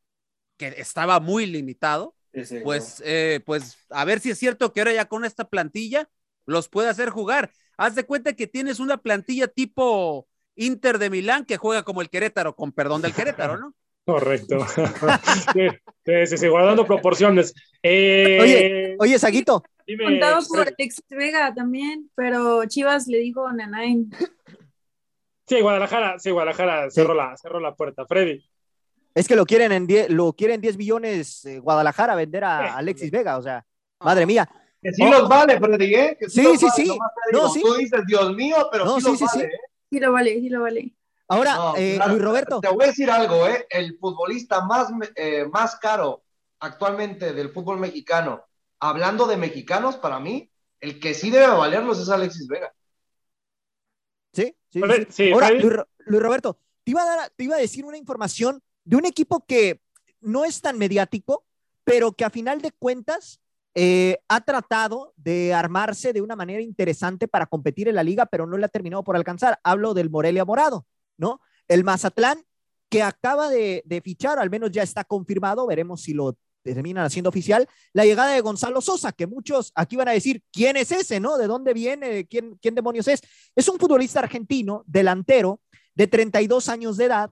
que 0.58 0.68
estaba 0.78 1.20
muy 1.20 1.46
limitado, 1.46 2.16
pues, 2.64 3.02
eh, 3.06 3.42
pues 3.46 3.78
a 3.90 4.06
ver 4.06 4.20
si 4.20 4.32
es 4.32 4.38
cierto 4.38 4.72
que 4.72 4.82
ahora 4.82 4.94
ya 4.94 5.06
con 5.06 5.26
esta 5.26 5.50
plantilla 5.50 6.10
los 6.46 6.70
puede 6.70 6.90
hacer 6.90 7.10
jugar. 7.10 7.52
Haz 7.78 7.96
de 7.96 8.06
cuenta 8.06 8.34
que 8.34 8.48
tienes 8.48 8.80
una 8.80 8.98
plantilla 8.98 9.48
tipo 9.48 10.28
Inter 10.62 10.98
de 11.00 11.10
Milán 11.10 11.46
que 11.46 11.58
juega 11.58 11.84
como 11.84 12.02
el 12.02 12.10
Querétaro, 12.10 12.56
con 12.56 12.72
perdón 12.72 13.02
del 13.02 13.14
Querétaro, 13.14 13.58
¿no? 13.58 13.74
Correcto. 14.06 14.66
sí, 15.54 15.68
sí, 16.26 16.38
sí, 16.38 16.48
guardando 16.48 16.86
proporciones. 16.86 17.54
Eh... 17.84 18.40
Oye, 18.42 18.96
oye, 19.00 19.20
Saguito. 19.20 19.64
Dime, 19.86 20.06
Contado 20.06 20.40
por 20.48 20.62
Alex 20.62 21.04
Vega 21.10 21.54
también, 21.54 22.10
pero 22.16 22.66
Chivas 22.66 23.08
le 23.08 23.20
dijo 23.20 23.52
Nanain. 23.52 24.12
Sí, 25.48 25.60
Guadalajara, 25.60 26.18
sí, 26.18 26.32
Guadalajara 26.32 26.90
sí. 26.90 26.96
Cerró, 26.96 27.14
la, 27.14 27.36
cerró 27.38 27.60
la 27.60 27.76
puerta. 27.76 28.06
Freddy. 28.06 28.44
Es 29.14 29.28
que 29.28 29.36
lo 29.36 29.46
quieren 29.46 29.72
en 29.72 29.86
10, 29.86 30.10
lo 30.10 30.34
quieren 30.34 30.62
10 30.62 30.78
billones 30.78 31.44
eh, 31.46 31.60
Guadalajara 31.60 32.16
vender 32.16 32.46
a 32.46 32.78
Alexis 32.78 33.12
Vega, 33.12 33.38
o 33.38 33.42
sea, 33.42 33.66
madre 34.00 34.26
mía. 34.26 34.50
Que 34.82 34.94
sí 34.94 35.04
oh. 35.04 35.10
los 35.10 35.30
vale, 35.30 35.60
Freddy, 35.60 35.94
¿eh? 35.94 36.18
Que 36.20 36.30
sí, 36.30 36.44
sí, 36.58 36.68
sí. 36.76 36.86
sí. 36.86 37.00
No, 37.34 37.50
sí. 37.50 37.62
Tú 37.62 37.74
dices, 37.76 38.02
Dios 38.08 38.34
mío, 38.36 38.56
pero 38.72 38.86
no, 38.86 38.96
sí, 38.96 39.02
sí, 39.02 39.10
los 39.10 39.20
sí, 39.20 39.26
vale, 39.26 39.50
sí. 39.50 39.54
¿eh? 39.54 39.71
Sí 39.92 40.00
lo 40.00 40.12
vale, 40.14 40.40
sí 40.40 40.50
lo 40.50 40.62
vale. 40.62 40.96
Ahora, 41.28 41.56
no, 41.56 41.76
eh, 41.76 41.96
claro, 41.96 42.14
Luis 42.14 42.24
Roberto. 42.24 42.60
Te 42.62 42.70
voy 42.70 42.86
a 42.86 42.88
decir 42.88 43.12
algo, 43.12 43.48
¿eh? 43.48 43.68
El 43.70 43.98
futbolista 43.98 44.64
más, 44.66 44.88
eh, 45.16 45.46
más 45.52 45.76
caro 45.76 46.24
actualmente 46.60 47.34
del 47.34 47.50
fútbol 47.50 47.80
mexicano, 47.80 48.46
hablando 48.80 49.28
de 49.28 49.38
mexicanos, 49.38 49.98
para 49.98 50.20
mí, 50.20 50.50
el 50.80 51.00
que 51.00 51.14
sí 51.14 51.30
debe 51.30 51.48
valerlos 51.48 52.00
es 52.00 52.10
Alexis 52.10 52.48
Vega. 52.48 52.74
Sí, 54.34 54.56
sí. 54.70 54.82
sí. 54.82 55.08
sí 55.10 55.32
Ahora, 55.32 55.52
Luis, 55.52 55.74
Luis, 56.06 56.22
Roberto, 56.22 56.58
te 56.84 56.92
iba, 56.92 57.02
a 57.02 57.06
dar, 57.06 57.30
te 57.36 57.44
iba 57.44 57.56
a 57.56 57.60
decir 57.60 57.86
una 57.86 57.98
información 57.98 58.62
de 58.86 58.96
un 58.96 59.06
equipo 59.06 59.46
que 59.46 59.82
no 60.22 60.46
es 60.46 60.62
tan 60.62 60.78
mediático, 60.78 61.46
pero 61.84 62.14
que 62.14 62.24
a 62.24 62.30
final 62.30 62.62
de 62.62 62.72
cuentas 62.72 63.42
eh, 63.74 64.20
ha 64.28 64.42
tratado 64.42 65.14
de 65.16 65.54
armarse 65.54 66.14
de 66.14 66.22
una 66.22 66.36
manera 66.36 66.62
interesante 66.62 67.28
para 67.28 67.46
competir 67.46 67.88
en 67.88 67.96
la 67.96 68.04
liga, 68.04 68.26
pero 68.26 68.46
no 68.46 68.58
le 68.58 68.66
ha 68.66 68.70
terminado 68.70 69.04
por 69.04 69.16
alcanzar. 69.16 69.60
Hablo 69.64 69.94
del 69.94 70.10
Morelia 70.10 70.46
Morado, 70.46 70.86
¿no? 71.18 71.42
El 71.68 71.84
Mazatlán, 71.84 72.44
que 72.90 73.04
acaba 73.04 73.50
de, 73.50 73.84
de 73.86 74.02
fichar, 74.02 74.40
al 74.40 74.50
menos 74.50 74.72
ya 74.72 74.84
está 74.84 75.04
confirmado, 75.06 75.66
veremos 75.68 76.02
si 76.02 76.14
lo 76.14 76.36
terminan 76.64 77.06
haciendo 77.06 77.30
oficial, 77.30 77.68
la 77.94 78.06
llegada 78.06 78.34
de 78.34 78.42
Gonzalo 78.42 78.82
Sosa, 78.82 79.12
que 79.12 79.28
muchos 79.28 79.72
aquí 79.76 79.96
van 79.96 80.10
a 80.10 80.12
decir, 80.14 80.44
¿quién 80.52 80.78
es 80.78 80.92
ese, 80.92 81.20
no? 81.20 81.38
¿De 81.38 81.48
dónde 81.48 81.74
viene? 81.74 82.26
¿Quién, 82.28 82.58
quién 82.62 82.76
demonios 82.76 83.08
es? 83.08 83.22
Es 83.56 83.68
un 83.68 83.80
futbolista 83.80 84.20
argentino, 84.20 84.84
delantero, 84.86 85.62
de 85.96 86.08
32 86.08 86.70
años 86.70 86.98
de 86.98 87.06
edad, 87.06 87.32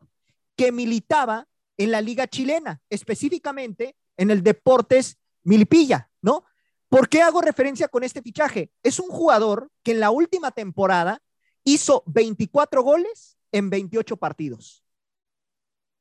que 0.55 0.71
militaba 0.71 1.47
en 1.77 1.91
la 1.91 2.01
liga 2.01 2.27
chilena, 2.27 2.81
específicamente 2.89 3.95
en 4.17 4.31
el 4.31 4.43
Deportes 4.43 5.17
Milipilla, 5.43 6.08
¿no? 6.21 6.45
¿Por 6.89 7.07
qué 7.07 7.21
hago 7.21 7.41
referencia 7.41 7.87
con 7.87 8.03
este 8.03 8.21
fichaje? 8.21 8.71
Es 8.83 8.99
un 8.99 9.09
jugador 9.09 9.69
que 9.83 9.91
en 9.91 9.99
la 9.99 10.09
última 10.09 10.51
temporada 10.51 11.21
hizo 11.63 12.03
24 12.07 12.81
goles 12.81 13.37
en 13.51 13.69
28 13.69 14.17
partidos. 14.17 14.83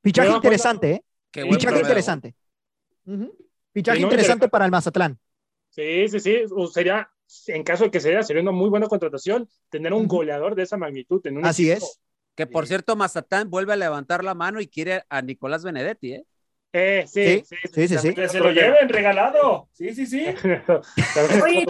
Fichaje 0.02 0.30
interesante, 0.30 0.90
¿eh? 0.92 1.04
Qué 1.30 1.42
Fichaje 1.42 1.80
interesante. 1.80 2.34
Uh 3.04 3.12
-huh. 3.12 3.32
Fichaje 3.72 4.00
no, 4.00 4.06
interesante 4.06 4.48
para 4.48 4.64
el 4.64 4.70
Mazatlán. 4.70 5.18
Sí, 5.70 6.08
sí, 6.08 6.20
sí. 6.20 6.36
Sería, 6.72 7.10
en 7.48 7.62
caso 7.62 7.84
de 7.84 7.90
que 7.90 8.00
sea, 8.00 8.22
sería 8.22 8.42
una 8.42 8.52
muy 8.52 8.70
buena 8.70 8.86
contratación 8.86 9.48
tener 9.68 9.92
un 9.92 10.06
goleador 10.08 10.54
de 10.54 10.62
esa 10.62 10.76
magnitud. 10.76 11.20
En 11.26 11.38
un 11.38 11.44
Así 11.44 11.70
equipo. 11.70 11.86
es. 11.86 12.00
Que 12.34 12.46
por 12.46 12.66
cierto, 12.66 12.94
Mazatán 12.96 13.50
vuelve 13.50 13.72
a 13.72 13.76
levantar 13.76 14.22
la 14.22 14.34
mano 14.34 14.60
y 14.60 14.68
quiere 14.68 15.02
a 15.08 15.22
Nicolás 15.22 15.64
Benedetti, 15.64 16.12
¿eh? 16.14 16.26
Eh, 16.72 17.04
sí, 17.06 17.42
sí, 17.46 17.56
sí, 17.72 17.88
sí, 17.88 17.98
sí. 17.98 18.14
Que 18.14 18.28
se 18.28 18.40
lo 18.40 18.50
lleven 18.50 18.88
regalado. 18.88 19.68
Sí, 19.72 19.94
sí, 19.94 20.06
sí. 20.06 20.26
Oye, 21.42 21.66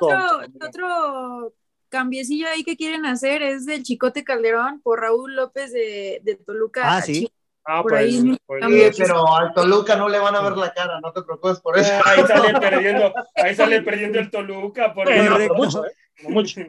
otro, 0.00 0.40
otro 0.66 1.52
cambiecillo 1.88 2.48
ahí 2.48 2.64
que 2.64 2.76
quieren 2.76 3.06
hacer 3.06 3.42
es 3.42 3.66
del 3.66 3.82
Chicote 3.82 4.24
Calderón 4.24 4.80
por 4.80 5.00
Raúl 5.00 5.36
López 5.36 5.72
de, 5.72 6.20
de 6.22 6.36
Toluca. 6.36 6.96
Ah, 6.96 7.02
sí. 7.02 7.30
Ah, 7.70 7.82
por 7.82 7.92
pues, 7.92 8.02
ahí. 8.02 8.38
pues, 8.46 8.64
Sí, 8.96 9.02
pero 9.02 9.36
al 9.36 9.52
Toluca 9.52 9.94
no 9.96 10.08
le 10.08 10.18
van 10.18 10.34
a 10.34 10.40
ver 10.40 10.56
la 10.56 10.72
cara, 10.72 11.00
no 11.00 11.12
te 11.12 11.22
preocupes 11.22 11.60
por 11.60 11.78
eso. 11.78 11.92
Ahí 12.06 12.22
sale 12.26 12.58
perdiendo, 12.60 13.12
ahí 13.34 13.54
sale 13.54 13.82
perdiendo 13.82 14.18
el 14.18 14.30
Toluca. 14.30 14.94
Por 14.94 15.10
Eh, 15.10 15.28
no, 15.28 15.38
no 15.38 15.54
mucho, 15.54 15.84
¿eh? 15.84 15.92
No 16.22 16.30
mucho. 16.30 16.60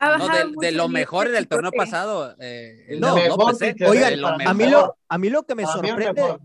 No, 0.00 0.28
de, 0.28 0.54
de, 0.68 0.72
lo 0.72 0.88
mejor 0.88 1.30
del 1.30 1.48
torneo 1.48 1.72
pasado. 1.72 2.36
Eh, 2.38 2.84
el 2.88 3.00
no, 3.00 3.16
¿eh? 3.16 3.30
oigan, 3.86 4.20
lo 4.20 4.28
a 4.28 4.54
mí, 4.54 4.66
lo, 4.66 4.96
a 5.08 5.18
mí 5.18 5.30
lo 5.30 5.44
que 5.44 5.54
me 5.54 5.64
sorprende. 5.64 6.38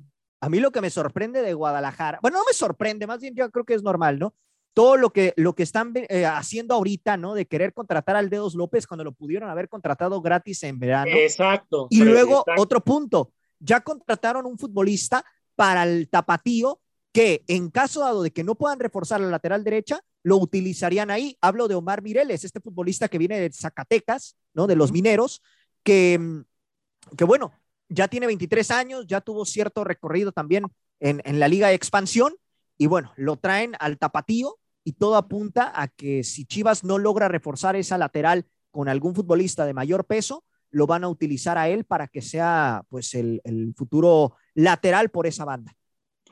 A 0.44 0.50
mí 0.50 0.60
lo 0.60 0.72
que 0.72 0.82
me 0.82 0.90
sorprende 0.90 1.42
de 1.42 1.54
Guadalajara, 1.54 2.20
bueno, 2.22 2.40
no 2.40 2.44
me 2.46 2.52
sorprende, 2.52 3.08
más 3.08 3.22
bien 3.22 3.34
yo 3.34 3.50
creo 3.50 3.64
que 3.64 3.76
es 3.76 3.82
normal, 3.82 4.20
¿no? 4.20 4.36
Todo 4.74 4.98
lo 4.98 5.12
que, 5.12 5.34
lo 5.38 5.56
que 5.56 5.64
están 5.64 5.94
eh, 5.96 6.26
haciendo 6.26 6.76
ahorita, 6.76 7.16
¿no? 7.16 7.34
De 7.34 7.46
querer 7.46 7.74
contratar 7.74 8.18
al 8.18 8.30
Dedos 8.30 8.54
López 8.54 8.86
cuando 8.86 9.06
lo 9.06 9.14
pudieron 9.14 9.50
haber 9.50 9.70
contratado 9.70 10.22
gratis 10.22 10.62
en 10.64 10.80
verano. 10.80 11.12
Exacto. 11.16 11.88
Y 11.90 12.04
luego, 12.04 12.40
exacto. 12.42 12.62
otro 12.62 12.82
punto, 12.84 13.32
ya 13.58 13.80
contrataron 13.80 14.46
un 14.46 14.60
futbolista 14.60 15.24
para 15.56 15.84
el 15.84 16.10
tapatío 16.10 16.82
que 17.14 17.46
en 17.48 17.70
caso 17.70 18.02
dado 18.02 18.22
de 18.22 18.32
que 18.32 18.44
no 18.44 18.56
puedan 18.56 18.82
reforzar 18.82 19.22
la 19.22 19.30
lateral 19.30 19.64
derecha, 19.64 20.02
lo 20.24 20.36
utilizarían 20.40 21.10
ahí. 21.10 21.38
Hablo 21.40 21.70
de 21.70 21.76
Omar 21.76 22.02
Mireles, 22.02 22.44
este 22.44 22.60
futbolista 22.60 23.08
que 23.08 23.18
viene 23.18 23.40
de 23.40 23.50
Zacatecas, 23.54 24.36
¿no? 24.54 24.68
De 24.68 24.76
los 24.76 24.92
mineros, 24.92 25.42
que, 25.84 26.44
que 27.16 27.24
bueno, 27.24 27.54
ya 27.90 28.08
tiene 28.08 28.28
23 28.28 28.72
años, 28.72 29.08
ya 29.08 29.22
tuvo 29.22 29.46
cierto 29.46 29.84
recorrido 29.84 30.32
también 30.32 30.66
en, 31.00 31.22
en 31.26 31.40
la 31.40 31.48
Liga 31.48 31.68
de 31.68 31.76
Expansión, 31.76 32.34
y 32.78 32.88
bueno, 32.88 33.14
lo 33.16 33.38
traen 33.38 33.74
al 33.80 33.98
tapatío 33.98 34.58
y 34.84 34.94
todo 34.94 35.16
apunta 35.16 35.72
a 35.74 35.88
que 35.88 36.24
si 36.24 36.46
Chivas 36.46 36.84
no 36.84 36.98
logra 36.98 37.28
reforzar 37.28 37.76
esa 37.76 37.98
lateral 37.98 38.46
con 38.72 38.90
algún 38.90 39.16
futbolista 39.16 39.66
de 39.66 39.74
mayor 39.74 40.06
peso, 40.06 40.44
lo 40.72 40.88
van 40.88 41.04
a 41.04 41.10
utilizar 41.10 41.58
a 41.58 41.70
él 41.70 41.86
para 41.86 42.08
que 42.08 42.22
sea 42.22 42.84
pues 42.90 43.14
el, 43.14 43.42
el 43.44 43.74
futuro 43.76 44.36
lateral 44.56 45.10
por 45.10 45.28
esa 45.28 45.46
banda. 45.46 45.76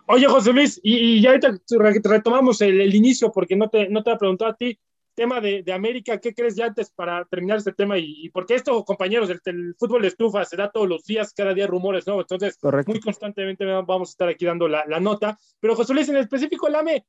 Oye, 0.08 0.28
José 0.28 0.52
Luis, 0.52 0.80
y, 0.84 1.22
ya 1.22 1.30
ahorita 1.30 1.62
retomamos 2.04 2.62
el, 2.62 2.94
inicio 2.94 3.32
porque 3.32 3.56
no 3.56 3.70
te, 3.70 3.88
no 3.88 4.04
te 4.04 4.16
preguntado 4.18 4.52
a 4.52 4.56
ti, 4.56 4.78
tema 5.14 5.42
de, 5.42 5.64
de, 5.64 5.74
América, 5.74 6.20
¿qué 6.20 6.34
crees 6.34 6.56
ya 6.56 6.66
antes 6.68 6.92
para 6.92 7.26
terminar 7.26 7.58
este 7.58 7.74
tema? 7.74 7.98
Y, 7.98 8.26
y 8.26 8.30
porque 8.30 8.56
esto, 8.56 8.84
compañeros, 8.84 9.30
el, 9.30 9.42
el, 9.46 9.76
fútbol 9.78 10.02
de 10.02 10.10
estufa 10.10 10.46
se 10.46 10.58
da 10.58 10.72
todos 10.72 10.88
los 10.88 11.04
días, 11.04 11.34
cada 11.34 11.54
día 11.54 11.68
rumores, 11.68 12.08
¿no? 12.08 12.20
Entonces, 12.20 12.58
Correcto. 12.58 12.92
muy 12.92 13.00
constantemente 13.00 13.66
vamos 13.66 14.10
a 14.10 14.12
estar 14.12 14.28
aquí 14.28 14.46
dando 14.46 14.68
la, 14.68 14.86
la 14.88 15.00
nota. 15.00 15.38
Pero 15.60 15.76
José 15.76 15.94
Luis, 15.94 16.10
en 16.10 16.18
específico, 16.18 16.70
Lame, 16.70 17.06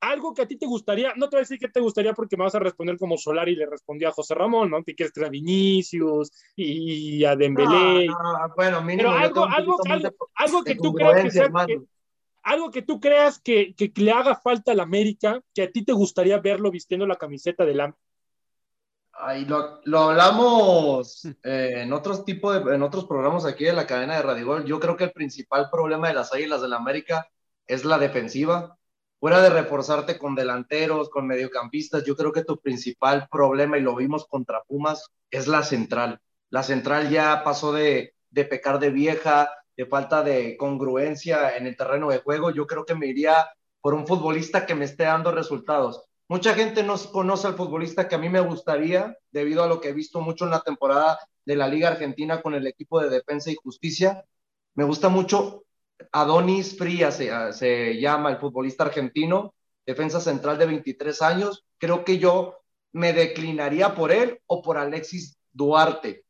algo 0.00 0.34
que 0.34 0.42
a 0.42 0.46
ti 0.46 0.56
te 0.56 0.66
gustaría, 0.66 1.14
no 1.16 1.28
te 1.28 1.36
voy 1.36 1.40
a 1.40 1.42
decir 1.42 1.58
que 1.58 1.68
te 1.68 1.80
gustaría 1.80 2.12
porque 2.12 2.36
me 2.36 2.44
vas 2.44 2.54
a 2.54 2.58
responder 2.58 2.98
como 2.98 3.16
Solari 3.16 3.56
le 3.56 3.66
respondió 3.66 4.08
a 4.08 4.12
José 4.12 4.34
Ramón, 4.34 4.70
¿no? 4.70 4.82
Que 4.82 4.94
quieres 4.94 5.12
que 5.12 5.24
a 5.24 5.28
Vinicius 5.28 6.30
y 6.54 7.24
a 7.24 7.34
Dembélé. 7.34 8.06
No, 8.06 8.14
no, 8.14 8.54
bueno, 8.56 8.82
mínimo, 8.82 9.10
Pero 9.10 9.12
algo, 9.12 9.44
algo, 9.44 9.76
algo, 9.88 10.10
algo, 10.34 10.64
que 10.64 10.74
tú 10.74 10.92
creas 10.92 11.22
que 11.22 11.30
sea, 11.30 11.50
que, 11.66 11.80
algo 12.46 12.70
que 12.70 12.82
tú 12.82 13.00
creas 13.00 13.40
que, 13.40 13.74
que, 13.74 13.92
le 13.96 14.12
haga 14.12 14.36
falta 14.36 14.70
al 14.70 14.78
América, 14.78 15.42
que 15.52 15.64
a 15.64 15.70
ti 15.70 15.84
te 15.84 15.92
gustaría 15.92 16.38
verlo 16.38 16.70
vistiendo 16.70 17.04
la 17.04 17.16
camiseta 17.16 17.64
del 17.64 17.80
AM. 17.80 17.94
Ahí 19.12 19.44
lo, 19.46 19.80
lo 19.84 20.00
hablamos 20.10 21.24
eh, 21.24 21.82
en 21.82 21.92
otros 21.92 22.24
tipos 22.24 22.64
de, 22.64 22.74
en 22.74 22.82
otros 22.82 23.06
programas 23.06 23.44
aquí 23.46 23.64
de 23.64 23.72
la 23.72 23.86
cadena 23.86 24.14
de 24.14 24.22
Radio 24.22 24.46
Gol. 24.46 24.64
Yo 24.64 24.78
creo 24.78 24.96
que 24.96 25.04
el 25.04 25.12
principal 25.12 25.70
problema 25.70 26.06
de 26.06 26.14
las 26.14 26.32
Águilas 26.32 26.60
del 26.60 26.70
la 26.70 26.76
América 26.76 27.28
es 27.66 27.84
la 27.84 27.98
defensiva 27.98 28.78
fuera 29.18 29.40
de 29.42 29.50
reforzarte 29.50 30.16
con 30.16 30.36
delanteros, 30.36 31.10
con 31.10 31.26
mediocampistas, 31.26 32.04
yo 32.04 32.14
creo 32.14 32.30
que 32.32 32.44
tu 32.44 32.60
principal 32.60 33.26
problema, 33.28 33.76
y 33.78 33.80
lo 33.80 33.96
vimos 33.96 34.26
contra 34.26 34.62
Pumas, 34.62 35.10
es 35.30 35.48
la 35.48 35.64
central. 35.64 36.20
La 36.50 36.62
central 36.62 37.10
ya 37.10 37.42
pasó 37.42 37.72
de, 37.72 38.14
de 38.30 38.44
pecar 38.44 38.78
de 38.78 38.90
vieja, 38.90 39.50
de 39.76 39.86
falta 39.86 40.22
de 40.22 40.56
congruencia 40.56 41.56
en 41.56 41.66
el 41.66 41.76
terreno 41.76 42.10
de 42.10 42.18
juego. 42.18 42.50
Yo 42.50 42.66
creo 42.66 42.84
que 42.84 42.94
me 42.94 43.06
iría 43.06 43.46
por 43.80 43.94
un 43.94 44.06
futbolista 44.06 44.66
que 44.66 44.74
me 44.74 44.84
esté 44.84 45.04
dando 45.04 45.30
resultados. 45.30 46.02
Mucha 46.28 46.54
gente 46.54 46.82
no 46.82 46.96
conoce 47.12 47.46
al 47.46 47.54
futbolista 47.54 48.08
que 48.08 48.16
a 48.16 48.18
mí 48.18 48.28
me 48.28 48.40
gustaría, 48.40 49.16
debido 49.30 49.62
a 49.62 49.68
lo 49.68 49.80
que 49.80 49.90
he 49.90 49.92
visto 49.92 50.20
mucho 50.20 50.44
en 50.44 50.50
la 50.50 50.60
temporada 50.60 51.18
de 51.44 51.56
la 51.56 51.68
Liga 51.68 51.88
Argentina 51.88 52.42
con 52.42 52.54
el 52.54 52.66
equipo 52.66 53.00
de 53.00 53.10
Defensa 53.10 53.50
y 53.50 53.54
Justicia. 53.54 54.24
Me 54.74 54.84
gusta 54.84 55.08
mucho 55.08 55.66
Adonis 56.12 56.76
Frías 56.76 57.16
se, 57.16 57.30
se, 57.52 58.00
llama 58.00 58.30
el 58.30 58.38
futbolista 58.38 58.84
argentino, 58.84 59.54
defensa 59.86 60.20
central 60.20 60.58
de 60.58 60.66
23 60.66 61.22
años. 61.22 61.64
Creo 61.78 62.04
que 62.04 62.18
yo 62.18 62.58
me 62.92 63.12
declinaría 63.12 63.94
por 63.94 64.10
él 64.10 64.40
o 64.46 64.62
por 64.62 64.78
Alexis 64.78 65.38
Duarte. 65.52 66.24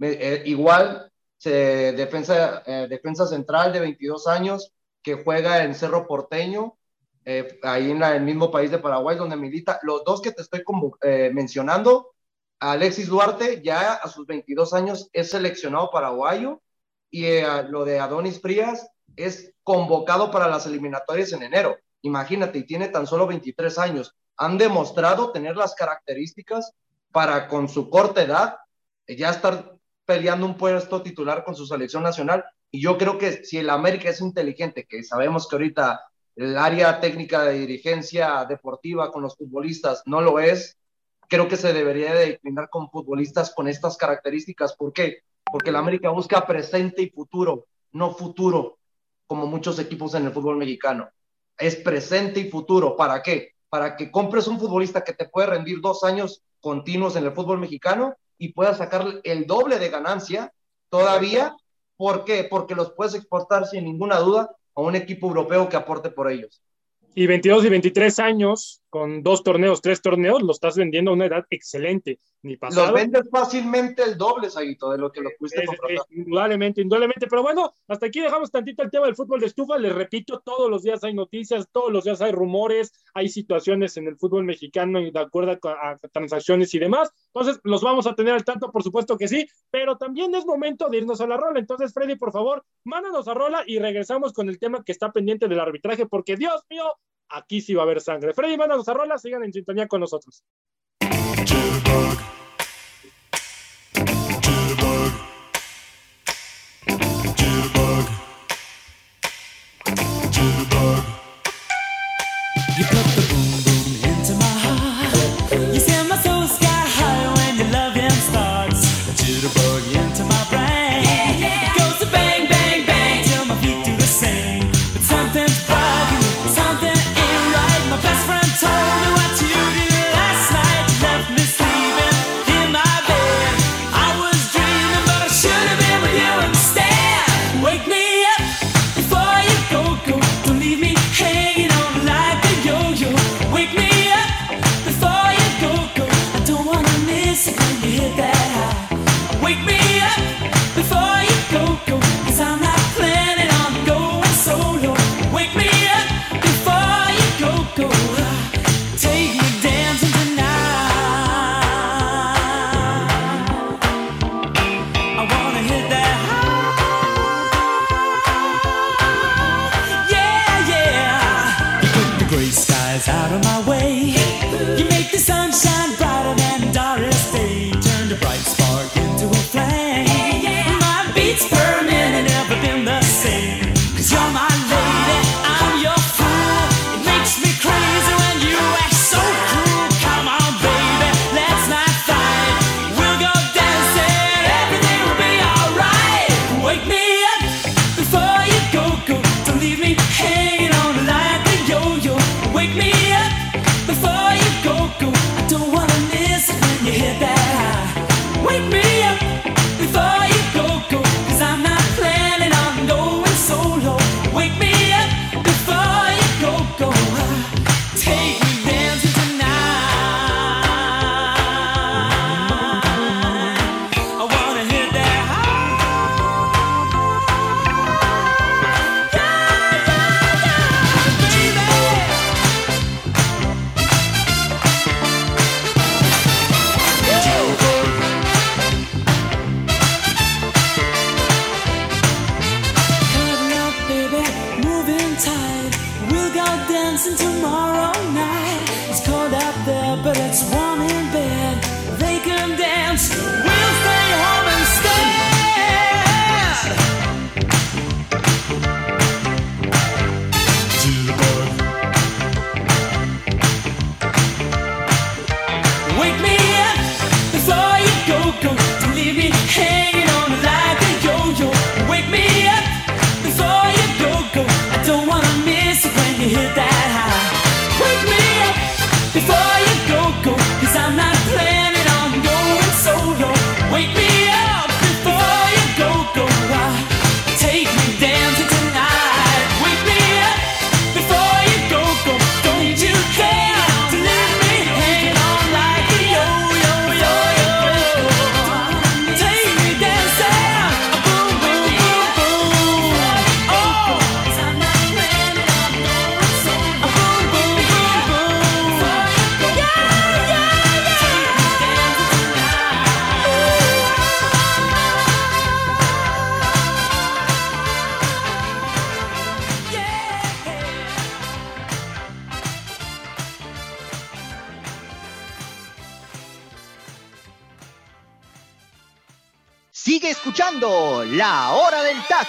Eh, 0.00 0.42
igual, 0.46 1.07
se, 1.38 1.92
defensa, 1.92 2.62
eh, 2.66 2.86
defensa 2.90 3.26
central 3.26 3.72
de 3.72 3.80
22 3.80 4.26
años 4.26 4.72
que 5.02 5.14
juega 5.14 5.62
en 5.64 5.74
Cerro 5.74 6.06
Porteño, 6.06 6.76
eh, 7.24 7.58
ahí 7.62 7.90
en 7.92 8.02
el 8.02 8.22
mismo 8.22 8.50
país 8.50 8.70
de 8.70 8.78
Paraguay 8.78 9.16
donde 9.16 9.36
milita. 9.36 9.78
Los 9.82 10.04
dos 10.04 10.20
que 10.20 10.32
te 10.32 10.42
estoy 10.42 10.64
como, 10.64 10.96
eh, 11.02 11.30
mencionando, 11.32 12.10
Alexis 12.58 13.06
Duarte 13.06 13.62
ya 13.62 13.94
a 13.94 14.08
sus 14.08 14.26
22 14.26 14.74
años 14.74 15.08
es 15.12 15.30
seleccionado 15.30 15.90
paraguayo 15.90 16.60
y 17.10 17.40
lo 17.68 17.84
de 17.84 18.00
Adonis 18.00 18.40
Frías 18.40 18.90
es 19.16 19.54
convocado 19.62 20.30
para 20.32 20.48
las 20.48 20.66
eliminatorias 20.66 21.32
en 21.32 21.44
enero. 21.44 21.76
Imagínate, 22.02 22.58
y 22.58 22.64
tiene 22.64 22.88
tan 22.88 23.06
solo 23.06 23.28
23 23.28 23.78
años. 23.78 24.16
Han 24.36 24.58
demostrado 24.58 25.30
tener 25.30 25.56
las 25.56 25.74
características 25.76 26.72
para 27.12 27.46
con 27.46 27.68
su 27.68 27.88
corta 27.88 28.22
edad 28.22 28.56
ya 29.06 29.30
estar 29.30 29.77
peleando 30.08 30.46
un 30.46 30.56
puesto 30.56 31.02
titular 31.02 31.44
con 31.44 31.54
su 31.54 31.66
selección 31.66 32.02
nacional. 32.02 32.42
Y 32.70 32.80
yo 32.80 32.96
creo 32.96 33.18
que 33.18 33.44
si 33.44 33.58
el 33.58 33.68
América 33.68 34.08
es 34.08 34.22
inteligente, 34.22 34.86
que 34.88 35.04
sabemos 35.04 35.46
que 35.46 35.56
ahorita 35.56 36.00
el 36.34 36.56
área 36.56 36.98
técnica 36.98 37.42
de 37.42 37.58
dirigencia 37.58 38.46
deportiva 38.48 39.12
con 39.12 39.22
los 39.22 39.36
futbolistas 39.36 40.02
no 40.06 40.22
lo 40.22 40.40
es, 40.40 40.78
creo 41.28 41.46
que 41.46 41.58
se 41.58 41.74
debería 41.74 42.14
de 42.14 42.24
declinar 42.24 42.70
con 42.70 42.88
futbolistas 42.88 43.52
con 43.54 43.68
estas 43.68 43.98
características. 43.98 44.74
¿Por 44.76 44.94
qué? 44.94 45.24
Porque 45.44 45.68
el 45.68 45.76
América 45.76 46.08
busca 46.08 46.46
presente 46.46 47.02
y 47.02 47.10
futuro, 47.10 47.66
no 47.92 48.14
futuro 48.14 48.78
como 49.26 49.46
muchos 49.46 49.78
equipos 49.78 50.14
en 50.14 50.24
el 50.24 50.32
fútbol 50.32 50.56
mexicano. 50.56 51.10
Es 51.58 51.76
presente 51.76 52.40
y 52.40 52.48
futuro. 52.48 52.96
¿Para 52.96 53.22
qué? 53.22 53.56
Para 53.68 53.94
que 53.94 54.10
compres 54.10 54.46
un 54.46 54.58
futbolista 54.58 55.04
que 55.04 55.12
te 55.12 55.28
puede 55.28 55.48
rendir 55.48 55.82
dos 55.82 56.02
años 56.02 56.42
continuos 56.60 57.14
en 57.16 57.26
el 57.26 57.32
fútbol 57.32 57.58
mexicano 57.58 58.16
y 58.38 58.52
puedas 58.52 58.78
sacar 58.78 59.04
el 59.24 59.46
doble 59.46 59.78
de 59.78 59.90
ganancia 59.90 60.52
todavía. 60.88 61.56
¿Por 61.96 62.24
qué? 62.24 62.44
Porque 62.44 62.74
los 62.74 62.92
puedes 62.92 63.14
exportar 63.14 63.66
sin 63.66 63.84
ninguna 63.84 64.18
duda 64.18 64.50
a 64.74 64.80
un 64.80 64.94
equipo 64.94 65.26
europeo 65.26 65.68
que 65.68 65.76
aporte 65.76 66.10
por 66.10 66.30
ellos. 66.30 66.62
Y 67.14 67.26
22 67.26 67.64
y 67.64 67.68
23 67.68 68.18
años, 68.20 68.82
con 68.90 69.22
dos 69.22 69.42
torneos, 69.42 69.82
tres 69.82 70.00
torneos, 70.02 70.42
lo 70.42 70.52
estás 70.52 70.76
vendiendo 70.76 71.10
a 71.10 71.14
una 71.14 71.26
edad 71.26 71.44
excelente. 71.50 72.20
Ni 72.42 72.56
pasado. 72.56 72.86
Los 72.86 72.94
vendes 72.94 73.28
fácilmente 73.32 74.04
el 74.04 74.16
doble, 74.16 74.48
Saguito, 74.48 74.92
de 74.92 74.98
lo 74.98 75.10
que 75.10 75.20
lo 75.20 75.30
pudiste 75.36 75.64
es, 75.64 76.00
indudablemente, 76.10 76.80
indudablemente. 76.80 77.26
Pero 77.26 77.42
bueno, 77.42 77.72
hasta 77.88 78.06
aquí 78.06 78.20
dejamos 78.20 78.52
tantito 78.52 78.84
el 78.84 78.90
tema 78.90 79.06
del 79.06 79.16
fútbol 79.16 79.40
de 79.40 79.46
estufa. 79.46 79.76
Les 79.76 79.92
repito, 79.92 80.40
todos 80.44 80.70
los 80.70 80.84
días 80.84 81.02
hay 81.02 81.14
noticias, 81.14 81.68
todos 81.72 81.92
los 81.92 82.04
días 82.04 82.20
hay 82.20 82.30
rumores, 82.30 82.92
hay 83.12 83.28
situaciones 83.28 83.96
en 83.96 84.06
el 84.06 84.16
fútbol 84.16 84.44
mexicano 84.44 85.00
de 85.00 85.18
acuerdo 85.18 85.58
a, 85.68 85.90
a 85.90 85.96
transacciones 86.12 86.72
y 86.74 86.78
demás. 86.78 87.12
Entonces, 87.34 87.60
los 87.64 87.82
vamos 87.82 88.06
a 88.06 88.14
tener 88.14 88.34
al 88.34 88.44
tanto, 88.44 88.70
por 88.70 88.84
supuesto 88.84 89.18
que 89.18 89.26
sí, 89.26 89.48
pero 89.70 89.96
también 89.96 90.32
es 90.34 90.46
momento 90.46 90.88
de 90.88 90.98
irnos 90.98 91.20
a 91.20 91.26
la 91.26 91.36
rola. 91.36 91.58
Entonces, 91.58 91.92
Freddy, 91.92 92.14
por 92.14 92.30
favor, 92.30 92.64
mándanos 92.84 93.26
a 93.26 93.34
rola 93.34 93.64
y 93.66 93.78
regresamos 93.80 94.32
con 94.32 94.48
el 94.48 94.58
tema 94.58 94.84
que 94.84 94.92
está 94.92 95.10
pendiente 95.10 95.48
del 95.48 95.60
arbitraje, 95.60 96.06
porque 96.06 96.36
Dios 96.36 96.64
mío, 96.70 96.84
aquí 97.30 97.60
sí 97.60 97.74
va 97.74 97.82
a 97.82 97.84
haber 97.84 98.00
sangre. 98.00 98.34
Freddy, 98.34 98.56
mándanos 98.56 98.88
a 98.88 98.94
rola, 98.94 99.18
sigan 99.18 99.44
en 99.44 99.52
sintonía 99.52 99.86
con 99.86 100.00
nosotros. 100.00 100.44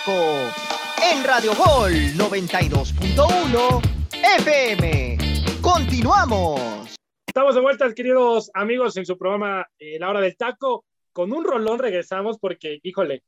En 0.08 1.24
Radio 1.26 1.54
Gol 1.56 1.91
92.1 2.16 3.82
FM. 4.38 5.18
Continuamos. 5.62 6.95
Estamos 7.28 7.56
de 7.56 7.62
vuelta, 7.62 7.93
queridos 7.93 8.50
amigos, 8.54 8.95
en 8.95 9.06
su 9.06 9.18
programa 9.18 9.68
eh, 9.78 10.00
La 10.00 10.10
Hora 10.10 10.22
del 10.22 10.38
Taco. 10.38 10.86
Con 11.12 11.34
un 11.34 11.43
rolón 11.43 11.80
regresamos 11.80 12.39
porque, 12.39 12.80
híjole, 12.82 13.24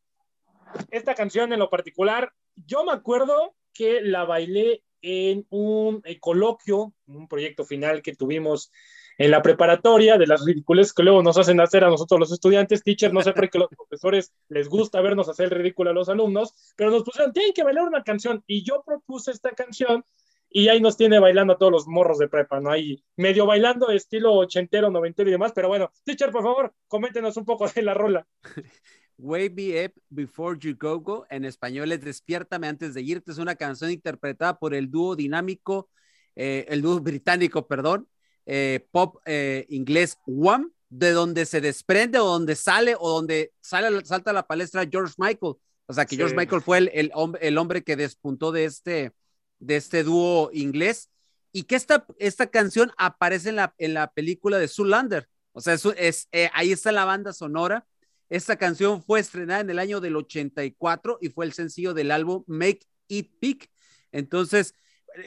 esta 0.92 1.14
canción 1.14 1.52
en 1.52 1.60
lo 1.60 1.70
particular, 1.70 2.32
yo 2.56 2.86
me 2.86 2.94
acuerdo 2.94 3.54
que 3.74 4.00
la 4.02 4.24
bailé 4.24 4.82
en 5.02 5.46
un 5.50 6.02
eh, 6.06 6.20
coloquio, 6.20 6.94
un 7.06 7.28
proyecto 7.28 7.66
final 7.66 8.02
que 8.02 8.16
tuvimos 8.16 8.72
en 9.18 9.32
la 9.32 9.42
preparatoria, 9.42 10.18
de 10.18 10.28
las 10.28 10.46
ridículas 10.46 10.94
que 10.94 11.04
luego 11.04 11.22
nos 11.22 11.38
hacen 11.38 11.60
hacer 11.60 11.84
a 11.84 11.90
nosotros 11.90 12.20
los 12.20 12.32
estudiantes, 12.32 12.84
teachers, 12.84 13.14
no 13.14 13.22
sé 13.22 13.34
por 13.34 13.50
qué 13.50 13.60
los 13.60 13.70
profesores 13.70 14.34
les 14.50 14.68
gusta 14.68 15.02
vernos 15.02 15.30
hacer 15.30 15.46
el 15.46 15.52
ridículo 15.52 15.92
a 15.92 15.94
los 15.94 16.10
alumnos, 16.10 16.54
pero 16.76 16.92
nos 16.92 17.04
pusieron, 17.04 17.34
tienen 17.34 17.54
que 17.54 17.64
bailar 17.64 17.88
una 17.88 18.04
canción, 18.04 18.44
y 18.48 18.64
yo 18.64 18.84
propuse 18.86 19.32
esta 19.32 19.52
canción, 19.52 20.04
y 20.50 20.68
ahí 20.68 20.82
nos 20.82 20.98
tiene 20.98 21.20
bailando 21.20 21.54
a 21.54 21.58
todos 21.58 21.72
los 21.72 21.88
morros 21.88 22.18
de 22.18 22.28
prepa, 22.28 22.60
¿no? 22.60 22.72
Ahí 22.72 23.04
medio 23.16 23.46
bailando 23.46 23.90
estilo 23.90 24.34
ochentero, 24.34 24.92
noventero 24.92 25.30
y 25.30 25.32
demás, 25.32 25.54
pero 25.56 25.70
bueno, 25.70 25.92
teacher, 26.04 26.30
por 26.32 26.44
favor, 26.44 26.74
coméntenos 26.88 27.38
un 27.38 27.46
poco 27.46 27.68
de 27.70 27.82
la 27.82 27.94
rola. 27.94 28.28
Wake 29.18 29.54
Me 29.56 29.86
Up 29.86 29.94
Before 30.10 30.58
You 30.60 30.76
Go 30.78 31.00
Go, 31.00 31.26
en 31.30 31.46
español 31.46 31.92
es 31.92 32.02
Despiértame 32.02 32.68
antes 32.68 32.94
de 32.94 33.02
irte, 33.02 33.32
es 33.32 33.38
una 33.38 33.56
canción 33.56 33.92
interpretada 33.92 34.58
por 34.58 34.74
el 34.74 34.90
dúo 34.90 35.16
dinámico, 35.16 35.90
eh, 36.36 36.66
el 36.70 36.82
dúo 36.82 37.00
británico, 37.00 37.68
perdón, 37.68 38.08
eh, 38.46 38.88
pop 38.92 39.22
eh, 39.26 39.66
inglés 39.70 40.18
One, 40.26 40.68
de 40.90 41.12
donde 41.12 41.46
se 41.46 41.62
desprende 41.62 42.20
o 42.20 42.26
donde 42.26 42.56
sale 42.56 42.96
o 43.00 43.10
donde 43.10 43.54
sale, 43.62 44.04
salta 44.06 44.32
a 44.32 44.34
la 44.34 44.48
palestra 44.48 44.88
George 44.90 45.16
Michael. 45.18 45.56
O 45.86 45.94
sea, 45.94 46.06
que 46.06 46.16
George 46.16 46.36
Michael 46.36 46.62
fue 46.62 46.78
el, 46.78 46.92
el, 46.94 47.12
el, 47.42 47.58
hombre 47.58 47.84
que 47.84 47.96
despuntó 47.96 48.52
de 48.52 48.66
este, 48.66 49.14
de 49.60 49.76
este 49.76 50.04
dúo 50.04 50.50
inglés 50.54 51.10
y 51.52 51.64
que 51.64 51.76
esta, 51.76 52.06
esta 52.18 52.48
canción 52.48 52.92
aparece 52.98 53.50
en 53.50 53.58
la, 53.58 53.76
en 53.78 53.94
la 53.94 54.12
película 54.12 54.58
de 54.58 54.68
Zoolander. 54.68 55.28
O 55.54 55.62
sea, 55.62 55.74
eso 55.74 55.94
es, 55.98 56.28
eh, 56.32 56.50
ahí 56.54 56.72
está 56.72 56.92
la 56.92 57.06
banda 57.06 57.34
sonora. 57.34 57.86
Esta 58.30 58.56
canción 58.56 59.04
fue 59.04 59.20
estrenada 59.20 59.60
en 59.60 59.70
el 59.70 59.80
año 59.80 60.00
del 60.00 60.16
84 60.16 61.18
y 61.22 61.30
fue 61.30 61.46
el 61.46 61.54
sencillo 61.54 61.94
del 61.94 62.12
álbum 62.12 62.44
Make 62.48 62.88
It 63.10 63.32
Big. 63.42 63.70
Entonces, 64.14 64.76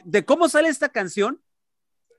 de 0.03 0.25
cómo 0.25 0.49
sale 0.49 0.69
esta 0.69 0.89
canción, 0.89 1.41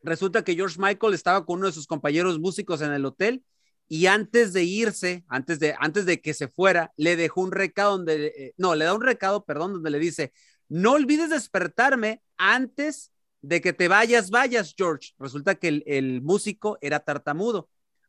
resulta 0.07 0.45
que 0.45 0.55
George 0.55 0.77
Michael 0.79 1.15
estaba 1.15 1.45
con 1.45 1.59
uno 1.59 1.67
de 1.67 1.73
sus 1.73 1.87
compañeros 1.87 2.39
músicos 2.39 2.81
en 2.81 2.93
el 2.93 3.05
hotel 3.05 3.45
y 3.89 4.07
antes 4.07 4.53
de 4.53 4.65
irse, 4.65 5.25
antes 5.29 5.59
de, 5.59 5.75
antes 5.79 6.07
de 6.07 6.21
que 6.21 6.35
se 6.35 6.49
fuera, 6.49 6.93
le 6.97 7.17
dejó 7.17 7.43
un 7.43 7.53
recado 7.53 7.93
donde, 7.93 8.27
eh, 8.27 8.55
no, 8.57 8.75
le 8.75 8.85
da 8.85 8.95
un 8.95 9.03
recado, 9.03 9.45
perdón, 9.45 9.75
donde 9.75 9.91
le 9.91 9.99
dice, 9.99 10.33
no 10.69 10.93
olvides 10.93 11.31
despertarme 11.31 12.23
antes 12.37 13.13
de 13.43 13.61
que 13.61 13.73
te 13.73 13.87
vayas, 13.89 14.31
vayas, 14.31 14.75
George. 14.77 15.13
Resulta 15.19 15.55
que 15.55 15.69
el, 15.69 15.85
el, 15.87 16.23
músico 16.23 16.79
era 16.81 17.01
tartamudo. 17.01 17.69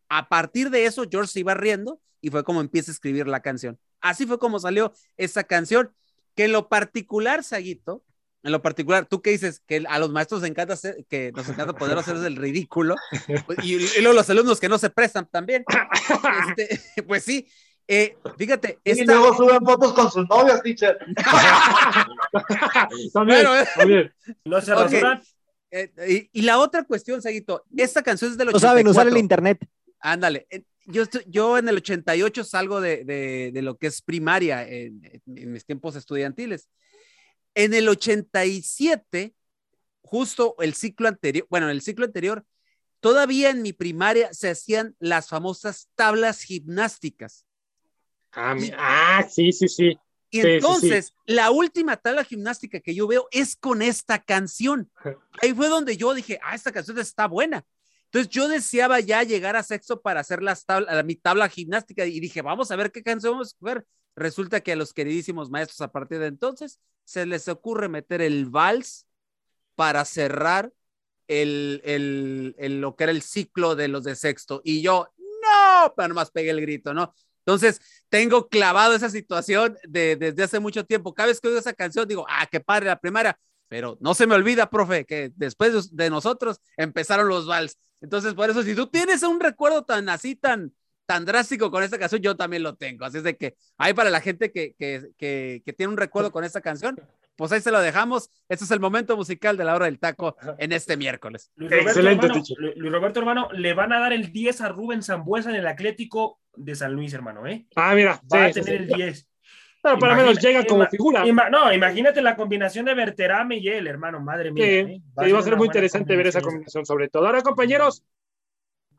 A 0.09 0.29
partir 0.29 0.71
de 0.71 0.85
eso, 0.85 1.05
George 1.09 1.31
se 1.31 1.41
iba 1.41 1.53
riendo 1.53 2.01
y 2.21 2.31
fue 2.31 2.43
como 2.43 2.61
empieza 2.61 2.91
a 2.91 2.93
escribir 2.93 3.27
la 3.27 3.41
canción. 3.41 3.79
Así 4.01 4.25
fue 4.25 4.39
como 4.39 4.59
salió 4.59 4.93
esa 5.15 5.43
canción, 5.43 5.93
que 6.33 6.45
en 6.45 6.53
lo 6.53 6.69
particular, 6.69 7.43
Saguito, 7.43 8.03
en 8.47 8.53
lo 8.53 8.61
particular, 8.61 9.05
tú 9.05 9.21
qué 9.21 9.31
dices, 9.31 9.61
que 9.67 9.83
a 9.87 9.99
los 9.99 10.09
maestros 10.09 10.41
nos 10.41 10.49
encanta 10.49 10.73
hacer, 10.73 11.05
que 11.09 11.33
nos 11.35 11.47
encanta 11.49 11.73
poder 11.73 11.97
hacer 11.97 12.15
el 12.15 12.37
ridículo, 12.37 12.95
y, 13.61 13.75
y, 13.75 14.01
luego 14.01 14.13
los 14.13 14.29
alumnos 14.29 14.59
que 14.59 14.69
no 14.69 14.77
se 14.77 14.89
prestan 14.89 15.27
también. 15.27 15.65
Este, 16.47 17.03
pues 17.07 17.23
sí, 17.23 17.45
eh, 17.89 18.15
fíjate. 18.37 18.79
Y 18.85 18.91
esta... 18.91 19.03
luego 19.03 19.35
suben 19.35 19.65
fotos 19.65 19.93
con 19.93 20.09
sus 20.09 20.27
novias, 20.29 20.63
teacher. 20.63 20.97
también, 23.13 23.43
bueno, 23.43 23.65
también. 23.75 24.13
No 24.45 24.61
se 24.61 24.73
okay. 24.73 25.01
eh, 25.71 25.91
y, 26.07 26.29
y, 26.39 26.41
la 26.43 26.59
otra 26.59 26.85
cuestión, 26.85 27.21
Seguito, 27.21 27.65
esta 27.75 28.01
canción 28.01 28.31
es 28.31 28.37
del 28.37 28.47
84. 28.47 28.65
No 28.65 28.71
saben 28.71 28.87
usar 28.87 29.09
el 29.09 29.17
internet. 29.17 29.59
Ándale. 29.99 30.47
Yo, 30.85 31.03
yo 31.27 31.57
en 31.57 31.67
el 31.67 31.77
88 31.77 32.45
salgo 32.45 32.79
de, 32.79 33.03
de, 33.03 33.51
de 33.53 33.61
lo 33.61 33.77
que 33.77 33.87
es 33.87 34.01
primaria 34.01 34.65
en, 34.65 35.01
en, 35.25 35.51
mis 35.51 35.65
tiempos 35.65 35.97
estudiantiles. 35.97 36.69
En 37.57 37.73
el 37.73 37.89
87, 37.89 39.33
justo 40.01 40.55
el 40.59 40.75
ciclo 40.75 41.07
anterior, 41.07 41.47
bueno, 41.49 41.65
en 41.65 41.71
el 41.71 41.81
ciclo 41.81 42.05
anterior, 42.05 42.45
todavía 42.99 43.49
en 43.49 43.63
mi 43.63 43.73
primaria 43.73 44.31
se 44.31 44.51
hacían 44.51 44.95
las 44.99 45.29
famosas 45.29 45.89
tablas 45.95 46.43
gimnásticas. 46.43 47.47
Ah, 48.31 48.55
ah, 48.77 49.27
sí, 49.27 49.51
sí, 49.51 49.67
sí. 49.67 49.97
Y 50.29 50.41
sí, 50.41 50.47
entonces, 50.47 51.07
sí, 51.07 51.13
sí. 51.25 51.33
la 51.33 51.49
última 51.49 51.97
tabla 51.97 52.23
gimnástica 52.23 52.79
que 52.79 52.93
yo 52.93 53.07
veo 53.07 53.27
es 53.31 53.55
con 53.55 53.81
esta 53.81 54.21
canción. 54.21 54.91
Ahí 55.41 55.51
fue 55.55 55.67
donde 55.67 55.97
yo 55.97 56.13
dije, 56.13 56.39
ah, 56.43 56.53
esta 56.53 56.71
canción 56.71 56.99
está 56.99 57.25
buena. 57.25 57.65
Entonces 58.03 58.29
yo 58.29 58.47
deseaba 58.47 58.99
ya 58.99 59.23
llegar 59.23 59.55
a 59.55 59.63
sexo 59.63 59.99
para 59.99 60.19
hacer 60.19 60.43
las 60.43 60.63
tabla, 60.63 61.01
mi 61.01 61.15
tabla 61.15 61.49
gimnástica 61.49 62.05
y 62.05 62.19
dije, 62.19 62.43
vamos 62.43 62.69
a 62.69 62.75
ver 62.75 62.91
qué 62.91 63.01
canción 63.01 63.33
vamos 63.33 63.47
a 63.47 63.49
escoger. 63.49 63.83
Resulta 64.18 64.61
que 64.61 64.72
a 64.72 64.76
los 64.76 64.93
queridísimos 64.93 65.51
maestros 65.51 65.80
a 65.82 65.91
partir 65.91 66.18
de 66.18 66.26
entonces 66.26 66.80
se 67.03 67.28
les 67.28 67.47
ocurre 67.47 67.88
meter 67.88 68.22
el 68.22 68.47
vals 68.47 69.05
para 69.76 70.03
cerrar 70.05 70.74
el, 71.28 72.55
lo 72.82 72.95
que 72.95 73.03
era 73.03 73.11
el 73.11 73.22
ciclo 73.22 73.76
de 73.76 73.88
los 73.88 74.03
de 74.03 74.15
sexto. 74.15 74.59
Y 74.63 74.82
yo, 74.82 75.07
no, 75.18 75.93
pero 75.95 76.09
nomás 76.09 76.32
pegué 76.32 76.49
el 76.49 76.61
grito, 76.61 76.95
¿no? 76.95 77.13
Entonces, 77.45 77.80
tengo 78.09 78.49
clavado 78.49 78.95
esa 78.95 79.09
situación 79.09 79.78
de, 79.88 80.15
desde 80.15 80.43
hace 80.43 80.59
mucho 80.59 80.84
tiempo. 80.84 81.13
Cada 81.13 81.28
vez 81.28 81.39
que 81.39 81.49
oigo 81.49 81.59
esa 81.59 81.74
canción, 81.74 82.07
digo, 82.07 82.26
ah, 82.28 82.47
qué 82.51 82.59
padre 82.59 82.88
la 82.88 82.99
primaria. 82.99 83.39
Pero 83.70 83.97
no 84.01 84.15
se 84.15 84.26
me 84.26 84.34
olvida, 84.34 84.70
profe, 84.70 85.05
que 85.05 85.32
después 85.36 85.95
de 85.95 86.09
nosotros 86.09 86.59
empezaron 86.76 87.28
los 87.28 87.45
vals. 87.45 87.78
Entonces, 88.01 88.34
por 88.34 88.49
eso, 88.49 88.63
si 88.63 88.74
tú 88.74 88.88
tienes 88.88 89.22
un 89.22 89.39
recuerdo 89.39 89.86
tan 89.86 90.09
así, 90.09 90.36
tan, 90.36 90.74
tan 91.07 91.25
drástico 91.25 91.71
con 91.71 91.81
esta 91.81 91.97
canción, 91.97 92.21
yo 92.21 92.35
también 92.35 92.61
lo 92.61 92.75
tengo. 92.75 93.05
Así 93.05 93.17
es 93.17 93.23
de 93.23 93.37
que 93.37 93.55
hay 93.77 93.93
para 93.93 94.11
la 94.11 94.19
gente 94.19 94.51
que, 94.51 94.75
que, 94.77 95.09
que, 95.17 95.63
que 95.65 95.73
tiene 95.73 95.91
un 95.91 95.97
recuerdo 95.97 96.31
con 96.31 96.43
esta 96.43 96.61
canción, 96.61 97.01
pues 97.37 97.51
ahí 97.51 97.61
se 97.61 97.71
lo 97.71 97.79
dejamos. 97.79 98.29
Este 98.49 98.65
es 98.65 98.71
el 98.71 98.79
momento 98.79 99.15
musical 99.15 99.55
de 99.57 99.63
la 99.63 99.73
hora 99.73 99.85
del 99.85 99.99
taco 99.99 100.35
en 100.57 100.73
este 100.73 100.97
miércoles. 100.97 101.51
Luis 101.55 101.71
Roberto, 101.71 101.89
Excelente, 101.89 102.25
hermano, 102.25 102.43
Luis 102.75 102.91
Roberto, 102.91 103.19
hermano, 103.19 103.49
le 103.53 103.73
van 103.73 103.93
a 103.93 103.99
dar 103.99 104.11
el 104.11 104.31
10 104.31 104.61
a 104.61 104.69
Rubén 104.69 105.01
Zambuesa 105.01 105.49
en 105.49 105.55
el 105.55 105.67
Atlético 105.67 106.39
de 106.55 106.75
San 106.75 106.93
Luis, 106.93 107.13
hermano, 107.13 107.47
¿eh? 107.47 107.65
Ah, 107.75 107.95
mira. 107.95 108.21
Va 108.31 108.51
sí, 108.51 108.59
a 108.59 108.63
tener 108.63 108.87
sí, 108.87 108.91
el 108.91 108.97
10. 108.97 109.27
Pero 109.81 109.99
para 109.99 110.15
menos 110.15 110.39
llega 110.39 110.65
como 110.65 110.81
ima, 110.81 110.89
figura. 110.89 111.25
Ima, 111.25 111.49
no, 111.49 111.71
imagínate 111.71 112.21
la 112.21 112.35
combinación 112.35 112.85
de 112.85 112.93
Berterame 112.93 113.57
y 113.57 113.69
él, 113.69 113.87
hermano, 113.87 114.19
madre 114.19 114.51
mía. 114.51 114.65
Sí, 114.65 114.71
¿eh? 114.71 115.01
va, 115.17 115.39
a 115.39 115.41
ser 115.41 115.55
muy 115.55 115.67
interesante 115.67 116.15
ver 116.15 116.27
esa 116.27 116.41
combinación, 116.41 116.85
sobre 116.85 117.07
todo. 117.07 117.27
Ahora, 117.27 117.41
compañeros, 117.41 118.03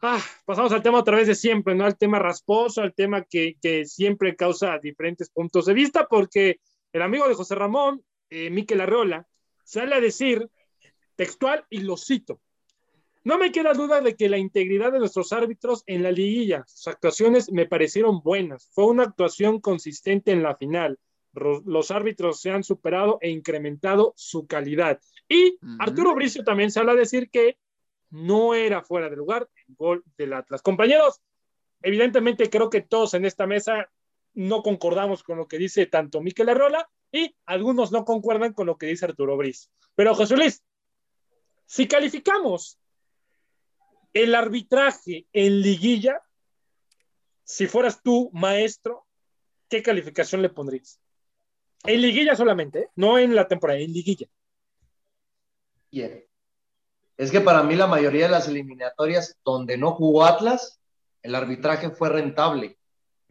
ah, 0.02 0.22
pasamos 0.44 0.72
al 0.72 0.82
tema 0.82 0.98
otra 0.98 1.16
vez 1.16 1.26
de 1.26 1.34
siempre, 1.34 1.74
¿no? 1.74 1.84
Al 1.84 1.96
tema 1.96 2.18
rasposo, 2.18 2.82
al 2.82 2.94
tema 2.94 3.24
que, 3.24 3.56
que 3.60 3.84
siempre 3.84 4.36
causa 4.36 4.78
diferentes 4.78 5.30
puntos 5.30 5.66
de 5.66 5.74
vista, 5.74 6.06
porque 6.06 6.60
el 6.92 7.02
amigo 7.02 7.28
de 7.28 7.34
José 7.34 7.54
Ramón, 7.54 8.02
eh, 8.30 8.50
Miquel 8.50 8.80
Arreola, 8.80 9.26
sale 9.64 9.94
a 9.94 10.00
decir 10.00 10.48
textual 11.16 11.64
y 11.68 11.80
lo 11.80 11.96
cito. 11.96 12.40
No 13.24 13.36
me 13.36 13.52
queda 13.52 13.74
duda 13.74 14.00
de 14.00 14.16
que 14.16 14.28
la 14.28 14.38
integridad 14.38 14.92
de 14.92 15.00
nuestros 15.00 15.32
árbitros 15.32 15.82
en 15.86 16.02
la 16.02 16.10
liguilla, 16.10 16.64
sus 16.66 16.88
actuaciones 16.88 17.52
me 17.52 17.66
parecieron 17.66 18.22
buenas. 18.22 18.70
Fue 18.72 18.86
una 18.86 19.02
actuación 19.02 19.60
consistente 19.60 20.32
en 20.32 20.42
la 20.42 20.56
final. 20.56 20.98
Los 21.66 21.90
árbitros 21.90 22.40
se 22.40 22.50
han 22.50 22.64
superado 22.64 23.18
e 23.20 23.28
incrementado 23.28 24.14
su 24.16 24.46
calidad. 24.46 25.00
Y. 25.28 25.58
Arturo 25.78 26.14
Bricio 26.14 26.42
también 26.42 26.70
sale 26.70 26.92
a 26.92 26.94
decir 26.94 27.28
que 27.28 27.58
no 28.10 28.54
era 28.54 28.82
fuera 28.82 29.10
de 29.10 29.16
lugar 29.16 29.48
gol 29.68 30.04
del 30.16 30.32
Atlas. 30.32 30.62
Compañeros, 30.62 31.20
evidentemente 31.82 32.50
creo 32.50 32.70
que 32.70 32.80
todos 32.80 33.14
en 33.14 33.24
esta 33.24 33.46
mesa 33.46 33.90
no 34.34 34.62
concordamos 34.62 35.22
con 35.22 35.38
lo 35.38 35.48
que 35.48 35.58
dice 35.58 35.86
tanto 35.86 36.20
Miquel 36.20 36.48
Arrola 36.48 36.88
y 37.10 37.34
algunos 37.46 37.92
no 37.92 38.04
concuerdan 38.04 38.52
con 38.52 38.66
lo 38.66 38.78
que 38.78 38.86
dice 38.86 39.06
Arturo 39.06 39.36
Briz. 39.36 39.70
Pero 39.94 40.14
José 40.14 40.36
Luis, 40.36 40.62
si 41.66 41.88
calificamos 41.88 42.78
el 44.12 44.34
arbitraje 44.34 45.26
en 45.32 45.60
liguilla, 45.60 46.22
si 47.44 47.66
fueras 47.66 48.02
tú 48.02 48.30
maestro, 48.32 49.06
¿qué 49.68 49.82
calificación 49.82 50.42
le 50.42 50.50
pondrías? 50.50 51.00
En 51.84 52.02
liguilla 52.02 52.36
solamente, 52.36 52.80
¿eh? 52.80 52.88
no 52.96 53.18
en 53.18 53.34
la 53.34 53.48
temporada, 53.48 53.80
en 53.80 53.92
liguilla. 53.92 54.26
Bien. 55.90 56.27
Es 57.18 57.32
que 57.32 57.40
para 57.40 57.64
mí 57.64 57.74
la 57.74 57.88
mayoría 57.88 58.26
de 58.26 58.30
las 58.30 58.46
eliminatorias 58.46 59.36
donde 59.44 59.76
no 59.76 59.90
jugó 59.90 60.24
Atlas, 60.24 60.78
el 61.22 61.34
arbitraje 61.34 61.90
fue 61.90 62.08
rentable. 62.08 62.78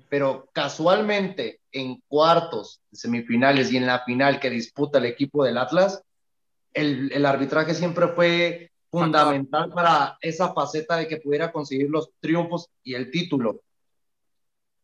Pero 0.10 0.50
casualmente 0.52 1.62
en 1.72 2.04
cuartos, 2.08 2.82
semifinales 2.92 3.72
y 3.72 3.78
en 3.78 3.88
la 3.88 4.04
final 4.04 4.42
que 4.42 4.50
disputa 4.50 5.00
el 5.00 5.06
equipo 5.06 5.46
del 5.46 5.58
Atlas, 5.58 6.04
el, 6.74 7.12
el 7.14 7.26
arbitraje 7.26 7.74
siempre 7.74 8.10
fue 8.10 8.72
fundamental 8.92 9.72
para 9.72 10.18
esa 10.20 10.54
faceta 10.54 10.98
de 10.98 11.08
que 11.08 11.18
pudiera 11.18 11.52
conseguir 11.52 11.90
los 11.90 12.10
triunfos 12.20 12.70
y 12.84 12.94
el 12.94 13.10
título. 13.10 13.62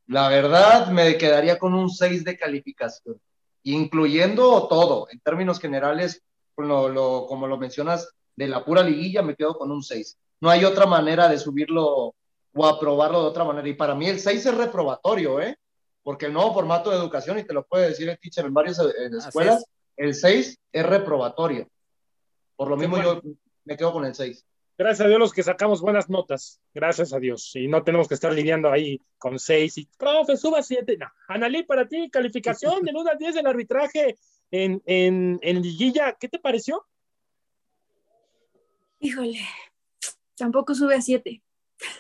La 0.07 0.29
verdad, 0.29 0.87
me 0.91 1.17
quedaría 1.17 1.59
con 1.59 1.73
un 1.73 1.89
6 1.89 2.23
de 2.23 2.37
calificación, 2.37 3.19
incluyendo 3.63 4.67
todo, 4.67 5.07
en 5.11 5.19
términos 5.19 5.59
generales, 5.59 6.21
lo, 6.57 6.87
lo, 6.87 7.25
como 7.27 7.47
lo 7.47 7.57
mencionas, 7.57 8.13
de 8.35 8.47
la 8.47 8.63
pura 8.63 8.83
liguilla, 8.83 9.21
me 9.21 9.35
quedo 9.35 9.57
con 9.57 9.71
un 9.71 9.83
6. 9.83 10.17
No 10.41 10.49
hay 10.49 10.65
otra 10.65 10.85
manera 10.85 11.27
de 11.27 11.37
subirlo 11.37 12.15
o 12.55 12.65
aprobarlo 12.65 13.21
de 13.21 13.27
otra 13.27 13.43
manera. 13.43 13.67
Y 13.67 13.73
para 13.73 13.95
mí 13.95 14.07
el 14.07 14.19
6 14.19 14.45
es 14.45 14.57
reprobatorio, 14.57 15.41
¿eh? 15.41 15.57
Porque 16.03 16.25
el 16.25 16.33
nuevo 16.33 16.53
formato 16.53 16.89
de 16.89 16.97
educación, 16.97 17.39
y 17.39 17.43
te 17.43 17.53
lo 17.53 17.63
puede 17.65 17.89
decir 17.89 18.09
el 18.09 18.19
teacher 18.19 18.45
en 18.45 18.53
varias 18.53 18.79
eh, 18.79 19.09
escuelas, 19.17 19.65
el 19.95 20.13
6 20.13 20.59
es 20.71 20.85
reprobatorio. 20.85 21.67
Por 22.55 22.67
lo 22.67 22.77
mismo 22.77 23.01
yo 23.01 23.21
me 23.65 23.77
quedo 23.77 23.93
con 23.93 24.05
el 24.05 24.13
6. 24.13 24.45
Gracias 24.75 25.05
a 25.05 25.07
Dios 25.07 25.19
los 25.19 25.33
que 25.33 25.43
sacamos 25.43 25.81
buenas 25.81 26.09
notas. 26.09 26.59
Gracias 26.73 27.13
a 27.13 27.19
Dios. 27.19 27.51
Y 27.55 27.67
no 27.67 27.83
tenemos 27.83 28.07
que 28.07 28.15
estar 28.15 28.33
lidiando 28.33 28.71
ahí 28.71 28.99
con 29.17 29.39
6 29.39 29.77
y, 29.77 29.89
profe, 29.97 30.35
suba 30.35 30.63
7. 30.63 30.97
No. 30.97 31.07
Analí, 31.27 31.63
para 31.63 31.87
ti, 31.87 32.09
calificación 32.09 32.81
del 32.83 32.95
1 32.95 33.11
al 33.11 33.17
10 33.17 33.35
del 33.35 33.47
arbitraje 33.47 34.17
en, 34.51 34.81
en, 34.85 35.39
en 35.41 35.61
liguilla, 35.61 36.15
¿qué 36.19 36.27
te 36.27 36.39
pareció? 36.39 36.85
Híjole, 39.03 39.41
tampoco 40.37 40.73
sube 40.73 40.95
a 40.95 41.01
7. 41.01 41.43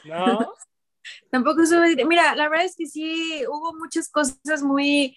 No. 0.05 0.53
Tampoco 1.29 1.65
sube. 1.65 2.05
Mira, 2.05 2.33
la 2.33 2.47
verdad 2.47 2.65
es 2.65 2.77
que 2.77 2.85
sí 2.85 3.43
hubo 3.45 3.73
muchas 3.77 4.09
cosas 4.09 4.63
muy 4.63 5.13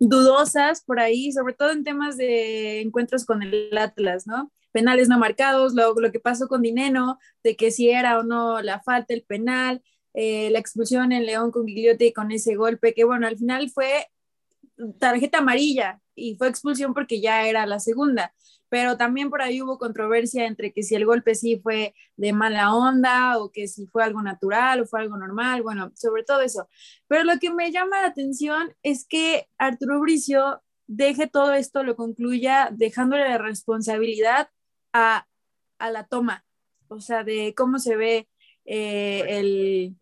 dudosas 0.00 0.82
por 0.82 0.98
ahí, 0.98 1.30
sobre 1.30 1.54
todo 1.54 1.70
en 1.70 1.84
temas 1.84 2.16
de 2.16 2.80
encuentros 2.80 3.24
con 3.24 3.44
el 3.44 3.70
Atlas, 3.78 4.26
¿no? 4.26 4.50
Penales 4.72 5.08
no 5.08 5.16
marcados, 5.16 5.74
lo, 5.74 5.94
lo 5.94 6.10
que 6.10 6.18
pasó 6.18 6.48
con 6.48 6.62
Dineno, 6.62 7.20
de 7.44 7.54
que 7.54 7.70
si 7.70 7.88
era 7.88 8.18
o 8.18 8.24
no 8.24 8.60
la 8.60 8.80
falta, 8.80 9.14
el 9.14 9.22
penal, 9.22 9.80
eh, 10.14 10.50
la 10.50 10.58
expulsión 10.58 11.12
en 11.12 11.24
León 11.24 11.52
con 11.52 11.68
Gigliotti 11.68 12.12
con 12.12 12.32
ese 12.32 12.56
golpe, 12.56 12.94
que 12.94 13.04
bueno, 13.04 13.28
al 13.28 13.38
final 13.38 13.70
fue 13.70 14.08
tarjeta 14.98 15.38
amarilla 15.38 16.00
y 16.16 16.34
fue 16.34 16.48
expulsión 16.48 16.94
porque 16.94 17.20
ya 17.20 17.46
era 17.46 17.64
la 17.64 17.78
segunda 17.78 18.34
pero 18.68 18.96
también 18.96 19.30
por 19.30 19.42
ahí 19.42 19.62
hubo 19.62 19.78
controversia 19.78 20.46
entre 20.46 20.72
que 20.72 20.82
si 20.82 20.94
el 20.94 21.06
golpe 21.06 21.34
sí 21.34 21.58
fue 21.62 21.94
de 22.16 22.32
mala 22.32 22.74
onda 22.74 23.38
o 23.38 23.50
que 23.50 23.68
si 23.68 23.86
fue 23.86 24.04
algo 24.04 24.22
natural 24.22 24.80
o 24.80 24.86
fue 24.86 25.00
algo 25.00 25.16
normal, 25.16 25.62
bueno, 25.62 25.92
sobre 25.94 26.24
todo 26.24 26.40
eso. 26.40 26.68
Pero 27.06 27.24
lo 27.24 27.38
que 27.38 27.50
me 27.50 27.72
llama 27.72 28.02
la 28.02 28.08
atención 28.08 28.74
es 28.82 29.06
que 29.06 29.48
Arturo 29.58 30.00
Bricio 30.00 30.62
deje 30.86 31.26
todo 31.26 31.52
esto, 31.52 31.82
lo 31.82 31.96
concluya 31.96 32.70
dejándole 32.72 33.28
la 33.28 33.38
responsabilidad 33.38 34.50
a, 34.92 35.26
a 35.78 35.90
la 35.90 36.04
toma, 36.04 36.44
o 36.88 37.00
sea, 37.00 37.24
de 37.24 37.54
cómo 37.54 37.78
se 37.78 37.96
ve 37.96 38.28
eh, 38.64 39.24
el 39.28 39.96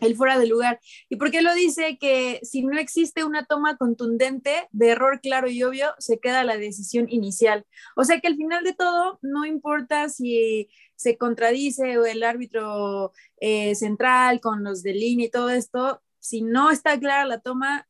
el 0.00 0.16
fuera 0.16 0.38
de 0.38 0.46
lugar. 0.46 0.80
¿Y 1.08 1.16
por 1.16 1.30
qué 1.30 1.42
lo 1.42 1.54
dice? 1.54 1.98
Que 1.98 2.40
si 2.42 2.62
no 2.62 2.78
existe 2.78 3.24
una 3.24 3.44
toma 3.44 3.76
contundente 3.76 4.68
de 4.70 4.88
error 4.88 5.20
claro 5.20 5.48
y 5.48 5.62
obvio, 5.62 5.94
se 5.98 6.18
queda 6.18 6.44
la 6.44 6.56
decisión 6.56 7.06
inicial. 7.08 7.66
O 7.96 8.04
sea 8.04 8.20
que 8.20 8.28
al 8.28 8.36
final 8.36 8.64
de 8.64 8.74
todo, 8.74 9.18
no 9.22 9.44
importa 9.44 10.08
si 10.08 10.68
se 10.96 11.16
contradice 11.16 11.98
o 11.98 12.06
el 12.06 12.22
árbitro 12.22 13.12
eh, 13.40 13.74
central 13.74 14.40
con 14.40 14.64
los 14.64 14.82
de 14.82 14.94
línea 14.94 15.26
y 15.26 15.30
todo 15.30 15.50
esto, 15.50 16.02
si 16.18 16.42
no 16.42 16.70
está 16.70 16.98
clara 16.98 17.24
la 17.24 17.40
toma, 17.40 17.88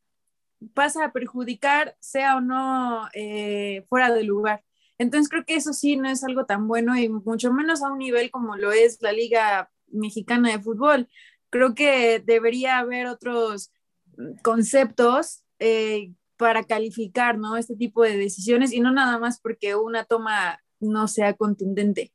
pasa 0.75 1.05
a 1.05 1.13
perjudicar, 1.13 1.97
sea 2.01 2.37
o 2.37 2.41
no 2.41 3.09
eh, 3.15 3.85
fuera 3.89 4.13
de 4.13 4.25
lugar. 4.25 4.65
Entonces 4.99 5.29
creo 5.29 5.45
que 5.45 5.55
eso 5.55 5.73
sí 5.73 5.97
no 5.97 6.09
es 6.09 6.25
algo 6.25 6.45
tan 6.45 6.67
bueno 6.67 6.97
y 6.99 7.09
mucho 7.09 7.53
menos 7.53 7.83
a 7.83 7.93
un 7.93 7.99
nivel 7.99 8.31
como 8.31 8.57
lo 8.57 8.73
es 8.73 9.01
la 9.01 9.13
Liga 9.13 9.71
Mexicana 9.87 10.51
de 10.51 10.61
Fútbol 10.61 11.09
creo 11.51 11.75
que 11.75 12.21
debería 12.21 12.79
haber 12.79 13.07
otros 13.07 13.73
conceptos 14.43 15.43
eh, 15.59 16.13
para 16.37 16.65
calificar 16.65 17.39
¿no? 17.39 17.57
este 17.57 17.77
tipo 17.77 18.03
de 18.03 18.17
decisiones 18.17 18.73
y 18.73 18.81
no 18.81 18.93
nada 18.93 19.19
más 19.19 19.41
porque 19.41 19.75
una 19.75 20.05
toma 20.05 20.61
no 20.81 21.09
sea 21.09 21.35
contundente. 21.35 22.13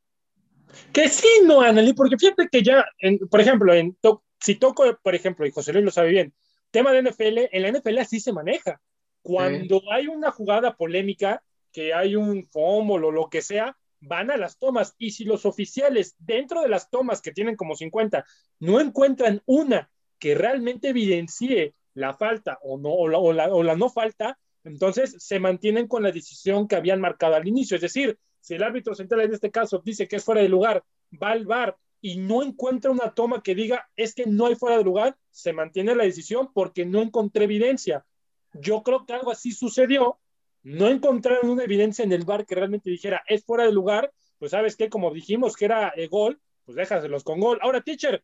Que 0.92 1.10
sí, 1.10 1.28
no, 1.46 1.62
Anneli, 1.62 1.94
porque 1.94 2.18
fíjate 2.18 2.48
que 2.52 2.64
ya, 2.64 2.86
por 3.30 3.42
ejemplo, 3.42 3.74
en 3.74 3.96
si 4.40 4.56
toco, 4.56 4.98
por 5.02 5.16
ejemplo, 5.16 5.46
y 5.46 5.52
José 5.52 5.72
Luis 5.72 5.86
lo 5.86 5.92
sabe 5.92 6.10
bien, 6.10 6.34
tema 6.72 6.92
de 6.92 7.04
NFL, 7.04 7.50
en 7.52 7.62
la 7.62 7.72
NFL 7.72 7.98
así 8.00 8.20
se 8.20 8.34
maneja. 8.34 8.82
Cuando 9.22 9.82
hay 9.92 10.08
una 10.08 10.32
jugada 10.32 10.76
polémica, 10.76 11.42
que 11.72 11.94
hay 11.94 12.16
un 12.16 12.46
fumble 12.48 13.08
o 13.08 13.12
lo 13.12 13.30
que 13.30 13.42
sea, 13.42 13.78
van 14.06 14.32
a 14.32 14.38
las 14.38 14.58
tomas 14.58 14.95
y 14.97 15.12
si 15.12 15.24
los 15.24 15.45
oficiales 15.45 16.16
dentro 16.20 16.62
de 16.62 16.70
las 16.70 16.89
tomas 16.89 17.22
que 17.22 17.32
tienen 17.32 17.56
como 17.56 17.76
50 17.76 18.26
no 18.60 18.80
encuentran 18.80 19.41
una 19.45 19.89
que 20.20 20.36
realmente 20.36 20.89
evidencie 20.89 21.74
la 21.93 22.14
falta 22.14 22.60
o, 22.64 22.78
no, 22.78 22.89
o, 22.89 23.34
la, 23.34 23.76
no 23.76 23.89
falta, 23.89 24.38
entonces 24.64 25.16
se 25.20 25.39
mantienen 25.39 25.88
con 25.88 26.04
la 26.04 26.12
decisión 26.12 26.68
que 26.68 26.76
habían 26.76 26.99
marcado 26.99 27.36
al 27.36 27.47
inicio. 27.47 27.76
Es 27.76 27.82
decir, 27.82 28.18
si 28.39 28.56
el 28.56 28.64
árbitro 28.64 28.95
central 28.95 29.22
en 29.22 29.34
este 29.34 29.51
caso 29.51 29.82
dice 29.84 30.08
que 30.08 30.18
es 30.18 30.24
fuera 30.24 30.41
de 30.41 30.49
lugar, 30.49 30.84
va 31.22 31.32
al 31.32 31.45
bar 31.45 31.78
y 32.01 32.18
no 32.18 32.43
encuentra 32.43 32.91
una 32.91 33.14
toma 33.14 33.41
que 33.43 33.56
diga 33.56 33.89
es 33.95 34.16
que 34.16 34.26
no 34.26 34.47
hay 34.47 34.56
fuera 34.56 34.78
de 34.78 34.84
lugar, 34.84 35.18
se 35.30 35.54
mantiene 35.54 35.95
la 35.95 36.04
decisión 36.04 36.51
porque 36.54 36.86
no 36.86 37.01
encontré 37.01 37.45
evidencia. 37.45 38.06
Yo 38.54 38.84
creo 38.84 39.06
que 39.06 39.14
algo 39.14 39.32
así 39.32 39.51
sucedió 39.51 40.20
no 40.64 40.88
encontraron 40.88 41.49
una 41.49 41.64
evidencia 41.64 42.03
en 42.03 42.11
el 42.11 42.26
bar 42.26 42.45
que 42.45 42.55
realmente 42.55 42.89
dijera 42.89 43.22
es 43.28 43.45
fuera 43.45 43.66
de 43.66 43.72
lugar, 43.72 44.11
pues 44.39 44.51
sabes 44.51 44.76
que 44.76 44.89
como 44.89 45.14
dijimos 45.14 45.55
que 45.55 45.66
era 45.66 45.89
el 45.89 46.09
gol, 46.09 46.41
pues 46.66 46.76
déjaselos 46.76 47.24
con 47.24 47.39
gol. 47.39 47.59
Ahora, 47.61 47.82
teacher, 47.82 48.24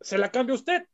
se 0.00 0.18
la 0.18 0.30
cambia 0.30 0.54
usted. 0.54 0.86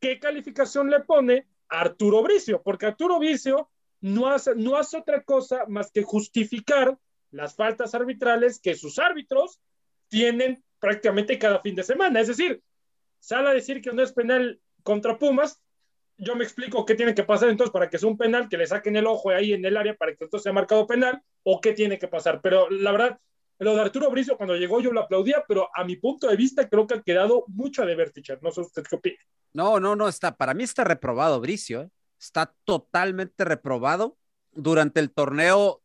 ¿Qué 0.00 0.18
calificación 0.18 0.90
le 0.90 1.00
pone 1.00 1.46
Arturo 1.68 2.22
Bricio? 2.22 2.62
Porque 2.62 2.86
Arturo 2.86 3.18
Bricio 3.18 3.70
no 4.00 4.28
hace, 4.28 4.54
no 4.54 4.76
hace 4.76 4.96
otra 4.96 5.22
cosa 5.22 5.64
más 5.68 5.92
que 5.92 6.02
justificar 6.02 6.98
las 7.30 7.54
faltas 7.54 7.94
arbitrales 7.94 8.60
que 8.60 8.74
sus 8.74 8.98
árbitros 8.98 9.60
tienen 10.08 10.62
prácticamente 10.78 11.38
cada 11.38 11.60
fin 11.60 11.74
de 11.74 11.84
semana. 11.84 12.20
Es 12.20 12.28
decir, 12.28 12.62
sale 13.18 13.48
a 13.48 13.54
decir 13.54 13.80
que 13.80 13.92
no 13.92 14.02
es 14.02 14.12
penal 14.12 14.60
contra 14.82 15.18
Pumas, 15.18 15.62
yo 16.22 16.36
me 16.36 16.44
explico 16.44 16.84
qué 16.86 16.94
tiene 16.94 17.14
que 17.14 17.24
pasar 17.24 17.48
entonces 17.48 17.72
para 17.72 17.90
que 17.90 17.98
sea 17.98 18.08
un 18.08 18.16
penal, 18.16 18.48
que 18.48 18.56
le 18.56 18.66
saquen 18.66 18.96
el 18.96 19.06
ojo 19.06 19.30
ahí 19.30 19.52
en 19.52 19.64
el 19.64 19.76
área 19.76 19.94
para 19.94 20.14
que 20.14 20.24
entonces 20.24 20.44
sea 20.44 20.52
marcado 20.52 20.86
penal, 20.86 21.20
o 21.42 21.60
qué 21.60 21.72
tiene 21.72 21.98
que 21.98 22.06
pasar. 22.06 22.40
Pero 22.40 22.70
la 22.70 22.92
verdad, 22.92 23.18
lo 23.58 23.74
de 23.74 23.80
Arturo 23.80 24.08
Bricio 24.10 24.36
cuando 24.36 24.56
llegó 24.56 24.80
yo 24.80 24.92
lo 24.92 25.00
aplaudía, 25.00 25.44
pero 25.48 25.68
a 25.74 25.84
mi 25.84 25.96
punto 25.96 26.28
de 26.28 26.36
vista 26.36 26.68
creo 26.68 26.86
que 26.86 26.94
ha 26.94 27.02
quedado 27.02 27.44
mucho 27.48 27.82
a 27.82 27.86
deber, 27.86 28.12
teacher. 28.12 28.38
No 28.40 28.52
sé 28.52 28.60
usted 28.60 28.84
qué 28.88 28.96
opina. 28.96 29.18
No, 29.52 29.80
no, 29.80 29.96
no, 29.96 30.08
está, 30.08 30.36
para 30.36 30.54
mí 30.54 30.62
está 30.62 30.84
reprobado 30.84 31.40
Bricio, 31.40 31.82
¿eh? 31.82 31.90
está 32.20 32.54
totalmente 32.64 33.44
reprobado. 33.44 34.16
Durante 34.52 35.00
el 35.00 35.10
torneo 35.10 35.82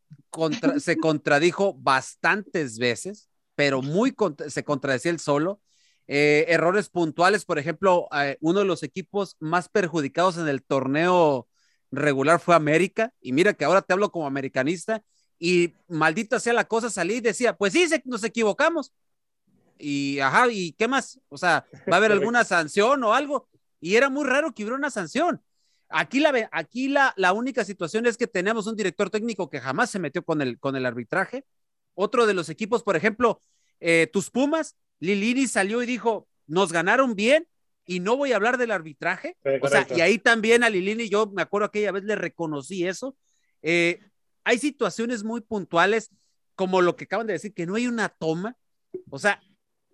se 0.78 0.96
contradijo 0.98 1.74
bastantes 1.74 2.78
veces, 2.78 3.28
pero 3.56 3.82
muy 3.82 4.14
se 4.46 4.62
contradecía 4.62 5.10
él 5.10 5.18
solo. 5.18 5.60
Eh, 6.10 6.46
errores 6.48 6.88
puntuales, 6.88 7.44
por 7.44 7.58
ejemplo, 7.58 8.08
eh, 8.16 8.38
uno 8.40 8.60
de 8.60 8.64
los 8.64 8.82
equipos 8.82 9.36
más 9.40 9.68
perjudicados 9.68 10.38
en 10.38 10.48
el 10.48 10.62
torneo 10.62 11.46
regular 11.90 12.40
fue 12.40 12.54
América, 12.54 13.12
y 13.20 13.32
mira 13.32 13.52
que 13.52 13.66
ahora 13.66 13.82
te 13.82 13.92
hablo 13.92 14.10
como 14.10 14.26
americanista, 14.26 15.02
y 15.38 15.74
maldita 15.86 16.40
sea 16.40 16.54
la 16.54 16.64
cosa, 16.64 16.90
salí 16.90 17.16
y 17.16 17.20
decía, 17.20 17.56
pues 17.56 17.74
sí, 17.74 17.86
nos 18.06 18.24
equivocamos. 18.24 18.92
Y 19.78 20.18
ajá, 20.18 20.48
¿y 20.50 20.72
qué 20.72 20.88
más? 20.88 21.20
O 21.28 21.38
sea, 21.38 21.66
¿va 21.90 21.96
a 21.96 21.98
haber 21.98 22.12
alguna 22.12 22.42
sanción 22.44 23.04
o 23.04 23.14
algo? 23.14 23.48
Y 23.80 23.94
era 23.94 24.08
muy 24.08 24.24
raro 24.24 24.52
que 24.52 24.64
hubiera 24.64 24.76
una 24.76 24.90
sanción. 24.90 25.40
Aquí 25.90 26.20
la, 26.20 26.48
aquí 26.52 26.88
la, 26.88 27.14
la 27.16 27.32
única 27.32 27.64
situación 27.64 28.06
es 28.06 28.16
que 28.16 28.26
tenemos 28.26 28.66
un 28.66 28.76
director 28.76 29.10
técnico 29.10 29.48
que 29.48 29.60
jamás 29.60 29.90
se 29.90 29.98
metió 29.98 30.24
con 30.24 30.42
el, 30.42 30.58
con 30.58 30.74
el 30.74 30.84
arbitraje. 30.84 31.44
Otro 31.94 32.26
de 32.26 32.34
los 32.34 32.48
equipos, 32.48 32.82
por 32.82 32.96
ejemplo, 32.96 33.40
eh, 33.80 34.08
tus 34.12 34.30
Pumas, 34.30 34.76
Lilini 35.00 35.46
salió 35.46 35.82
y 35.82 35.86
dijo, 35.86 36.28
nos 36.46 36.72
ganaron 36.72 37.14
bien 37.14 37.46
y 37.86 38.00
no 38.00 38.16
voy 38.16 38.32
a 38.32 38.36
hablar 38.36 38.58
del 38.58 38.70
arbitraje. 38.70 39.36
o 39.62 39.68
sea, 39.68 39.86
y 39.94 40.00
ahí 40.00 40.18
también 40.18 40.62
a 40.62 40.70
Lilini, 40.70 41.08
yo 41.08 41.26
me 41.26 41.42
acuerdo 41.42 41.66
aquella 41.66 41.92
vez 41.92 42.04
le 42.04 42.16
reconocí 42.16 42.86
eso. 42.86 43.16
Eh, 43.62 44.00
hay 44.44 44.58
situaciones 44.58 45.24
muy 45.24 45.40
puntuales, 45.40 46.10
como 46.54 46.82
lo 46.82 46.96
que 46.96 47.04
acaban 47.04 47.26
de 47.26 47.34
decir, 47.34 47.54
que 47.54 47.66
no 47.66 47.76
hay 47.76 47.86
una 47.86 48.08
toma. 48.08 48.56
O 49.10 49.18
sea, 49.18 49.40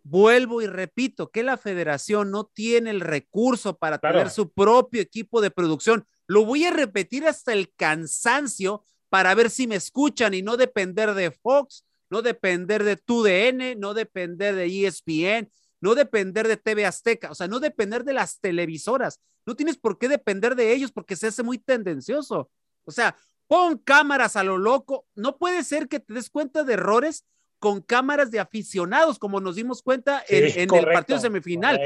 vuelvo 0.02 0.62
y 0.62 0.66
repito, 0.66 1.30
que 1.30 1.42
la 1.42 1.57
federación 1.57 2.30
no 2.30 2.44
tiene 2.44 2.90
el 2.90 3.00
recurso 3.00 3.76
para 3.78 3.98
tener 3.98 4.30
su 4.30 4.52
propio 4.52 5.00
equipo 5.00 5.40
de 5.40 5.50
producción. 5.50 6.07
Lo 6.26 6.44
voy 6.44 6.64
a 6.64 6.70
repetir 6.70 7.26
hasta 7.26 7.52
el 7.52 7.72
cansancio 7.74 8.84
para 9.09 9.34
ver 9.34 9.50
si 9.50 9.66
me 9.66 9.76
escuchan 9.76 10.34
y 10.34 10.42
no 10.42 10.57
depender 10.57 11.14
de 11.14 11.30
Fox, 11.30 11.84
no 12.14 12.22
depender 12.22 12.84
de 12.84 12.96
TUDN, 12.96 13.80
no 13.80 13.92
depender 13.92 14.54
de 14.54 14.86
ESPN, 14.86 15.50
no 15.80 15.96
depender 15.96 16.46
de 16.46 16.56
TV 16.56 16.86
Azteca, 16.86 17.32
o 17.32 17.34
sea, 17.34 17.48
no 17.48 17.58
depender 17.58 18.04
de 18.04 18.12
las 18.12 18.38
televisoras. 18.38 19.20
No 19.44 19.56
tienes 19.56 19.76
por 19.76 19.98
qué 19.98 20.08
depender 20.08 20.54
de 20.54 20.72
ellos 20.72 20.92
porque 20.92 21.16
se 21.16 21.26
hace 21.26 21.42
muy 21.42 21.58
tendencioso. 21.58 22.52
O 22.84 22.92
sea, 22.92 23.16
pon 23.48 23.78
cámaras 23.78 24.36
a 24.36 24.44
lo 24.44 24.58
loco. 24.58 25.08
No 25.16 25.38
puede 25.38 25.64
ser 25.64 25.88
que 25.88 25.98
te 25.98 26.14
des 26.14 26.30
cuenta 26.30 26.62
de 26.62 26.74
errores 26.74 27.24
con 27.58 27.80
cámaras 27.80 28.30
de 28.30 28.38
aficionados, 28.38 29.18
como 29.18 29.40
nos 29.40 29.56
dimos 29.56 29.82
cuenta 29.82 30.22
en, 30.28 30.72
el 30.72 30.84
partido 30.84 31.18
semifinal. 31.18 31.80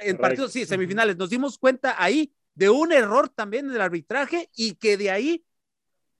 en 0.00 0.18
partidos, 0.18 0.52
sí, 0.52 0.66
semifinales, 0.66 1.16
nos 1.16 1.30
dimos 1.30 1.56
cuenta 1.56 1.94
ahí 1.96 2.34
de 2.54 2.68
un 2.68 2.92
error 2.92 3.30
también 3.30 3.70
en 3.70 3.76
el 3.76 3.80
arbitraje 3.80 4.50
y 4.54 4.74
que 4.74 4.98
de 4.98 5.10
ahí 5.10 5.46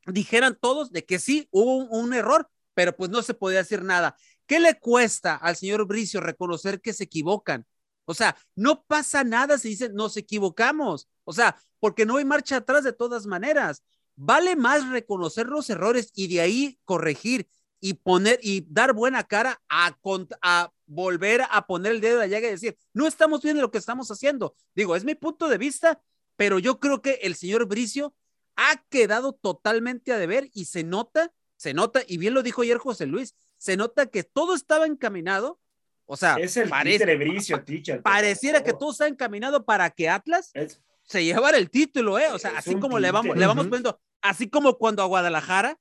dijeran 0.07 0.57
todos 0.59 0.93
de 0.93 1.05
que 1.05 1.19
sí 1.19 1.47
hubo 1.51 1.77
un, 1.77 1.89
un 1.91 2.15
error, 2.15 2.49
pero 2.75 2.97
pues 2.97 3.11
no 3.11 3.23
se 3.23 3.35
podía 3.35 3.59
decir 3.59 3.83
nada. 3.83 4.17
¿Qué 4.47 4.61
le 4.61 4.79
cuesta 4.79 5.37
al 5.37 5.57
señor 5.57 5.87
Bricio 5.87 6.21
reconocer 6.21 6.81
que 6.81 6.93
se 6.93 7.05
equivocan? 7.05 7.67
O 8.05 8.15
sea, 8.15 8.37
no 8.57 8.83
pasa 8.85 9.23
nada 9.23 9.59
si 9.59 9.69
dicen 9.69 9.95
nos 9.95 10.17
equivocamos. 10.17 11.09
O 11.25 11.33
sea, 11.33 11.57
porque 11.79 12.07
no 12.07 12.17
hay 12.17 12.25
marcha 12.25 12.57
atrás 12.57 12.85
de 12.85 12.93
todas 12.93 13.27
maneras. 13.27 13.83
Vale 14.17 14.57
más 14.57 14.89
reconocer 14.89 15.47
los 15.47 15.71
errores 15.71 16.11
y 16.15 16.29
de 16.29 16.41
ahí 16.41 16.79
corregir 16.85 17.49
y 17.81 17.95
poner 17.95 18.39
y 18.43 18.67
dar 18.69 18.93
buena 18.93 19.25
cara 19.25 19.63
a, 19.69 19.97
a 20.43 20.73
volver 20.87 21.43
a 21.51 21.67
poner 21.67 21.93
el 21.93 22.01
dedo 22.01 22.15
de 22.15 22.21
la 22.21 22.27
llaga 22.27 22.49
y 22.49 22.53
decir, 22.53 22.77
no 22.93 23.07
estamos 23.07 23.43
viendo 23.43 23.63
lo 23.63 23.71
que 23.71 23.79
estamos 23.79 24.11
haciendo. 24.11 24.55
Digo, 24.75 24.97
es 24.97 25.05
mi 25.05 25.15
punto 25.15 25.49
de 25.49 25.57
vista, 25.57 26.01
pero 26.37 26.59
yo 26.59 26.81
creo 26.81 27.01
que 27.01 27.21
el 27.23 27.37
señor 27.37 27.67
Bricio 27.67 28.15
ha 28.57 28.77
quedado 28.91 29.33
totalmente 29.33 30.13
a 30.13 30.19
deber 30.19 30.51
y 30.53 30.67
se 30.67 30.85
nota, 30.85 31.33
se 31.61 31.75
nota, 31.75 32.01
y 32.09 32.17
bien 32.17 32.33
lo 32.33 32.43
dijo 32.43 32.63
ayer 32.63 32.79
José 32.79 33.05
Luis, 33.05 33.35
se 33.59 33.77
nota 33.77 34.07
que 34.07 34.23
todo 34.25 34.55
estaba 34.55 34.87
encaminado. 34.87 35.61
O 36.07 36.17
sea, 36.17 36.37
es 36.37 36.57
el 36.57 36.71
parece, 36.71 37.15
Bricio, 37.17 37.63
teacher, 37.63 38.01
pareciera 38.01 38.65
que 38.65 38.73
todo 38.73 38.93
está 38.93 39.07
encaminado 39.07 39.63
para 39.67 39.91
que 39.91 40.09
Atlas 40.09 40.53
es, 40.55 40.81
se 41.03 41.23
llevara 41.23 41.59
el 41.59 41.69
título, 41.69 42.19
¿eh? 42.19 42.29
O 42.33 42.39
sea, 42.39 42.53
así 42.57 42.77
como 42.77 42.99
le 42.99 43.11
vamos, 43.11 43.37
le 43.37 43.47
vamos 43.47 43.67
poniendo, 43.67 44.01
así 44.23 44.49
como 44.49 44.79
cuando 44.79 45.03
a 45.03 45.05
Guadalajara, 45.07 45.79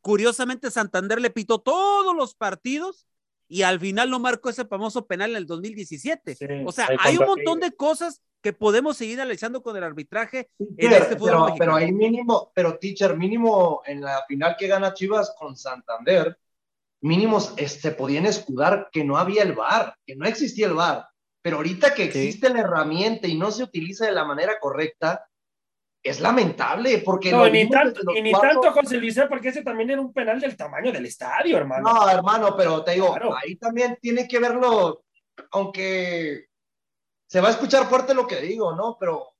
curiosamente 0.00 0.70
Santander 0.70 1.20
le 1.20 1.28
pitó 1.28 1.58
todos 1.58 2.16
los 2.16 2.34
partidos 2.34 3.06
y 3.48 3.62
al 3.62 3.78
final 3.80 4.10
no 4.10 4.18
marcó 4.18 4.50
ese 4.50 4.64
famoso 4.64 5.06
penal 5.06 5.30
en 5.30 5.36
el 5.36 5.46
2017. 5.46 6.34
Sí, 6.34 6.46
o 6.64 6.72
sea, 6.72 6.88
hay 6.98 7.16
un 7.16 7.26
montón 7.26 7.60
de 7.60 7.72
cosas 7.72 8.22
que 8.42 8.52
podemos 8.52 8.96
seguir 8.96 9.20
analizando 9.20 9.62
con 9.62 9.76
el 9.76 9.84
arbitraje 9.84 10.50
sí, 10.58 10.66
en 10.78 10.90
pero, 10.90 10.96
este 10.96 11.16
fútbol 11.16 11.44
pero, 11.46 11.56
pero 11.58 11.74
ahí 11.76 11.92
mínimo, 11.92 12.52
pero 12.54 12.78
teacher, 12.78 13.16
mínimo 13.16 13.82
en 13.86 14.00
la 14.00 14.24
final 14.26 14.56
que 14.58 14.68
gana 14.68 14.94
Chivas 14.94 15.34
con 15.38 15.56
Santander, 15.56 16.38
mínimos 17.00 17.54
se 17.56 17.90
podían 17.92 18.26
escudar 18.26 18.88
que 18.92 19.04
no 19.04 19.16
había 19.16 19.42
el 19.42 19.52
VAR, 19.52 19.96
que 20.06 20.16
no 20.16 20.26
existía 20.26 20.66
el 20.66 20.74
VAR. 20.74 21.06
Pero 21.42 21.58
ahorita 21.58 21.94
que 21.94 22.04
existe 22.04 22.48
sí. 22.48 22.52
la 22.52 22.60
herramienta 22.60 23.28
y 23.28 23.36
no 23.36 23.52
se 23.52 23.62
utiliza 23.62 24.06
de 24.06 24.12
la 24.12 24.24
manera 24.24 24.58
correcta, 24.60 25.28
es 26.08 26.20
lamentable, 26.20 26.98
porque... 26.98 27.30
No, 27.30 27.48
ni 27.48 27.68
tanto, 27.68 28.00
y 28.14 28.22
ni 28.22 28.30
cuatro... 28.30 28.60
tanto 28.60 28.72
José 28.72 28.98
Luis, 28.98 29.18
porque 29.28 29.48
ese 29.48 29.62
también 29.62 29.90
era 29.90 30.00
un 30.00 30.12
penal 30.12 30.40
del 30.40 30.56
tamaño 30.56 30.92
del 30.92 31.06
estadio, 31.06 31.56
hermano. 31.56 31.92
No, 31.92 32.08
hermano, 32.08 32.56
pero 32.56 32.82
te 32.84 32.92
digo, 32.92 33.08
claro. 33.12 33.34
ahí 33.36 33.56
también 33.56 33.98
tiene 34.00 34.26
que 34.28 34.38
verlo, 34.38 35.04
aunque 35.50 36.46
se 37.26 37.40
va 37.40 37.48
a 37.48 37.52
escuchar 37.52 37.86
fuerte 37.86 38.14
lo 38.14 38.26
que 38.26 38.40
digo, 38.40 38.74
¿no? 38.74 38.96
Pero 38.98 39.34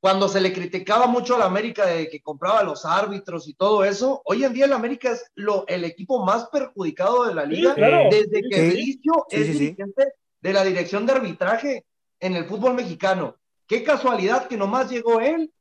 cuando 0.00 0.28
se 0.28 0.40
le 0.40 0.52
criticaba 0.52 1.06
mucho 1.06 1.34
a 1.34 1.38
la 1.38 1.44
América 1.44 1.84
de 1.84 2.08
que 2.08 2.22
compraba 2.22 2.62
los 2.62 2.86
árbitros 2.86 3.46
y 3.46 3.54
todo 3.54 3.84
eso, 3.84 4.22
hoy 4.24 4.44
en 4.44 4.52
día 4.54 4.64
el 4.64 4.72
América 4.72 5.10
es 5.10 5.30
lo, 5.34 5.66
el 5.68 5.84
equipo 5.84 6.24
más 6.24 6.48
perjudicado 6.48 7.26
de 7.26 7.34
la 7.34 7.44
liga 7.44 7.74
sí, 7.74 7.76
claro. 7.76 8.08
desde 8.10 8.42
que 8.48 8.56
Sí. 8.56 8.70
Bricio 8.70 9.26
Sí, 9.28 9.36
es 9.36 9.46
sí, 9.46 9.52
sí. 9.52 9.58
dirigente 9.58 10.12
de 10.40 10.52
la 10.52 10.64
dirección 10.64 11.04
de 11.04 11.12
arbitraje 11.12 11.84
en 12.18 12.34
el 12.34 12.46
fútbol 12.46 12.74
mexicano. 12.74 13.36
Qué 13.66 13.84
casualidad 13.84 14.48
que 14.48 14.56
nomás 14.56 14.90
llegó 14.90 15.20
él 15.20 15.52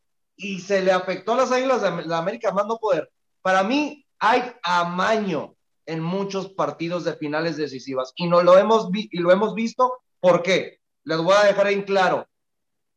y 0.41 0.59
se 0.61 0.81
le 0.81 0.91
afectó 0.93 1.33
a 1.33 1.37
las 1.37 1.51
Águilas 1.51 1.81
de 1.81 2.05
la 2.05 2.17
América 2.17 2.51
más 2.53 2.65
no 2.65 2.77
poder. 2.77 3.11
Para 3.41 3.61
mí 3.61 4.05
hay 4.19 4.41
amaño 4.63 5.55
en 5.85 6.01
muchos 6.01 6.49
partidos 6.53 7.03
de 7.03 7.13
finales 7.15 7.57
decisivas 7.57 8.13
y 8.15 8.27
no 8.27 8.41
lo 8.41 8.57
hemos 8.57 8.89
vi- 8.89 9.09
y 9.11 9.19
lo 9.19 9.31
hemos 9.31 9.53
visto. 9.53 9.99
¿Por 10.21 10.41
qué? 10.41 10.79
Les 11.03 11.17
voy 11.17 11.33
a 11.35 11.43
dejar 11.45 11.67
en 11.67 11.83
claro. 11.83 12.25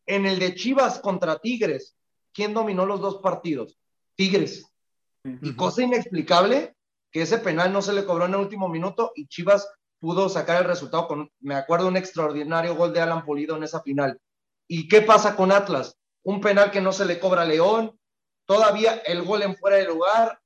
En 0.07 0.24
el 0.24 0.38
de 0.38 0.55
Chivas 0.55 1.01
contra 1.01 1.38
Tigres, 1.38 1.97
¿quién 2.32 2.55
dominó 2.55 2.86
los 2.86 3.01
dos 3.01 3.16
partidos? 3.16 3.76
Tigres. 4.14 4.64
Y 5.24 5.55
cosa 5.55 5.82
inexplicable 5.82 6.74
que 7.11 7.22
ese 7.22 7.38
penal 7.38 7.72
no 7.72 7.82
se 7.82 7.93
le 7.93 8.05
cobró 8.05 8.26
en 8.26 8.34
el 8.34 8.40
último 8.40 8.68
minuto 8.68 9.12
y 9.16 9.26
Chivas 9.26 9.68
pudo 10.01 10.28
sacar 10.28 10.62
el 10.62 10.68
resultado 10.68 11.09
con, 11.09 11.30
me 11.40 11.55
acuerdo, 11.57 11.88
un 11.88 11.97
extraordinario 11.97 12.76
gol 12.76 12.93
de 12.93 13.01
Alan 13.01 13.24
Pulido 13.24 13.57
en 13.57 13.64
esa 13.64 13.82
final. 13.82 14.20
¿Y 14.68 14.88
qué 14.88 15.03
pasa 15.03 15.34
con 15.34 15.51
Atlas? 15.53 15.97
Un 16.24 16.40
penal 16.40 16.70
que 16.70 16.80
no 16.80 16.92
se 16.92 17.04
le 17.04 17.18
cobra 17.18 17.42
a 17.42 17.46
León, 17.46 17.98
todavía 18.46 18.94
el 19.06 19.22
gol 19.22 19.42
en 19.42 19.56
fuera 19.56 19.76
de 19.76 19.84
lugar. 19.86 20.40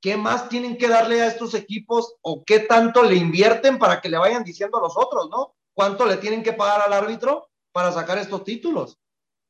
¿Qué 0.00 0.16
más 0.16 0.48
tienen 0.48 0.78
que 0.78 0.88
darle 0.88 1.20
a 1.20 1.26
estos 1.26 1.52
equipos 1.54 2.14
o 2.22 2.42
qué 2.44 2.60
tanto 2.60 3.02
le 3.02 3.16
invierten 3.16 3.78
para 3.78 4.00
que 4.00 4.08
le 4.08 4.16
vayan 4.16 4.44
diciendo 4.44 4.78
a 4.78 4.80
los 4.80 4.96
otros, 4.96 5.28
¿no? 5.28 5.54
¿Cuánto 5.74 6.06
le 6.06 6.16
tienen 6.16 6.42
que 6.42 6.54
pagar 6.54 6.80
al 6.82 6.92
árbitro 6.94 7.50
para 7.72 7.92
sacar 7.92 8.16
estos 8.16 8.42
títulos? 8.44 8.98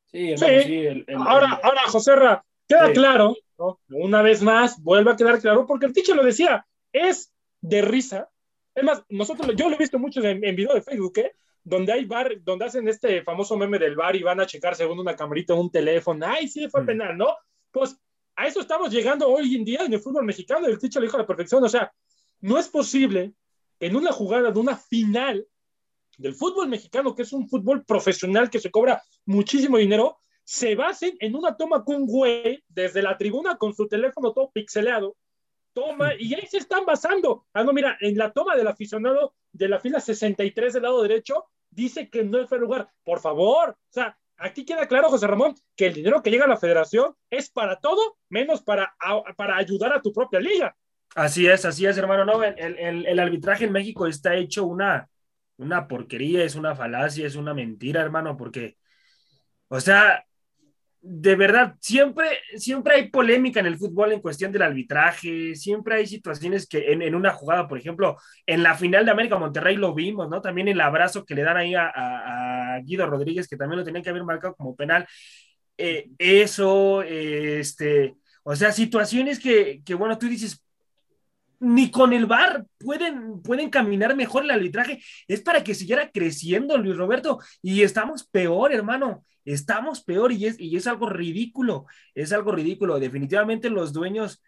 Sí, 0.06 0.36
Sí. 0.36 0.44
hermano, 0.44 0.62
sí, 0.64 0.74
el- 0.86 1.04
el- 1.06 1.16
Ahora, 1.16 1.60
ahora, 1.62 1.82
José 1.86 2.16
Ra, 2.16 2.44
queda 2.68 2.88
Sí. 2.88 2.92
claro, 2.94 3.36
¿no? 3.58 3.78
una 3.90 4.22
vez 4.22 4.42
más, 4.42 4.82
vuelve 4.82 5.12
a 5.12 5.16
quedar 5.16 5.38
claro, 5.40 5.66
porque 5.66 5.86
el 5.86 5.92
teacher 5.92 6.16
lo 6.16 6.24
decía, 6.24 6.66
es 6.92 7.30
de 7.60 7.82
risa. 7.82 8.28
Es 8.74 8.82
más, 8.82 9.04
nosotros, 9.08 9.54
yo 9.54 9.68
lo 9.68 9.76
he 9.76 9.78
visto 9.78 10.00
mucho 10.00 10.20
en, 10.24 10.42
en 10.44 10.56
video 10.56 10.74
de 10.74 10.82
Facebook, 10.82 11.16
¿eh? 11.18 11.32
Donde 11.62 11.92
hay 11.92 12.04
bar, 12.04 12.32
donde 12.42 12.64
hacen 12.64 12.88
este 12.88 13.22
famoso 13.22 13.56
meme 13.56 13.78
del 13.78 13.96
bar 13.96 14.16
y 14.16 14.22
van 14.22 14.40
a 14.40 14.46
checar 14.46 14.74
según 14.74 14.98
una 14.98 15.14
camarita 15.16 15.54
un 15.54 15.70
teléfono, 15.70 16.26
ay, 16.26 16.48
sí, 16.48 16.68
fue 16.68 16.82
Mm. 16.82 16.86
penal, 16.86 17.18
¿no? 17.18 17.36
Pues 17.70 17.96
a 18.36 18.46
eso 18.46 18.61
estamos 18.61 18.90
llegando 18.90 19.28
hoy 19.28 19.54
en 19.54 19.64
día 19.64 19.84
en 19.84 19.92
el 19.92 20.00
fútbol 20.00 20.24
mexicano, 20.24 20.66
el 20.66 20.78
teacher 20.78 21.00
lo 21.00 21.06
dijo 21.06 21.16
a 21.16 21.20
la 21.20 21.26
perfección, 21.26 21.62
o 21.62 21.68
sea, 21.68 21.92
no 22.40 22.58
es 22.58 22.68
posible 22.68 23.34
en 23.78 23.96
una 23.96 24.12
jugada 24.12 24.50
de 24.50 24.58
una 24.58 24.76
final 24.76 25.46
del 26.16 26.34
fútbol 26.34 26.68
mexicano, 26.68 27.14
que 27.14 27.22
es 27.22 27.32
un 27.32 27.48
fútbol 27.48 27.84
profesional 27.84 28.50
que 28.50 28.61
se 28.61 28.70
cobra 28.70 29.02
muchísimo 29.26 29.78
dinero, 29.78 30.18
se 30.44 30.74
basen 30.74 31.16
en 31.20 31.34
una 31.34 31.56
toma 31.56 31.84
con 31.84 31.96
un 31.96 32.06
güey 32.06 32.62
desde 32.68 33.02
la 33.02 33.16
tribuna 33.16 33.56
con 33.56 33.74
su 33.74 33.86
teléfono 33.86 34.32
todo 34.32 34.50
pixeleado, 34.50 35.16
toma, 35.72 36.14
y 36.18 36.34
ahí 36.34 36.46
se 36.46 36.58
están 36.58 36.84
basando. 36.84 37.46
Ah, 37.52 37.62
no, 37.62 37.72
mira, 37.72 37.96
en 38.00 38.18
la 38.18 38.32
toma 38.32 38.56
del 38.56 38.66
aficionado 38.66 39.34
de 39.53 39.68
la 39.68 39.80
fila 39.80 40.01
63 40.01 40.72
del 40.74 40.82
lado 40.84 41.03
derecho, 41.03 41.46
dice 41.70 42.09
que 42.11 42.24
no 42.24 42.46
fue 42.46 42.59
el 42.59 42.62
lugar. 42.64 42.90
Por 43.05 43.20
favor, 43.20 43.70
o 43.70 43.76
sea, 43.92 44.16
aquí 44.36 44.64
queda 44.64 44.86
claro, 44.86 45.09
José 45.09 45.26
Ramón, 45.26 45.55
que 45.76 45.86
el 45.86 45.94
dinero 45.94 46.22
que 46.22 46.30
llega 46.30 46.44
a 46.44 46.48
la 46.48 46.57
federación 46.57 47.14
es 47.30 47.51
para 47.51 47.78
todo, 47.80 48.18
menos 48.28 48.62
para, 48.62 48.94
para 49.36 49.57
ayudar 49.57 49.92
a 49.92 50.03
tu 50.03 50.12
propia 50.12 50.40
liga. 50.40 50.76
Así 51.14 51.46
es, 51.48 51.64
así 51.64 51.86
es, 51.86 51.98
hermano. 51.98 52.24
No, 52.24 52.42
el, 52.44 52.78
el- 52.78 53.07
el 53.07 53.18
arbitraje 53.18 53.64
en 53.64 53.72
México 53.72 54.07
está 54.07 54.34
hecho 54.36 54.64
una, 54.64 55.09
una 55.57 55.88
porquería, 55.88 56.44
es 56.44 56.55
una 56.55 56.74
falacia, 56.74 57.26
es 57.26 57.34
una 57.34 57.53
mentira, 57.53 58.01
hermano, 58.01 58.36
porque, 58.36 58.76
o 59.68 59.80
sea, 59.80 60.24
de 61.03 61.34
verdad, 61.36 61.76
siempre, 61.80 62.28
siempre 62.57 62.94
hay 62.96 63.09
polémica 63.11 63.61
en 63.61 63.66
el 63.66 63.78
fútbol 63.78 64.12
en 64.12 64.20
cuestión 64.20 64.53
del 64.53 64.62
arbitraje, 64.62 65.55
siempre 65.55 65.94
hay 65.96 66.07
situaciones 66.07 66.66
que 66.68 66.92
en, 66.92 67.01
en 67.03 67.14
una 67.14 67.32
jugada, 67.32 67.66
por 67.68 67.78
ejemplo, 67.78 68.16
en 68.46 68.62
la 68.62 68.74
final 68.76 69.05
de 69.07 69.11
América 69.11 69.38
Monterrey 69.38 69.76
lo 69.76 69.94
vimos, 69.94 70.28
¿no? 70.28 70.40
También 70.42 70.68
el 70.68 70.80
abrazo 70.80 71.24
que 71.24 71.34
le 71.34 71.42
dan 71.42 71.57
ahí 71.57 71.74
a, 71.74 71.88
a- 71.94 72.80
Guido 72.84 73.07
Rodríguez, 73.07 73.48
que 73.48 73.57
también 73.57 73.78
lo 73.80 73.84
tenían 73.84 74.03
que 74.03 74.11
haber 74.11 74.24
marcado 74.24 74.55
como 74.57 74.74
penal. 74.76 75.07
Eh, 75.76 76.11
eso, 76.18 77.03
eh, 77.03 77.61
este, 77.61 78.14
o 78.42 78.55
sea, 78.57 78.72
situaciones 78.72 79.40
que, 79.40 79.82
que, 79.84 79.94
bueno, 79.94 80.18
tú 80.18 80.28
dices, 80.28 80.62
ni 81.61 81.90
con 81.90 82.12
el 82.14 82.26
VAR 82.26 82.66
pueden, 82.78 83.42
pueden 83.42 83.70
caminar 83.70 84.16
mejor 84.16 84.44
el 84.44 84.50
arbitraje. 84.50 85.02
Es 85.28 85.42
para 85.42 85.62
que 85.62 85.74
siguiera 85.74 86.11
creciendo, 86.11 86.78
Luis 86.78 86.96
Roberto. 86.96 87.38
Y 87.62 87.82
estamos 87.82 88.24
peor, 88.24 88.72
hermano. 88.72 89.24
Estamos 89.44 90.02
peor 90.02 90.32
y 90.32 90.46
es, 90.46 90.58
y 90.58 90.74
es 90.76 90.86
algo 90.86 91.08
ridículo. 91.08 91.86
Es 92.14 92.32
algo 92.32 92.52
ridículo. 92.52 92.98
Definitivamente 92.98 93.68
los 93.68 93.92
dueños 93.92 94.42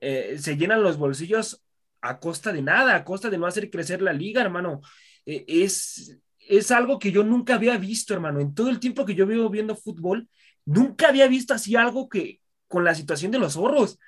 eh, 0.00 0.36
se 0.38 0.56
llenan 0.56 0.82
los 0.82 0.96
bolsillos 0.96 1.62
a 2.00 2.18
costa 2.18 2.52
de 2.52 2.62
nada, 2.62 2.96
a 2.96 3.04
costa 3.04 3.28
de 3.28 3.38
no 3.38 3.46
hacer 3.46 3.70
crecer 3.70 4.00
la 4.00 4.14
liga, 4.14 4.40
hermano. 4.40 4.80
Eh, 5.26 5.44
es, 5.46 6.18
es 6.38 6.70
algo 6.70 6.98
que 6.98 7.12
yo 7.12 7.22
nunca 7.22 7.56
había 7.56 7.76
visto, 7.76 8.14
hermano. 8.14 8.40
En 8.40 8.54
todo 8.54 8.70
el 8.70 8.80
tiempo 8.80 9.04
que 9.04 9.14
yo 9.14 9.26
vivo 9.26 9.50
viendo 9.50 9.76
fútbol, 9.76 10.26
nunca 10.64 11.08
había 11.08 11.28
visto 11.28 11.52
así 11.52 11.76
algo 11.76 12.08
que 12.08 12.40
con 12.66 12.82
la 12.82 12.94
situación 12.94 13.30
de 13.30 13.38
los 13.38 13.54
zorros 13.54 13.98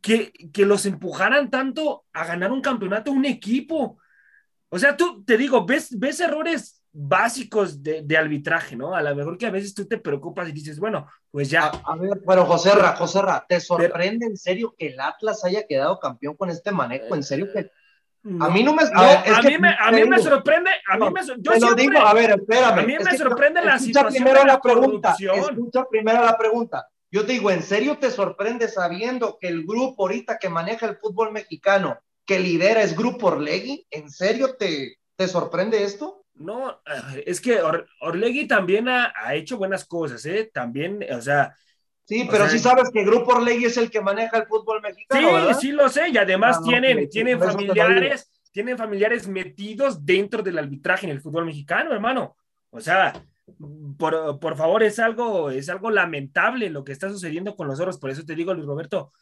que, 0.00 0.32
que 0.52 0.66
los 0.66 0.86
empujaran 0.86 1.50
tanto 1.50 2.04
a 2.12 2.24
ganar 2.24 2.52
un 2.52 2.60
campeonato 2.60 3.12
un 3.12 3.24
equipo. 3.24 3.98
O 4.68 4.78
sea, 4.78 4.96
tú 4.96 5.24
te 5.24 5.36
digo, 5.36 5.66
ves, 5.66 5.98
ves 5.98 6.20
errores 6.20 6.82
básicos 6.92 7.82
de, 7.82 8.02
de 8.02 8.16
arbitraje, 8.16 8.76
¿no? 8.76 8.94
A 8.94 9.02
lo 9.02 9.14
mejor 9.14 9.38
que 9.38 9.46
a 9.46 9.50
veces 9.50 9.74
tú 9.74 9.86
te 9.86 9.98
preocupas 9.98 10.48
y 10.48 10.52
dices, 10.52 10.78
bueno, 10.78 11.06
pues 11.30 11.50
ya. 11.50 11.66
A, 11.66 11.92
a 11.92 11.96
ver, 11.96 12.20
pero 12.26 12.44
José 12.46 12.74
Ra, 12.74 12.96
José 12.96 13.22
Ra, 13.22 13.44
¿te 13.48 13.60
sorprende 13.60 14.26
en 14.26 14.36
serio 14.36 14.74
que 14.76 14.88
el 14.88 15.00
Atlas 15.00 15.44
haya 15.44 15.66
quedado 15.66 15.98
campeón 16.00 16.36
con 16.36 16.50
este 16.50 16.72
manejo? 16.72 17.14
En 17.14 17.22
serio 17.22 17.48
que 17.52 17.70
No, 18.22 18.44
a 18.44 18.50
mí 18.50 18.62
no 18.62 18.74
me, 18.74 18.84
no, 18.84 19.00
ver, 19.00 19.18
a, 19.34 19.42
mí 19.42 19.58
me, 19.58 19.76
a 19.78 19.90
mí 19.92 20.04
me 20.04 20.18
sorprende, 20.18 20.70
a 20.88 20.96
mí 20.96 21.10
me, 21.10 21.20
yo 21.26 21.34
te 21.52 21.60
lo 21.60 21.66
siempre, 21.66 21.82
digo, 21.84 21.98
a 21.98 22.14
ver, 22.14 22.30
espérame. 22.30 22.78
a 22.78 22.82
mí 22.82 22.96
me 22.98 23.16
sorprende 23.16 23.64
la 23.64 23.76
escucha 23.76 24.00
situación 24.00 24.24
primero 24.24 24.40
de 24.40 24.46
la 24.46 24.52
la 24.54 24.60
pregunta, 24.60 25.16
escucha 25.18 25.84
primero 25.88 26.24
la 26.24 26.38
pregunta. 26.38 26.88
Yo 27.10 27.26
te 27.26 27.32
digo, 27.32 27.50
¿en 27.50 27.62
serio 27.62 27.98
te 27.98 28.10
sorprende 28.10 28.68
sabiendo 28.68 29.38
que 29.40 29.48
el 29.48 29.64
grupo 29.64 30.04
ahorita 30.04 30.38
que 30.38 30.48
maneja 30.48 30.86
el 30.86 30.96
fútbol 30.96 31.32
mexicano, 31.32 31.98
que 32.24 32.38
lidera 32.38 32.82
es 32.82 32.96
Grupo 32.96 33.28
Orlegui? 33.28 33.86
¿En 33.90 34.10
serio 34.10 34.54
te, 34.56 34.98
te 35.16 35.26
sorprende 35.26 35.82
esto? 35.82 36.24
No, 36.34 36.80
es 37.26 37.40
que 37.40 37.60
Orlegui 38.00 38.46
también 38.46 38.88
ha, 38.88 39.12
hecho 39.34 39.58
buenas 39.58 39.84
cosas, 39.84 40.24
¿eh? 40.24 40.50
También, 40.52 41.04
o 41.12 41.20
sea. 41.20 41.54
Sí, 42.04 42.26
pero 42.30 42.48
sí 42.48 42.58
sabes 42.58 42.90
que 42.92 43.04
Grupo 43.04 43.34
Orlegui 43.34 43.66
es 43.66 43.76
el 43.76 43.90
que 43.90 44.00
maneja 44.00 44.38
el 44.38 44.46
fútbol 44.46 44.80
mexicano. 44.80 45.54
Sí, 45.54 45.60
sí 45.60 45.72
lo 45.72 45.88
sé, 45.88 46.08
y 46.08 46.16
además 46.16 46.58
ah, 46.58 46.62
tienen, 46.64 47.10
tienen 47.10 47.38
familiares, 47.38 48.30
tienen 48.52 48.78
familiares 48.78 49.28
metidos 49.28 50.04
dentro 50.04 50.42
del 50.42 50.58
arbitraje 50.58 51.06
en 51.06 51.12
el 51.12 51.20
fútbol 51.20 51.44
mexicano, 51.44 51.92
hermano. 51.92 52.36
O 52.70 52.80
sea, 52.80 53.12
por, 53.98 54.40
por, 54.40 54.56
favor, 54.56 54.82
es 54.82 54.98
algo, 54.98 55.50
es 55.50 55.68
algo 55.68 55.90
lamentable 55.90 56.70
lo 56.70 56.84
que 56.84 56.92
está 56.92 57.08
sucediendo 57.08 57.56
con 57.56 57.68
los 57.68 57.80
oros. 57.80 57.98
Por 57.98 58.10
eso 58.10 58.24
te 58.24 58.34
digo, 58.34 58.54
Luis 58.54 58.66
Roberto, 58.66 59.12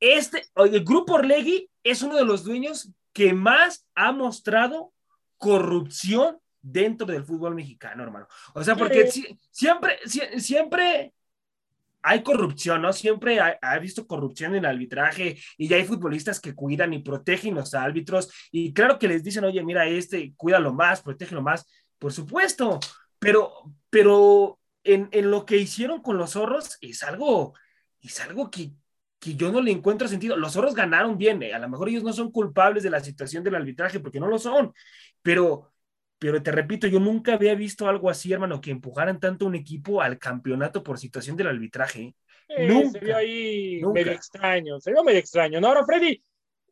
este, 0.00 0.42
el 0.56 0.84
Grupo 0.84 1.14
Orlegui 1.14 1.70
es 1.82 2.02
uno 2.02 2.16
de 2.16 2.24
los 2.24 2.44
dueños 2.44 2.90
que 3.12 3.32
más 3.32 3.86
ha 3.94 4.12
mostrado 4.12 4.92
corrupción 5.38 6.38
dentro 6.60 7.06
del 7.06 7.24
fútbol 7.24 7.54
mexicano, 7.54 8.02
hermano. 8.02 8.26
O 8.54 8.64
sea, 8.64 8.74
porque 8.76 9.10
siempre, 9.50 9.98
siempre 10.38 11.12
hay 12.02 12.22
corrupción, 12.22 12.82
¿no? 12.82 12.92
Siempre 12.92 13.40
ha, 13.40 13.78
visto 13.78 14.06
corrupción 14.06 14.52
en 14.54 14.64
el 14.64 14.70
arbitraje 14.70 15.38
y 15.56 15.68
ya 15.68 15.76
hay 15.76 15.84
futbolistas 15.84 16.38
que 16.38 16.54
cuidan 16.54 16.92
y 16.92 16.98
protegen 16.98 17.54
los 17.54 17.72
árbitros 17.72 18.30
y 18.52 18.74
claro 18.74 18.98
que 18.98 19.08
les 19.08 19.24
dicen, 19.24 19.44
oye, 19.44 19.62
mira, 19.62 19.86
este, 19.86 20.34
cuídalo 20.36 20.74
más, 20.74 21.00
protégelo 21.00 21.40
más, 21.40 21.66
por 21.98 22.12
supuesto, 22.12 22.78
pero, 23.24 23.52
pero 23.90 24.60
en, 24.82 25.08
en 25.12 25.30
lo 25.30 25.46
que 25.46 25.56
hicieron 25.56 26.02
con 26.02 26.18
los 26.18 26.32
zorros 26.32 26.78
es 26.80 27.02
algo, 27.02 27.54
es 28.00 28.20
algo 28.20 28.50
que, 28.50 28.70
que 29.18 29.34
yo 29.34 29.50
no 29.50 29.60
le 29.60 29.70
encuentro 29.70 30.06
sentido. 30.06 30.36
Los 30.36 30.52
zorros 30.52 30.74
ganaron 30.74 31.16
bien, 31.16 31.42
eh, 31.42 31.54
a 31.54 31.58
lo 31.58 31.68
mejor 31.68 31.88
ellos 31.88 32.04
no 32.04 32.12
son 32.12 32.30
culpables 32.30 32.82
de 32.82 32.90
la 32.90 33.00
situación 33.00 33.42
del 33.42 33.54
arbitraje 33.54 34.00
porque 34.00 34.20
no 34.20 34.28
lo 34.28 34.38
son, 34.38 34.72
pero 35.22 35.70
pero 36.18 36.42
te 36.42 36.52
repito, 36.52 36.86
yo 36.86 37.00
nunca 37.00 37.34
había 37.34 37.54
visto 37.54 37.86
algo 37.86 38.08
así, 38.08 38.32
hermano, 38.32 38.58
que 38.58 38.70
empujaran 38.70 39.20
tanto 39.20 39.44
un 39.44 39.54
equipo 39.54 40.00
al 40.00 40.18
campeonato 40.18 40.82
por 40.82 40.98
situación 40.98 41.36
del 41.36 41.48
arbitraje. 41.48 42.14
nunca, 42.66 42.98
se 42.98 43.04
vio 43.04 43.16
ahí 43.16 43.82
medio 43.92 44.12
extraño, 44.12 44.80
se 44.80 44.92
vio 44.92 45.04
medio 45.04 45.18
extraño. 45.18 45.60
No, 45.60 45.68
ahora, 45.68 45.84
Freddy, 45.84 46.22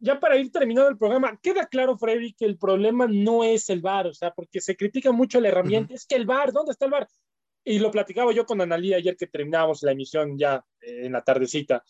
ya 0.03 0.19
para 0.19 0.37
ir 0.37 0.51
terminando 0.51 0.91
el 0.91 0.99
programa, 0.99 1.39
queda 1.41 1.67
claro, 1.67 1.97
Freddy, 1.97 2.33
que 2.33 2.45
el 2.45 2.59
problema 2.59 3.07
no 3.09 3.45
es 3.45 3.71
el 3.71 3.81
VAR, 3.81 4.09
o 4.09 4.15
sea, 4.15 4.33
porque 4.33 4.61
se 4.61 4.77
critica 4.77 5.13
mucho 5.13 5.41
la 5.41 5.49
herramienta, 5.49 5.95
es 5.95 6.07
que 6.07 6.17
el 6.17 6.27
VAR, 6.27 6.53
¿dónde 6.53 6.73
está 6.73 6.87
el 6.87 6.91
VAR? 6.91 7.09
Y 7.65 7.79
lo 7.79 7.93
platicaba 7.93 8.33
yo 8.33 8.45
con 8.45 8.61
Analí 8.61 8.93
ayer 8.93 9.17
que 9.17 9.29
terminábamos 9.29 9.83
la 9.85 9.93
emisión 9.93 10.37
ya 10.37 10.65
eh, 10.81 11.07
en 11.07 11.13
la 11.13 11.23
tardecita. 11.23 11.85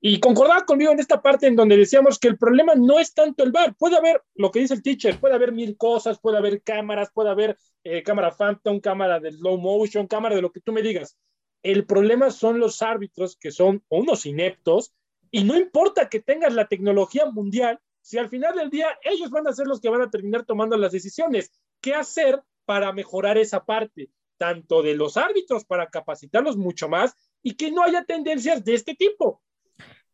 Y 0.00 0.20
concordaba 0.20 0.64
conmigo 0.64 0.92
en 0.92 1.00
esta 1.00 1.20
parte 1.20 1.48
en 1.48 1.56
donde 1.56 1.76
decíamos 1.76 2.20
que 2.20 2.28
el 2.28 2.38
problema 2.38 2.76
no 2.76 3.00
es 3.00 3.12
tanto 3.12 3.42
el 3.42 3.50
bar. 3.50 3.74
Puede 3.76 3.96
haber, 3.96 4.22
lo 4.36 4.52
que 4.52 4.60
dice 4.60 4.74
el 4.74 4.82
teacher, 4.82 5.18
puede 5.18 5.34
haber 5.34 5.50
mil 5.50 5.76
cosas, 5.76 6.20
puede 6.20 6.38
haber 6.38 6.62
cámaras, 6.62 7.10
puede 7.12 7.30
haber 7.30 7.58
eh, 7.82 8.04
cámara 8.04 8.30
phantom, 8.30 8.78
cámara 8.78 9.18
de 9.18 9.32
slow 9.32 9.58
motion, 9.58 10.06
cámara 10.06 10.36
de 10.36 10.42
lo 10.42 10.52
que 10.52 10.60
tú 10.60 10.72
me 10.72 10.82
digas. 10.82 11.18
El 11.64 11.84
problema 11.84 12.30
son 12.30 12.60
los 12.60 12.80
árbitros 12.82 13.36
que 13.36 13.50
son 13.50 13.82
unos 13.88 14.24
ineptos 14.26 14.94
y 15.30 15.44
no 15.44 15.56
importa 15.56 16.08
que 16.08 16.20
tengas 16.20 16.54
la 16.54 16.66
tecnología 16.66 17.26
mundial, 17.26 17.80
si 18.00 18.18
al 18.18 18.28
final 18.28 18.56
del 18.56 18.70
día 18.70 18.98
ellos 19.02 19.30
van 19.30 19.46
a 19.46 19.52
ser 19.52 19.66
los 19.66 19.80
que 19.80 19.88
van 19.88 20.02
a 20.02 20.10
terminar 20.10 20.44
tomando 20.44 20.76
las 20.76 20.92
decisiones. 20.92 21.52
¿Qué 21.80 21.94
hacer 21.94 22.42
para 22.64 22.92
mejorar 22.92 23.38
esa 23.38 23.64
parte? 23.64 24.10
Tanto 24.36 24.82
de 24.82 24.94
los 24.94 25.16
árbitros 25.16 25.64
para 25.64 25.88
capacitarlos 25.88 26.56
mucho 26.56 26.88
más 26.88 27.14
y 27.42 27.54
que 27.54 27.70
no 27.70 27.82
haya 27.82 28.04
tendencias 28.04 28.64
de 28.64 28.74
este 28.74 28.94
tipo 28.94 29.42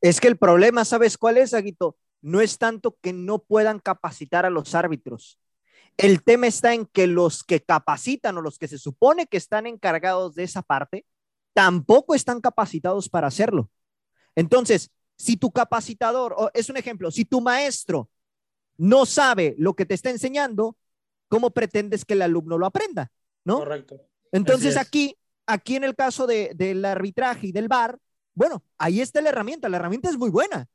es 0.04 0.20
que 0.20 0.28
el 0.28 0.36
problema, 0.36 0.84
¿sabes 0.84 1.16
cuál 1.16 1.38
es, 1.38 1.54
Aguito? 1.54 1.96
No 2.20 2.42
es 2.42 2.58
tanto 2.58 2.98
que 3.00 3.14
no 3.14 3.38
puedan 3.38 3.78
capacitar 3.78 4.44
a 4.44 4.50
los 4.50 4.74
árbitros. 4.74 5.40
El 5.96 6.22
tema 6.22 6.46
está 6.46 6.74
en 6.74 6.84
que 6.84 7.06
los 7.06 7.42
que 7.42 7.62
capacitan 7.62 8.36
o 8.36 8.42
los 8.42 8.58
que 8.58 8.68
se 8.68 8.76
supone 8.76 9.26
que 9.26 9.38
están 9.38 9.66
encargados 9.66 10.34
de 10.34 10.42
esa 10.42 10.60
parte, 10.60 11.06
tampoco 11.54 12.14
están 12.14 12.42
capacitados 12.42 13.08
para 13.08 13.28
hacerlo. 13.28 13.70
Entonces, 14.34 14.90
si 15.16 15.36
tu 15.36 15.50
capacitador, 15.50 16.36
es 16.54 16.68
un 16.68 16.76
ejemplo, 16.76 17.10
si 17.10 17.24
tu 17.24 17.40
maestro 17.40 18.10
no 18.76 19.06
sabe 19.06 19.54
lo 19.58 19.74
que 19.74 19.86
te 19.86 19.94
está 19.94 20.10
enseñando, 20.10 20.76
¿cómo 21.28 21.50
pretendes 21.50 22.04
que 22.04 22.14
el 22.14 22.22
alumno 22.22 22.58
lo 22.58 22.66
aprenda? 22.66 23.10
¿No? 23.44 23.58
Correcto. 23.58 24.00
Entonces 24.32 24.76
aquí, 24.76 25.16
aquí 25.46 25.76
en 25.76 25.84
el 25.84 25.94
caso 25.94 26.26
de, 26.26 26.52
del 26.54 26.84
arbitraje 26.84 27.48
y 27.48 27.52
del 27.52 27.68
VAR, 27.68 27.98
bueno, 28.34 28.64
ahí 28.78 29.00
está 29.00 29.20
la 29.20 29.28
herramienta. 29.28 29.68
La 29.68 29.76
herramienta 29.76 30.08
es 30.08 30.18
muy 30.18 30.30
buena. 30.30 30.66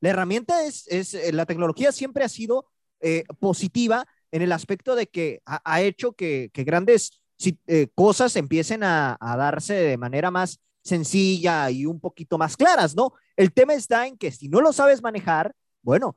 La 0.00 0.10
herramienta 0.10 0.64
es, 0.64 0.86
es 0.86 1.14
eh, 1.14 1.32
la 1.32 1.46
tecnología 1.46 1.90
siempre 1.90 2.24
ha 2.24 2.28
sido 2.28 2.66
eh, 3.00 3.24
positiva 3.40 4.06
en 4.30 4.42
el 4.42 4.52
aspecto 4.52 4.94
de 4.94 5.06
que 5.06 5.40
ha, 5.46 5.80
hecho 5.82 6.12
que, 6.12 6.50
grandes 6.54 7.22
eh, 7.66 7.88
cosas 7.94 8.36
empiecen 8.36 8.82
a, 8.82 9.16
darse 9.20 9.74
de 9.74 9.96
manera 9.96 10.30
más 10.30 10.60
sencilla 10.88 11.70
y 11.70 11.86
un 11.86 12.00
poquito 12.00 12.38
más 12.38 12.56
claras, 12.56 12.96
¿no? 12.96 13.12
El 13.36 13.52
tema 13.52 13.74
está 13.74 14.06
en 14.06 14.18
que 14.18 14.32
si 14.32 14.48
no 14.48 14.60
lo 14.60 14.72
sabes 14.72 15.02
manejar, 15.02 15.54
bueno, 15.82 16.16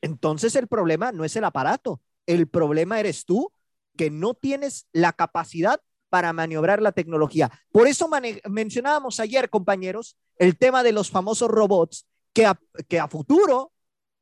entonces 0.00 0.56
el 0.56 0.66
problema 0.66 1.12
no 1.12 1.24
es 1.24 1.36
el 1.36 1.44
aparato, 1.44 2.00
el 2.26 2.48
problema 2.48 2.98
eres 2.98 3.24
tú 3.24 3.52
que 3.96 4.10
no 4.10 4.34
tienes 4.34 4.86
la 4.92 5.12
capacidad 5.12 5.80
para 6.10 6.32
maniobrar 6.32 6.82
la 6.82 6.92
tecnología. 6.92 7.50
Por 7.70 7.86
eso 7.86 8.08
mencionábamos 8.48 9.20
ayer, 9.20 9.50
compañeros, 9.50 10.16
el 10.36 10.56
tema 10.56 10.82
de 10.82 10.92
los 10.92 11.10
famosos 11.10 11.48
robots 11.48 12.06
que 12.32 12.46
a, 12.46 12.58
que 12.88 13.00
a 13.00 13.08
futuro 13.08 13.72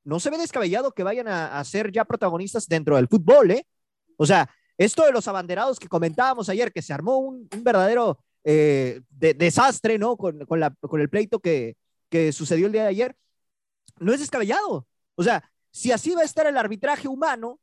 no 0.05 0.21
se 0.21 0.31
ve 0.31 0.39
descabellado 0.39 0.93
que 0.93 1.03
vayan 1.03 1.29
a, 1.29 1.63
ser 1.65 1.93
ya 1.93 2.05
protagonistas 2.05 2.67
dentro 2.67 2.97
del 2.97 3.09
fútbol, 3.09 3.53
¿eh? 3.53 3.67
O 4.17 4.27
sea, 4.27 4.51
esto 4.79 5.05
de 5.05 5.13
los 5.13 5.29
abanderados 5.29 5.79
que 5.79 5.89
comentábamos 5.89 6.49
ayer, 6.49 6.73
que 6.73 6.83
se 6.83 6.93
armó 6.93 7.19
un, 7.19 7.49
verdadero 7.59 8.19
eh, 8.45 9.01
desastre, 9.11 9.99
¿no? 9.99 10.17
Con, 10.17 10.39
la, 10.59 10.71
con 10.81 11.01
el 11.01 11.09
pleito 11.09 11.41
que, 11.41 11.77
que 12.09 12.33
sucedió 12.33 12.67
el 12.67 12.73
día 12.73 12.83
de 12.83 12.89
ayer, 12.89 13.17
no 13.99 14.13
es 14.13 14.21
descabellado. 14.21 14.87
O 15.15 15.23
sea, 15.23 15.51
si 15.71 15.93
así 15.93 16.13
va 16.13 16.23
a 16.23 16.25
estar 16.25 16.47
el 16.47 16.57
arbitraje 16.57 17.09
humano 17.09 17.61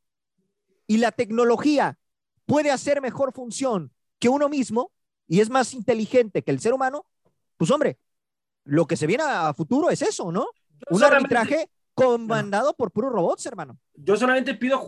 y 0.86 0.98
la 0.98 1.12
tecnología 1.12 1.98
puede 2.46 2.70
hacer 2.70 3.00
mejor 3.00 3.32
función 3.32 3.92
que 4.18 4.28
uno 4.28 4.48
mismo 4.48 4.92
y 5.28 5.40
es 5.40 5.48
más 5.48 5.72
inteligente 5.74 6.42
que 6.42 6.50
el 6.50 6.60
ser 6.60 6.74
humano, 6.74 7.06
pues 7.56 7.70
hombre, 7.70 7.98
lo 8.64 8.86
que 8.86 8.96
se 8.96 9.06
viene 9.06 9.22
a 9.24 9.54
futuro 9.54 9.90
es 9.90 10.02
eso, 10.02 10.32
¿no? 10.32 10.48
Un 10.90 11.04
arbitraje 11.04 11.70
comandado 11.94 12.74
por 12.74 12.90
puros 12.90 13.12
robots, 13.12 13.46
hermano. 13.46 13.78
Yo 13.94 14.16
solamente 14.16 14.54
pido 14.54 14.84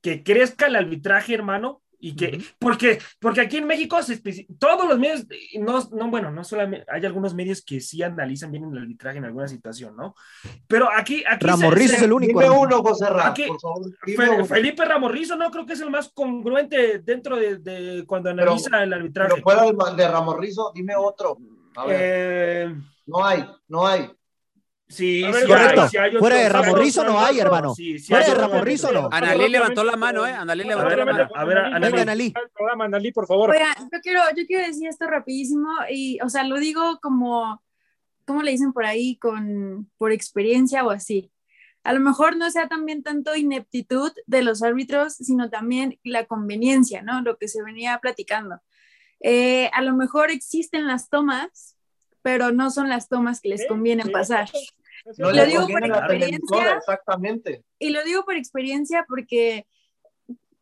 que 0.00 0.24
crezca 0.24 0.66
el 0.66 0.76
arbitraje, 0.76 1.34
hermano, 1.34 1.82
y 1.98 2.14
que, 2.14 2.42
porque, 2.58 2.98
porque 3.20 3.40
aquí 3.40 3.56
en 3.56 3.66
México 3.66 3.98
todos 4.58 4.88
los 4.88 4.98
medios, 4.98 5.26
no, 5.58 5.88
no, 5.92 6.10
bueno, 6.10 6.30
no 6.30 6.44
solamente, 6.44 6.86
hay 6.88 7.04
algunos 7.06 7.34
medios 7.34 7.62
que 7.62 7.80
sí 7.80 8.02
analizan 8.02 8.50
bien 8.50 8.64
el 8.64 8.78
arbitraje 8.78 9.18
en 9.18 9.24
alguna 9.24 9.48
situación, 9.48 9.96
¿no? 9.96 10.14
Pero 10.66 10.88
aquí, 10.92 11.24
aquí 11.28 11.46
Ramorrizo 11.46 11.96
es 11.96 12.02
el 12.02 12.12
único. 12.12 12.40
Dime 12.40 12.50
uno, 12.50 12.82
José 12.82 13.06
Felipe 14.46 14.84
Ramorrizo 14.84 15.36
no 15.36 15.50
creo 15.50 15.66
que 15.66 15.72
es 15.74 15.80
el 15.80 15.90
más 15.90 16.10
congruente 16.12 17.00
dentro 17.00 17.36
de, 17.36 17.58
de 17.58 18.04
cuando 18.06 18.30
analiza 18.30 18.82
el 18.82 18.92
arbitraje. 18.92 19.30
Pero 19.30 19.42
fuera 19.42 19.92
de 19.92 20.08
Ramorrizo, 20.08 20.72
dime 20.74 20.94
otro. 20.96 21.38
Eh, 21.88 22.74
no 23.06 23.24
hay, 23.24 23.44
no 23.68 23.86
hay. 23.86 24.10
Sí, 24.88 25.24
sí, 25.24 25.46
correcto. 25.46 25.88
Fuera 26.18 26.36
de 26.36 26.48
Ramorrizo 26.48 27.04
no 27.04 27.18
hay, 27.18 27.40
hermano. 27.40 27.74
Fuera 28.06 28.26
de 28.26 28.34
Ramorrizo 28.34 28.92
no. 28.92 29.08
Analí 29.10 29.48
levantó 29.48 29.82
la 29.82 29.96
mano, 29.96 30.26
¿eh? 30.26 30.32
Analí 30.32 30.64
levantó 30.64 30.96
la 30.96 31.04
mano. 31.04 31.28
A 31.34 31.44
ver, 31.44 31.58
Analí. 31.58 32.32
Analí, 32.80 33.12
por 33.12 33.26
favor. 33.26 33.50
Oiga, 33.50 33.74
yo 33.92 34.00
quiero, 34.00 34.20
yo 34.36 34.46
quiero 34.46 34.66
decir 34.66 34.88
esto 34.88 35.06
rapidísimo 35.06 35.68
y, 35.90 36.18
o 36.22 36.28
sea, 36.28 36.44
lo 36.44 36.58
digo 36.58 37.00
como, 37.00 37.62
¿cómo 38.26 38.42
le 38.42 38.52
dicen 38.52 38.72
por 38.72 38.86
ahí? 38.86 39.16
Con, 39.16 39.90
por 39.98 40.12
experiencia 40.12 40.84
o 40.84 40.90
así. 40.90 41.32
A 41.82 41.92
lo 41.92 42.00
mejor 42.00 42.36
no 42.36 42.50
sea 42.50 42.68
también 42.68 43.02
tanto 43.02 43.36
ineptitud 43.36 44.12
de 44.26 44.42
los 44.42 44.62
árbitros, 44.62 45.14
sino 45.14 45.50
también 45.50 45.98
la 46.02 46.26
conveniencia, 46.26 47.02
¿no? 47.02 47.22
Lo 47.22 47.38
que 47.38 47.48
se 47.48 47.62
venía 47.62 47.98
platicando. 48.00 48.60
Eh, 49.20 49.70
a 49.72 49.82
lo 49.82 49.94
mejor 49.94 50.30
existen 50.30 50.86
las 50.86 51.08
tomas 51.08 51.75
pero 52.26 52.50
no 52.50 52.72
son 52.72 52.88
las 52.88 53.08
tomas 53.08 53.40
que 53.40 53.50
les 53.50 53.68
convienen 53.68 54.10
pasar. 54.10 54.50
lo 55.16 55.46
digo 55.46 55.68
por 55.68 55.84
experiencia. 55.84 56.74
Exactamente. 56.76 57.64
Y 57.78 57.90
lo 57.90 58.02
digo 58.02 58.24
por 58.24 58.34
experiencia 58.34 59.06
porque 59.08 59.64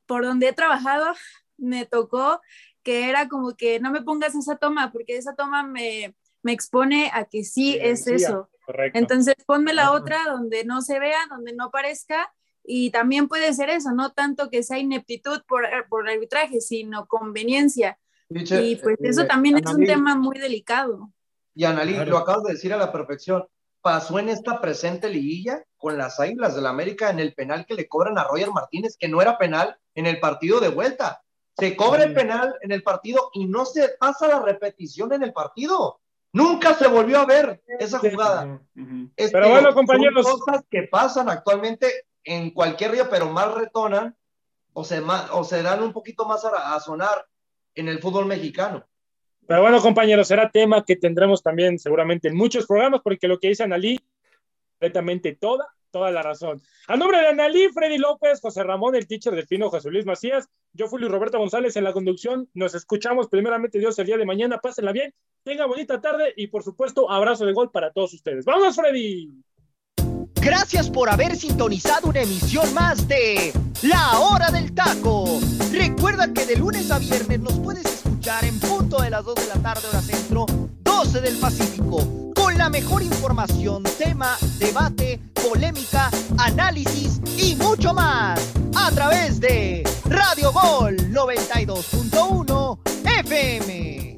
por 0.04 0.26
donde 0.26 0.48
he 0.48 0.52
trabajado 0.52 1.14
me 1.56 1.86
tocó 1.86 2.42
que 2.82 3.08
era 3.08 3.30
como 3.30 3.56
que 3.56 3.80
no 3.80 3.90
me 3.90 4.02
pongas 4.02 4.34
esa 4.34 4.56
toma 4.56 4.92
porque 4.92 5.16
esa 5.16 5.34
toma 5.36 5.62
me, 5.62 6.14
me 6.42 6.52
expone 6.52 7.10
a 7.14 7.24
que 7.24 7.44
sí, 7.44 7.78
es 7.80 8.06
eso. 8.08 8.50
Entonces 8.92 9.34
ponme 9.46 9.72
la 9.72 9.92
otra 9.92 10.18
donde 10.26 10.66
no 10.66 10.82
se 10.82 10.98
vea, 10.98 11.20
donde 11.30 11.54
no 11.54 11.70
parezca 11.70 12.30
y 12.62 12.90
también 12.90 13.26
puede 13.26 13.54
ser 13.54 13.70
eso, 13.70 13.92
no 13.92 14.12
tanto 14.12 14.50
que 14.50 14.62
sea 14.62 14.78
ineptitud 14.78 15.40
por, 15.48 15.64
por 15.88 16.10
arbitraje, 16.10 16.60
sino 16.60 17.06
conveniencia. 17.06 17.98
y 18.28 18.76
pues 18.76 18.98
eso 19.00 19.22
eh, 19.22 19.26
también 19.26 19.56
es 19.56 19.74
un 19.74 19.86
tema 19.86 20.14
muy 20.14 20.38
delicado. 20.38 21.10
Y 21.54 21.64
Analí, 21.64 21.94
lo 22.04 22.18
acabas 22.18 22.42
de 22.44 22.52
decir 22.52 22.72
a 22.72 22.76
la 22.76 22.92
perfección. 22.92 23.46
pasó 23.80 24.18
en 24.18 24.30
esta 24.30 24.60
presente 24.60 25.08
liguilla 25.08 25.62
con 25.76 25.98
las 25.98 26.18
Águilas 26.18 26.54
del 26.54 26.64
la 26.64 26.70
América 26.70 27.10
en 27.10 27.20
el 27.20 27.34
penal 27.34 27.66
que 27.66 27.74
le 27.74 27.86
cobran 27.86 28.18
a 28.18 28.24
Roger 28.24 28.50
Martínez, 28.50 28.96
que 28.98 29.08
no 29.08 29.20
era 29.20 29.36
penal 29.36 29.78
en 29.94 30.06
el 30.06 30.20
partido 30.20 30.58
de 30.58 30.70
vuelta. 30.70 31.22
Se 31.56 31.76
cobra 31.76 32.02
el 32.02 32.14
penal 32.14 32.56
en 32.62 32.72
el 32.72 32.82
partido 32.82 33.30
y 33.32 33.46
no 33.46 33.64
se 33.64 33.90
pasa 34.00 34.26
la 34.26 34.40
repetición 34.40 35.12
en 35.12 35.22
el 35.22 35.32
partido. 35.32 36.00
Nunca 36.32 36.74
se 36.74 36.88
volvió 36.88 37.20
a 37.20 37.26
ver 37.26 37.62
esa 37.78 37.98
jugada. 37.98 38.60
Este, 39.14 39.32
pero 39.32 39.50
bueno, 39.50 39.72
compañeros. 39.72 40.26
Son 40.26 40.40
cosas 40.40 40.64
que 40.68 40.88
pasan 40.90 41.28
actualmente 41.28 42.06
en 42.24 42.50
cualquier 42.50 42.92
río, 42.92 43.08
pero 43.08 43.28
más 43.28 43.54
retonan 43.54 44.16
o 44.72 44.82
se, 44.82 45.00
o 45.30 45.44
se 45.44 45.62
dan 45.62 45.82
un 45.82 45.92
poquito 45.92 46.24
más 46.24 46.44
a, 46.44 46.74
a 46.74 46.80
sonar 46.80 47.26
en 47.76 47.88
el 47.88 48.00
fútbol 48.00 48.26
mexicano. 48.26 48.84
Pero 49.46 49.60
bueno, 49.60 49.80
compañeros, 49.80 50.28
será 50.28 50.50
tema 50.50 50.84
que 50.84 50.96
tendremos 50.96 51.42
también 51.42 51.78
seguramente 51.78 52.28
en 52.28 52.36
muchos 52.36 52.66
programas, 52.66 53.00
porque 53.02 53.28
lo 53.28 53.38
que 53.38 53.48
dice 53.48 53.62
Analí, 53.62 53.98
completamente 54.72 55.34
toda, 55.34 55.68
toda 55.90 56.10
la 56.10 56.22
razón. 56.22 56.62
A 56.88 56.96
nombre 56.96 57.18
de 57.18 57.28
Analí, 57.28 57.68
Freddy 57.68 57.98
López, 57.98 58.40
José 58.40 58.62
Ramón, 58.62 58.94
el 58.94 59.06
teacher 59.06 59.34
del 59.34 59.46
Pino, 59.46 59.68
José 59.68 59.90
Luis 59.90 60.06
Macías, 60.06 60.48
yo 60.72 60.86
fui 60.86 60.98
Luis 60.98 61.12
Roberto 61.12 61.38
González 61.38 61.76
en 61.76 61.84
la 61.84 61.92
conducción. 61.92 62.48
Nos 62.54 62.74
escuchamos 62.74 63.28
primeramente 63.28 63.78
Dios 63.78 63.98
el 63.98 64.06
día 64.06 64.16
de 64.16 64.26
mañana. 64.26 64.58
Pásenla 64.58 64.92
bien, 64.92 65.12
tenga 65.42 65.66
bonita 65.66 66.00
tarde 66.00 66.32
y 66.36 66.46
por 66.46 66.62
supuesto, 66.62 67.10
abrazo 67.10 67.44
de 67.44 67.52
gol 67.52 67.70
para 67.70 67.92
todos 67.92 68.14
ustedes. 68.14 68.44
¡Vamos, 68.44 68.74
Freddy! 68.74 69.30
Gracias 70.36 70.90
por 70.90 71.08
haber 71.08 71.36
sintonizado 71.36 72.08
una 72.08 72.20
emisión 72.20 72.74
más 72.74 73.08
de 73.08 73.52
La 73.82 74.18
Hora 74.18 74.50
del 74.50 74.74
Taco. 74.74 75.24
Recuerda 75.72 76.32
que 76.32 76.44
de 76.44 76.56
lunes 76.56 76.90
a 76.90 76.98
viernes 76.98 77.40
nos 77.40 77.58
puedes 77.60 78.03
escuchar 78.24 78.44
en 78.46 78.58
punto 78.58 79.02
de 79.02 79.10
las 79.10 79.22
2 79.22 79.34
de 79.34 79.46
la 79.48 79.60
tarde 79.60 79.86
hora 79.86 80.00
centro, 80.00 80.46
12 80.82 81.20
del 81.20 81.36
Pacífico, 81.36 82.32
con 82.34 82.56
la 82.56 82.70
mejor 82.70 83.02
información, 83.02 83.82
tema, 83.98 84.38
debate, 84.58 85.20
polémica, 85.34 86.10
análisis 86.38 87.20
y 87.36 87.54
mucho 87.56 87.92
más 87.92 88.40
a 88.76 88.90
través 88.92 89.40
de 89.40 89.86
Radio 90.06 90.52
Gol 90.52 90.96
92.1 91.12 92.78
FM. 93.20 94.13